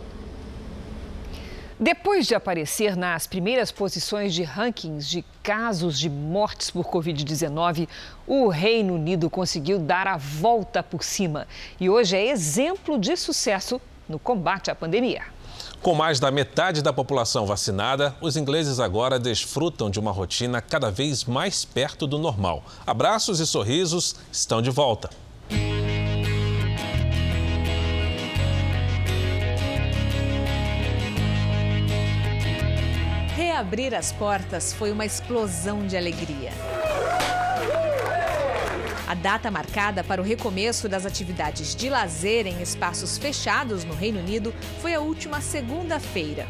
Depois 1.81 2.27
de 2.27 2.35
aparecer 2.35 2.97
nas 2.97 3.29
primeiras 3.29 3.71
posições 3.71 4.35
de 4.35 4.43
rankings 4.43 5.09
de 5.09 5.25
casos 5.45 5.97
de 5.97 6.11
mortes 6.11 6.73
por 6.73 6.87
Covid-19, 6.87 7.89
o 8.27 8.49
Reino 8.49 8.95
Unido 8.95 9.31
conseguiu 9.31 9.79
dar 9.79 10.09
a 10.09 10.17
volta 10.17 10.83
por 10.83 11.05
cima 11.05 11.47
e 11.79 11.89
hoje 11.89 12.17
é 12.17 12.31
exemplo 12.31 12.99
de 12.99 13.17
sucesso 13.17 13.81
no 14.09 14.19
combate 14.19 14.73
à 14.73 14.75
pandemia. 14.75 15.23
Com 15.81 15.95
mais 15.95 16.19
da 16.19 16.33
metade 16.33 16.83
da 16.83 16.93
população 16.93 17.47
vacinada, 17.47 18.17
os 18.21 18.37
ingleses 18.37 18.81
agora 18.81 19.17
desfrutam 19.17 19.89
de 19.89 20.01
uma 20.01 20.11
rotina 20.11 20.61
cada 20.61 20.91
vez 20.91 21.25
mais 21.25 21.65
perto 21.65 22.09
do 22.09 22.19
normal. 22.19 22.65
Abraços 22.85 23.39
e 23.39 23.47
sorrisos 23.47 24.17
estão 24.33 24.61
de 24.61 24.71
volta. 24.71 25.11
Reabrir 33.59 33.93
as 33.93 34.13
portas 34.13 34.73
foi 34.73 34.93
uma 34.93 35.05
explosão 35.05 35.85
de 35.85 35.97
alegria. 35.97 36.53
A 39.05 39.15
data 39.15 39.51
marcada 39.51 40.05
para 40.05 40.23
o 40.23 40.25
recomeço 40.25 40.89
das 40.89 41.05
atividades 41.05 41.75
de 41.75 41.91
lazer 41.91 42.47
em 42.47 42.63
espaços 42.63 43.19
fechados 43.19 43.83
no 43.83 43.95
Reino 43.95 44.21
Unido 44.21 44.55
foi 44.81 44.95
a 44.95 45.01
última 45.01 45.41
segunda-feira. 45.41 46.47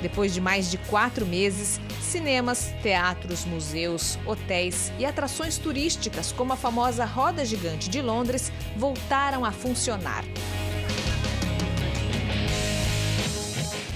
Depois 0.00 0.32
de 0.32 0.40
mais 0.40 0.70
de 0.70 0.78
quatro 0.78 1.26
meses, 1.26 1.80
cinemas, 2.00 2.72
teatros, 2.80 3.44
museus, 3.44 4.16
hotéis 4.24 4.92
e 5.00 5.04
atrações 5.04 5.58
turísticas, 5.58 6.30
como 6.30 6.52
a 6.52 6.56
famosa 6.56 7.04
Roda 7.04 7.44
Gigante 7.44 7.90
de 7.90 8.00
Londres, 8.00 8.52
voltaram 8.76 9.44
a 9.44 9.50
funcionar. 9.50 10.24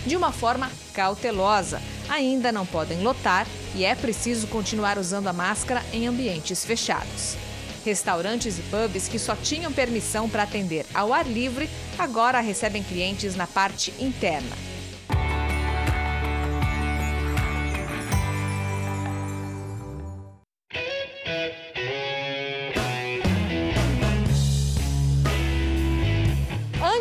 De 0.05 0.17
uma 0.17 0.33
forma 0.33 0.69
cautelosa, 0.93 1.81
ainda 2.09 2.53
não 2.53 2.67
podem 2.67 3.03
lotar 3.03 3.47
e 3.75 3.85
é 3.85 3.95
preciso 3.95 4.47
continuar 4.47 4.99
usando 4.99 5.29
a 5.29 5.33
máscara 5.33 5.85
em 5.93 6.07
ambientes 6.07 6.65
fechados. 6.65 7.37
Restaurantes 7.85 8.59
e 8.59 8.63
pubs 8.63 9.07
que 9.07 9.19
só 9.19 9.37
tinham 9.37 9.73
permissão 9.73 10.29
para 10.29 10.43
atender 10.43 10.85
ao 10.93 11.13
ar 11.13 11.27
livre 11.27 11.71
agora 11.99 12.41
recebem 12.41 12.83
clientes 12.83 13.37
na 13.37 13.47
parte 13.47 13.95
interna. 13.99 14.66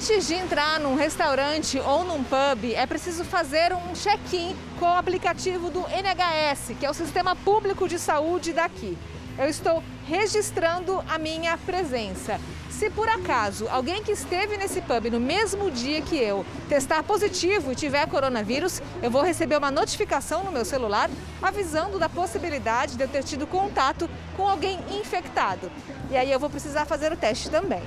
Antes 0.08 0.28
de 0.28 0.36
entrar 0.36 0.80
num 0.80 0.94
restaurante 0.94 1.80
ou 1.80 2.04
num 2.04 2.24
pub, 2.24 2.72
é 2.76 2.86
preciso 2.86 3.26
fazer 3.26 3.74
um 3.74 3.96
check-in 3.96 4.56
com 4.80 4.86
o 4.86 4.94
aplicativo 4.94 5.72
do 5.72 5.80
NHS, 5.80 6.78
que 6.80 6.86
é 6.86 6.90
o 6.92 6.94
Sistema 6.94 7.36
Público 7.36 7.88
de 7.88 7.98
Saúde 7.98 8.54
daqui. 8.54 8.96
Eu 9.36 9.50
estou 9.50 9.82
registrando 10.06 11.04
a 11.10 11.18
minha 11.18 11.58
presença. 11.58 12.40
Se 12.70 12.88
por 12.92 13.10
acaso 13.10 13.68
alguém 13.68 14.04
que 14.04 14.12
esteve 14.12 14.58
nesse 14.58 14.80
pub 14.80 15.10
no 15.10 15.20
mesmo 15.20 15.72
dia 15.72 16.04
que 16.04 16.18
eu 16.18 16.46
testar 16.70 17.02
positivo 17.02 17.72
e 17.72 17.76
tiver 17.76 18.08
coronavírus, 18.08 18.84
eu 19.02 19.10
vou 19.10 19.24
receber 19.24 19.58
uma 19.58 19.72
notificação 19.72 20.44
no 20.44 20.52
meu 20.52 20.66
celular 20.66 21.10
avisando 21.42 21.98
da 21.98 22.08
possibilidade 22.08 22.96
de 22.96 23.04
eu 23.04 23.08
ter 23.08 23.24
tido 23.24 23.48
contato 23.48 24.08
com 24.38 24.48
alguém 24.48 24.78
infectado. 24.92 25.72
E 26.12 26.16
aí 26.16 26.32
eu 26.32 26.40
vou 26.40 26.52
precisar 26.52 26.86
fazer 26.86 27.12
o 27.12 27.18
teste 27.18 27.50
também. 27.50 27.82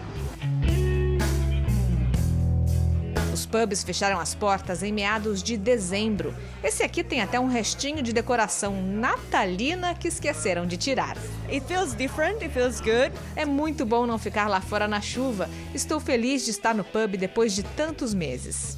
Os 3.38 3.46
pubs 3.46 3.84
fecharam 3.84 4.18
as 4.18 4.34
portas 4.34 4.82
em 4.82 4.92
meados 4.92 5.44
de 5.44 5.56
dezembro. 5.56 6.34
Esse 6.60 6.82
aqui 6.82 7.04
tem 7.04 7.20
até 7.20 7.38
um 7.38 7.46
restinho 7.46 8.02
de 8.02 8.12
decoração 8.12 8.82
natalina 8.82 9.94
que 9.94 10.08
esqueceram 10.08 10.66
de 10.66 10.76
tirar. 10.76 11.16
It 11.48 11.64
feels 11.68 11.94
different, 11.94 12.42
it 12.42 12.52
feels 12.52 12.80
good. 12.80 13.12
É 13.36 13.46
muito 13.46 13.86
bom 13.86 14.08
não 14.08 14.18
ficar 14.18 14.48
lá 14.48 14.60
fora 14.60 14.88
na 14.88 15.00
chuva. 15.00 15.48
Estou 15.72 16.00
feliz 16.00 16.44
de 16.44 16.50
estar 16.50 16.74
no 16.74 16.82
pub 16.82 17.16
depois 17.16 17.54
de 17.54 17.62
tantos 17.62 18.12
meses. 18.12 18.76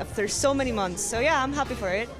After 0.00 0.28
so 0.28 0.52
many 0.52 0.72
months. 0.72 1.02
So 1.02 1.18
yeah, 1.20 1.46
I'm 1.46 1.56
happy 1.56 1.76
for 1.76 1.88
it. 1.88 2.10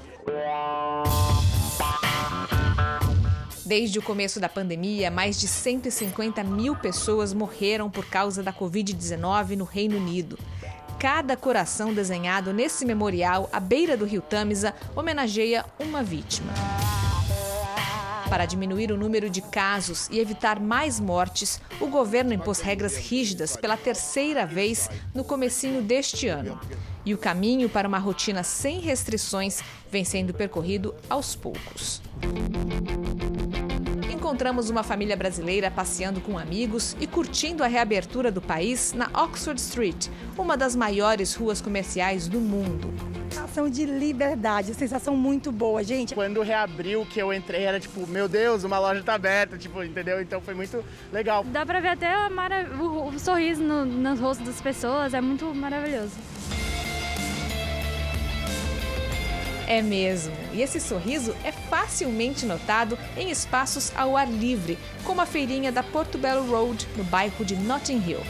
Desde 3.65 3.99
o 3.99 4.01
começo 4.01 4.39
da 4.39 4.47
pandemia, 4.47 5.11
mais 5.11 5.37
de 5.37 5.49
150 5.49 6.41
mil 6.45 6.73
pessoas 6.77 7.33
morreram 7.33 7.89
por 7.89 8.05
causa 8.05 8.41
da 8.41 8.53
Covid-19 8.53 9.57
no 9.57 9.65
Reino 9.65 9.97
Unido. 9.97 10.39
Cada 10.99 11.37
coração 11.37 11.93
desenhado 11.93 12.51
nesse 12.51 12.83
memorial 12.83 13.47
à 13.53 13.59
beira 13.59 13.95
do 13.95 14.03
rio 14.03 14.19
Tamisa 14.19 14.73
homenageia 14.95 15.63
uma 15.79 16.01
vítima. 16.01 16.51
Para 18.27 18.45
diminuir 18.45 18.91
o 18.91 18.97
número 18.97 19.29
de 19.29 19.41
casos 19.41 20.09
e 20.09 20.19
evitar 20.19 20.59
mais 20.59 20.99
mortes, 20.99 21.61
o 21.79 21.87
governo 21.87 22.33
impôs 22.33 22.59
regras 22.59 22.97
rígidas 22.97 23.55
pela 23.55 23.77
terceira 23.77 24.45
vez 24.45 24.89
no 25.13 25.23
comecinho 25.23 25.83
deste 25.83 26.27
ano. 26.27 26.59
E 27.05 27.13
o 27.13 27.17
caminho 27.17 27.69
para 27.69 27.87
uma 27.87 27.99
rotina 27.99 28.41
sem 28.41 28.79
restrições 28.79 29.61
vem 29.91 30.03
sendo 30.03 30.33
percorrido 30.33 30.95
aos 31.09 31.35
poucos 31.35 32.01
encontramos 34.27 34.69
uma 34.69 34.83
família 34.83 35.15
brasileira 35.15 35.71
passeando 35.71 36.19
com 36.19 36.37
amigos 36.37 36.97
e 36.99 37.07
curtindo 37.07 37.63
a 37.63 37.67
reabertura 37.67 38.29
do 38.29 38.41
país 38.41 38.91
na 38.91 39.09
Oxford 39.13 39.57
Street, 39.57 40.09
uma 40.37 40.57
das 40.57 40.75
maiores 40.75 41.33
ruas 41.33 41.61
comerciais 41.61 42.27
do 42.27 42.41
mundo. 42.41 42.93
Sensação 43.29 43.69
de 43.69 43.85
liberdade, 43.85 44.73
sensação 44.73 45.15
muito 45.15 45.49
boa, 45.49 45.81
gente. 45.81 46.13
Quando 46.13 46.41
reabriu, 46.41 47.05
que 47.05 47.21
eu 47.21 47.31
entrei, 47.31 47.63
era 47.63 47.79
tipo, 47.79 48.05
meu 48.05 48.27
Deus, 48.27 48.65
uma 48.65 48.77
loja 48.77 49.01
tá 49.01 49.13
aberta, 49.13 49.57
tipo, 49.57 49.81
entendeu? 49.81 50.21
Então 50.21 50.41
foi 50.41 50.53
muito 50.53 50.83
legal. 51.13 51.45
Dá 51.45 51.65
pra 51.65 51.79
ver 51.79 51.89
até 51.89 52.13
o, 52.81 53.07
o 53.07 53.19
sorriso 53.19 53.63
no, 53.63 53.85
nos 53.85 54.19
rostos 54.19 54.45
das 54.45 54.59
pessoas, 54.59 55.13
é 55.13 55.21
muito 55.21 55.45
maravilhoso. 55.55 56.11
É 59.67 59.81
mesmo. 59.81 60.33
E 60.53 60.61
esse 60.61 60.79
sorriso 60.79 61.35
é 61.43 61.51
facilmente 61.51 62.45
notado 62.45 62.97
em 63.17 63.29
espaços 63.29 63.91
ao 63.97 64.15
ar 64.15 64.31
livre, 64.31 64.79
como 65.03 65.19
a 65.19 65.25
feirinha 65.25 65.73
da 65.73 65.83
Portobello 65.83 66.49
Road, 66.49 66.87
no 66.95 67.03
bairro 67.03 67.43
de 67.43 67.57
Notting 67.57 68.01
Hill. 68.07 68.21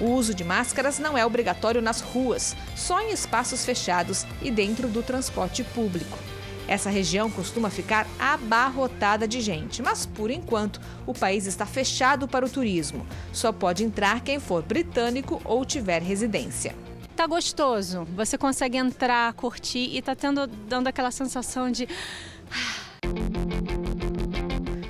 O 0.00 0.10
uso 0.10 0.34
de 0.34 0.42
máscaras 0.42 0.98
não 0.98 1.16
é 1.16 1.24
obrigatório 1.24 1.80
nas 1.80 2.00
ruas, 2.00 2.56
só 2.74 3.00
em 3.00 3.12
espaços 3.12 3.64
fechados 3.64 4.26
e 4.42 4.50
dentro 4.50 4.88
do 4.88 5.04
transporte 5.04 5.62
público. 5.62 6.18
Essa 6.66 6.90
região 6.90 7.30
costuma 7.30 7.70
ficar 7.70 8.06
abarrotada 8.18 9.26
de 9.26 9.40
gente, 9.40 9.82
mas 9.82 10.04
por 10.04 10.30
enquanto 10.30 10.80
o 11.06 11.14
país 11.14 11.46
está 11.46 11.64
fechado 11.64 12.28
para 12.28 12.44
o 12.44 12.50
turismo. 12.50 13.06
Só 13.32 13.52
pode 13.52 13.84
entrar 13.84 14.20
quem 14.20 14.38
for 14.38 14.62
britânico 14.62 15.40
ou 15.44 15.64
tiver 15.64 16.02
residência 16.02 16.74
tá 17.18 17.26
gostoso. 17.26 18.06
Você 18.14 18.38
consegue 18.38 18.78
entrar, 18.78 19.32
curtir 19.32 19.90
e 19.92 20.00
tá 20.00 20.14
tendo 20.14 20.46
dando 20.46 20.86
aquela 20.86 21.10
sensação 21.10 21.68
de 21.68 21.88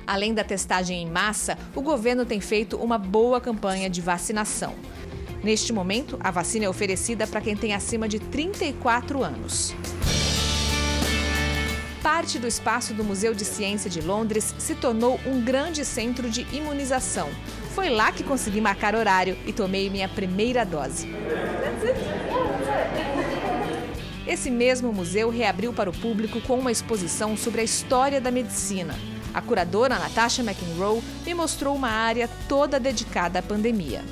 Além 0.05 0.35
da 0.35 0.43
testagem 0.43 1.01
em 1.01 1.09
massa, 1.09 1.57
o 1.75 1.81
governo 1.81 2.25
tem 2.25 2.39
feito 2.39 2.77
uma 2.77 2.99
boa 2.99 3.41
campanha 3.41 3.89
de 3.89 3.99
vacinação. 3.99 4.75
Neste 5.43 5.73
momento, 5.73 6.19
a 6.19 6.29
vacina 6.29 6.65
é 6.65 6.69
oferecida 6.69 7.25
para 7.25 7.41
quem 7.41 7.55
tem 7.55 7.73
acima 7.73 8.07
de 8.07 8.19
34 8.19 9.23
anos. 9.23 9.73
Parte 12.03 12.37
do 12.37 12.47
espaço 12.47 12.93
do 12.93 13.03
Museu 13.03 13.33
de 13.33 13.43
Ciência 13.43 13.89
de 13.89 14.01
Londres 14.01 14.53
se 14.57 14.75
tornou 14.75 15.19
um 15.25 15.41
grande 15.41 15.83
centro 15.83 16.29
de 16.29 16.45
imunização. 16.55 17.29
Foi 17.73 17.89
lá 17.89 18.11
que 18.11 18.23
consegui 18.23 18.61
marcar 18.61 18.95
horário 18.95 19.37
e 19.45 19.53
tomei 19.53 19.89
minha 19.89 20.07
primeira 20.07 20.63
dose. 20.63 21.07
Esse 24.27 24.51
mesmo 24.51 24.93
museu 24.93 25.29
reabriu 25.29 25.73
para 25.73 25.89
o 25.89 25.93
público 25.93 26.39
com 26.41 26.59
uma 26.59 26.71
exposição 26.71 27.35
sobre 27.35 27.61
a 27.61 27.63
história 27.63 28.21
da 28.21 28.29
medicina. 28.29 28.95
A 29.33 29.41
curadora 29.41 29.97
Natasha 29.97 30.43
McEnroe 30.43 31.01
me 31.25 31.33
mostrou 31.33 31.75
uma 31.75 31.89
área 31.89 32.29
toda 32.47 32.79
dedicada 32.79 33.39
à 33.39 33.41
pandemia. 33.41 34.03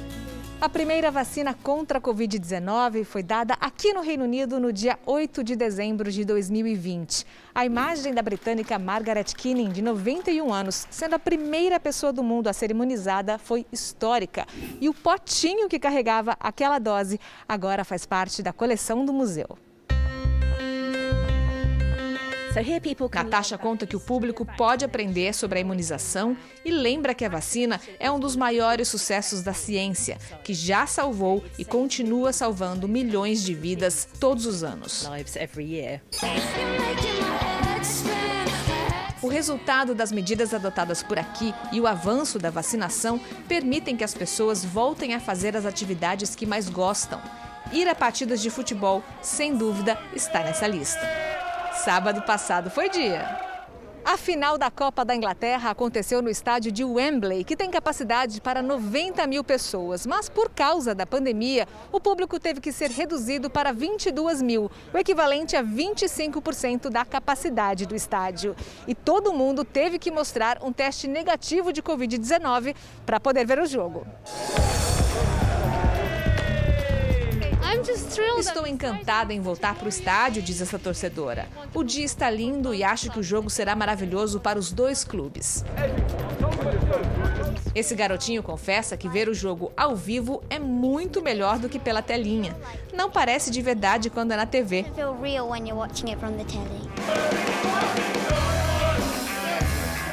A 0.59 0.67
primeira 0.67 1.11
vacina 1.11 1.53
contra 1.53 1.99
a 1.99 2.01
Covid-19 2.01 3.03
foi 3.03 3.21
dada 3.21 3.55
aqui 3.61 3.93
no 3.93 4.01
Reino 4.01 4.23
Unido 4.23 4.59
no 4.59 4.73
dia 4.73 4.97
8 5.05 5.43
de 5.43 5.55
dezembro 5.55 6.11
de 6.11 6.25
2020. 6.25 7.27
A 7.53 7.63
imagem 7.63 8.11
da 8.11 8.23
britânica 8.23 8.79
Margaret 8.79 9.25
Keaning, 9.25 9.69
de 9.69 9.83
91 9.83 10.51
anos, 10.51 10.87
sendo 10.89 11.13
a 11.13 11.19
primeira 11.19 11.79
pessoa 11.79 12.11
do 12.11 12.23
mundo 12.23 12.47
a 12.47 12.53
ser 12.53 12.71
imunizada, 12.71 13.37
foi 13.37 13.67
histórica. 13.71 14.47
E 14.81 14.89
o 14.89 14.95
potinho 14.95 15.69
que 15.69 15.77
carregava 15.77 16.35
aquela 16.39 16.79
dose 16.79 17.19
agora 17.47 17.85
faz 17.85 18.07
parte 18.07 18.41
da 18.41 18.51
coleção 18.51 19.05
do 19.05 19.13
museu. 19.13 19.66
Natasha 23.23 23.57
conta 23.57 23.85
que 23.85 23.95
o 23.95 23.99
público 23.99 24.45
pode 24.57 24.83
aprender 24.83 25.33
sobre 25.33 25.59
a 25.59 25.61
imunização 25.61 26.35
e 26.65 26.71
lembra 26.71 27.13
que 27.13 27.25
a 27.25 27.29
vacina 27.29 27.79
é 27.99 28.11
um 28.11 28.19
dos 28.19 28.35
maiores 28.35 28.87
sucessos 28.87 29.41
da 29.43 29.53
ciência, 29.53 30.17
que 30.43 30.53
já 30.53 30.87
salvou 30.87 31.43
e 31.57 31.65
continua 31.65 32.33
salvando 32.33 32.87
milhões 32.87 33.43
de 33.43 33.53
vidas 33.53 34.07
todos 34.19 34.45
os 34.45 34.63
anos. 34.63 35.05
O 39.21 39.27
resultado 39.27 39.93
das 39.93 40.11
medidas 40.11 40.53
adotadas 40.53 41.03
por 41.03 41.19
aqui 41.19 41.53
e 41.71 41.81
o 41.81 41.87
avanço 41.87 42.39
da 42.39 42.49
vacinação 42.49 43.19
permitem 43.47 43.97
que 43.97 44.03
as 44.03 44.13
pessoas 44.13 44.63
voltem 44.63 45.13
a 45.13 45.19
fazer 45.19 45.57
as 45.57 45.65
atividades 45.65 46.35
que 46.35 46.45
mais 46.45 46.69
gostam. 46.69 47.21
Ir 47.73 47.87
a 47.87 47.95
partidas 47.95 48.41
de 48.41 48.49
futebol, 48.49 49.03
sem 49.21 49.57
dúvida, 49.57 49.99
está 50.15 50.43
nessa 50.43 50.67
lista. 50.67 51.36
Sábado 51.83 52.23
passado 52.23 52.69
foi 52.69 52.89
dia. 52.89 53.47
A 54.03 54.17
final 54.17 54.57
da 54.57 54.71
Copa 54.71 55.05
da 55.05 55.15
Inglaterra 55.15 55.69
aconteceu 55.69 56.21
no 56.21 56.29
estádio 56.29 56.71
de 56.71 56.83
Wembley, 56.83 57.43
que 57.43 57.55
tem 57.55 57.69
capacidade 57.69 58.41
para 58.41 58.61
90 58.61 59.27
mil 59.27 59.43
pessoas. 59.43 60.05
Mas 60.05 60.27
por 60.27 60.49
causa 60.49 60.95
da 60.95 61.05
pandemia, 61.05 61.67
o 61.91 61.99
público 61.99 62.39
teve 62.39 62.59
que 62.59 62.71
ser 62.71 62.89
reduzido 62.89 63.49
para 63.49 63.71
22 63.71 64.41
mil, 64.41 64.71
o 64.93 64.97
equivalente 64.97 65.55
a 65.55 65.63
25% 65.63 66.89
da 66.89 67.05
capacidade 67.05 67.85
do 67.85 67.95
estádio. 67.95 68.55
E 68.87 68.95
todo 68.95 69.33
mundo 69.33 69.63
teve 69.63 69.99
que 69.99 70.09
mostrar 70.09 70.57
um 70.63 70.71
teste 70.71 71.07
negativo 71.07 71.71
de 71.71 71.83
Covid-19 71.83 72.75
para 73.05 73.19
poder 73.19 73.45
ver 73.45 73.59
o 73.59 73.65
jogo. 73.65 74.07
Estou 78.39 78.65
encantada 78.65 79.33
em 79.33 79.39
voltar 79.39 79.75
para 79.75 79.85
o 79.85 79.89
estádio, 79.89 80.41
diz 80.41 80.61
essa 80.61 80.79
torcedora. 80.79 81.47
O 81.73 81.83
dia 81.83 82.05
está 82.05 82.29
lindo 82.29 82.73
e 82.73 82.83
acho 82.83 83.11
que 83.11 83.19
o 83.19 83.23
jogo 83.23 83.49
será 83.49 83.75
maravilhoso 83.75 84.39
para 84.39 84.57
os 84.57 84.71
dois 84.71 85.03
clubes. 85.03 85.63
Esse 87.75 87.93
garotinho 87.93 88.41
confessa 88.41 88.97
que 88.97 89.07
ver 89.07 89.29
o 89.29 89.33
jogo 89.33 89.71
ao 89.77 89.95
vivo 89.95 90.41
é 90.49 90.57
muito 90.57 91.21
melhor 91.21 91.59
do 91.59 91.69
que 91.69 91.77
pela 91.77 92.01
telinha. 92.01 92.55
Não 92.93 93.11
parece 93.11 93.51
de 93.51 93.61
verdade 93.61 94.09
quando 94.09 94.31
é 94.31 94.37
na 94.37 94.45
TV. 94.45 94.85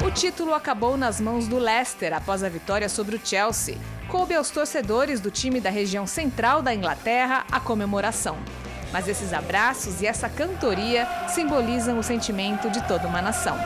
O 0.05 0.11
título 0.11 0.53
acabou 0.53 0.95
nas 0.95 1.19
mãos 1.19 1.47
do 1.47 1.57
Leicester 1.57 2.13
após 2.13 2.43
a 2.43 2.49
vitória 2.49 2.87
sobre 2.87 3.15
o 3.15 3.21
Chelsea 3.23 3.77
coube 4.09 4.35
aos 4.35 4.49
torcedores 4.49 5.19
do 5.19 5.31
time 5.31 5.59
da 5.59 5.69
região 5.69 6.05
central 6.05 6.61
da 6.61 6.73
Inglaterra 6.73 7.45
a 7.51 7.59
comemoração. 7.59 8.37
Mas 8.91 9.07
esses 9.07 9.33
abraços 9.33 10.01
e 10.01 10.05
essa 10.05 10.29
cantoria 10.29 11.07
simbolizam 11.27 11.97
o 11.97 12.03
sentimento 12.03 12.69
de 12.69 12.85
toda 12.87 13.07
uma 13.07 13.21
nação. 13.21 13.57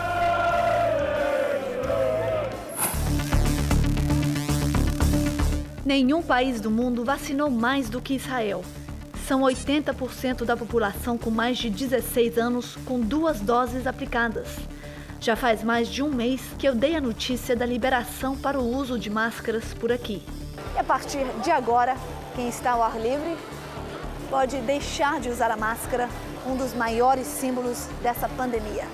Nenhum 5.85 6.21
país 6.21 6.61
do 6.61 6.71
mundo 6.71 7.03
vacinou 7.03 7.49
mais 7.49 7.89
do 7.89 8.01
que 8.01 8.13
Israel. 8.13 8.63
São 9.27 9.41
80% 9.41 10.45
da 10.45 10.55
população 10.55 11.17
com 11.17 11.29
mais 11.29 11.57
de 11.57 11.69
16 11.69 12.37
anos 12.37 12.77
com 12.85 12.99
duas 12.99 13.39
doses 13.39 13.85
aplicadas. 13.85 14.47
Já 15.21 15.35
faz 15.35 15.65
mais 15.65 15.89
de 15.89 16.01
um 16.01 16.09
mês 16.09 16.41
que 16.57 16.65
eu 16.65 16.73
dei 16.73 16.95
a 16.95 17.01
notícia 17.01 17.53
da 17.53 17.65
liberação 17.65 18.37
para 18.37 18.57
o 18.57 18.63
uso 18.63 18.97
de 18.97 19.09
máscaras 19.09 19.73
por 19.73 19.91
aqui. 19.91 20.23
E 20.73 20.79
a 20.79 20.83
partir 20.83 21.25
de 21.43 21.51
agora, 21.51 21.97
quem 22.35 22.47
está 22.47 22.71
ao 22.71 22.81
ar 22.81 22.97
livre 22.97 23.35
pode 24.29 24.57
deixar 24.61 25.19
de 25.19 25.27
usar 25.27 25.51
a 25.51 25.57
máscara, 25.57 26.07
um 26.47 26.55
dos 26.55 26.73
maiores 26.73 27.27
símbolos 27.27 27.87
dessa 28.01 28.29
pandemia. 28.29 28.85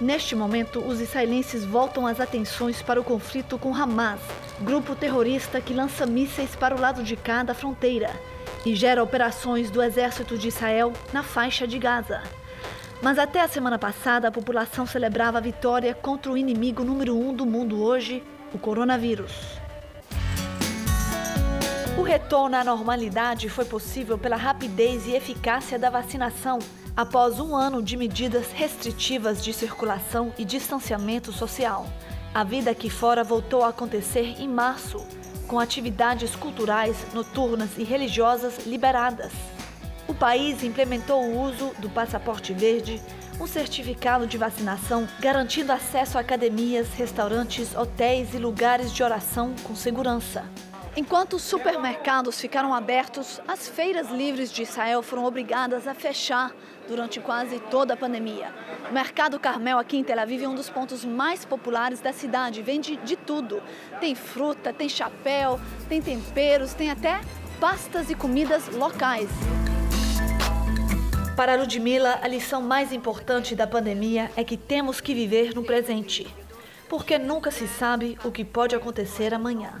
Neste 0.00 0.34
momento, 0.34 0.80
os 0.80 0.98
israelenses 0.98 1.62
voltam 1.62 2.06
as 2.06 2.18
atenções 2.18 2.80
para 2.80 2.98
o 2.98 3.04
conflito 3.04 3.58
com 3.58 3.74
Hamas, 3.74 4.20
grupo 4.62 4.96
terrorista 4.96 5.60
que 5.60 5.74
lança 5.74 6.06
mísseis 6.06 6.56
para 6.56 6.74
o 6.74 6.80
lado 6.80 7.04
de 7.04 7.14
cá 7.14 7.42
da 7.42 7.52
fronteira 7.52 8.10
e 8.64 8.74
gera 8.74 9.02
operações 9.02 9.70
do 9.70 9.82
exército 9.82 10.38
de 10.38 10.48
Israel 10.48 10.94
na 11.12 11.22
faixa 11.22 11.66
de 11.66 11.78
Gaza. 11.78 12.22
Mas 13.02 13.18
até 13.18 13.40
a 13.40 13.48
semana 13.48 13.80
passada, 13.80 14.28
a 14.28 14.30
população 14.30 14.86
celebrava 14.86 15.38
a 15.38 15.40
vitória 15.40 15.92
contra 15.92 16.30
o 16.30 16.38
inimigo 16.38 16.84
número 16.84 17.18
um 17.18 17.34
do 17.34 17.44
mundo 17.44 17.82
hoje, 17.82 18.22
o 18.54 18.58
coronavírus. 18.58 19.32
O 21.98 22.02
retorno 22.02 22.56
à 22.56 22.62
normalidade 22.62 23.48
foi 23.48 23.64
possível 23.64 24.16
pela 24.16 24.36
rapidez 24.36 25.04
e 25.08 25.16
eficácia 25.16 25.76
da 25.76 25.90
vacinação 25.90 26.60
após 26.96 27.40
um 27.40 27.56
ano 27.56 27.82
de 27.82 27.96
medidas 27.96 28.52
restritivas 28.52 29.42
de 29.42 29.52
circulação 29.52 30.32
e 30.38 30.44
distanciamento 30.44 31.32
social. 31.32 31.86
A 32.32 32.44
vida 32.44 32.70
aqui 32.70 32.88
fora 32.88 33.24
voltou 33.24 33.64
a 33.64 33.70
acontecer 33.70 34.40
em 34.40 34.46
março, 34.46 35.04
com 35.48 35.58
atividades 35.58 36.36
culturais, 36.36 37.04
noturnas 37.12 37.70
e 37.76 37.82
religiosas 37.82 38.64
liberadas. 38.64 39.32
O 40.12 40.14
país 40.14 40.62
implementou 40.62 41.24
o 41.24 41.40
uso 41.40 41.72
do 41.78 41.88
passaporte 41.88 42.52
verde, 42.52 43.00
um 43.40 43.46
certificado 43.46 44.26
de 44.26 44.36
vacinação 44.36 45.08
garantindo 45.18 45.72
acesso 45.72 46.18
a 46.18 46.20
academias, 46.20 46.92
restaurantes, 46.92 47.74
hotéis 47.74 48.34
e 48.34 48.36
lugares 48.36 48.92
de 48.92 49.02
oração 49.02 49.54
com 49.64 49.74
segurança. 49.74 50.44
Enquanto 50.94 51.36
os 51.36 51.42
supermercados 51.42 52.38
ficaram 52.38 52.74
abertos, 52.74 53.40
as 53.48 53.66
feiras 53.66 54.10
livres 54.10 54.52
de 54.52 54.64
Israel 54.64 55.02
foram 55.02 55.24
obrigadas 55.24 55.88
a 55.88 55.94
fechar 55.94 56.52
durante 56.86 57.18
quase 57.18 57.58
toda 57.58 57.94
a 57.94 57.96
pandemia. 57.96 58.52
O 58.90 58.92
Mercado 58.92 59.40
Carmel 59.40 59.78
aqui 59.78 59.96
em 59.96 60.04
Tel 60.04 60.20
Aviv 60.20 60.42
é 60.44 60.48
um 60.48 60.54
dos 60.54 60.68
pontos 60.68 61.06
mais 61.06 61.46
populares 61.46 62.00
da 62.00 62.12
cidade. 62.12 62.60
Vende 62.60 62.96
de 62.96 63.16
tudo. 63.16 63.62
Tem 63.98 64.14
fruta, 64.14 64.74
tem 64.74 64.90
chapéu, 64.90 65.58
tem 65.88 66.02
temperos, 66.02 66.74
tem 66.74 66.90
até 66.90 67.18
pastas 67.58 68.10
e 68.10 68.14
comidas 68.14 68.68
locais. 68.68 69.30
Para 71.36 71.56
Ludmilla, 71.56 72.20
a 72.22 72.28
lição 72.28 72.60
mais 72.60 72.92
importante 72.92 73.56
da 73.56 73.66
pandemia 73.66 74.30
é 74.36 74.44
que 74.44 74.56
temos 74.56 75.00
que 75.00 75.14
viver 75.14 75.54
no 75.54 75.64
presente 75.64 76.26
porque 76.92 77.18
nunca 77.18 77.50
se 77.50 77.66
sabe 77.66 78.18
o 78.22 78.30
que 78.30 78.44
pode 78.44 78.76
acontecer 78.76 79.32
amanhã. 79.32 79.80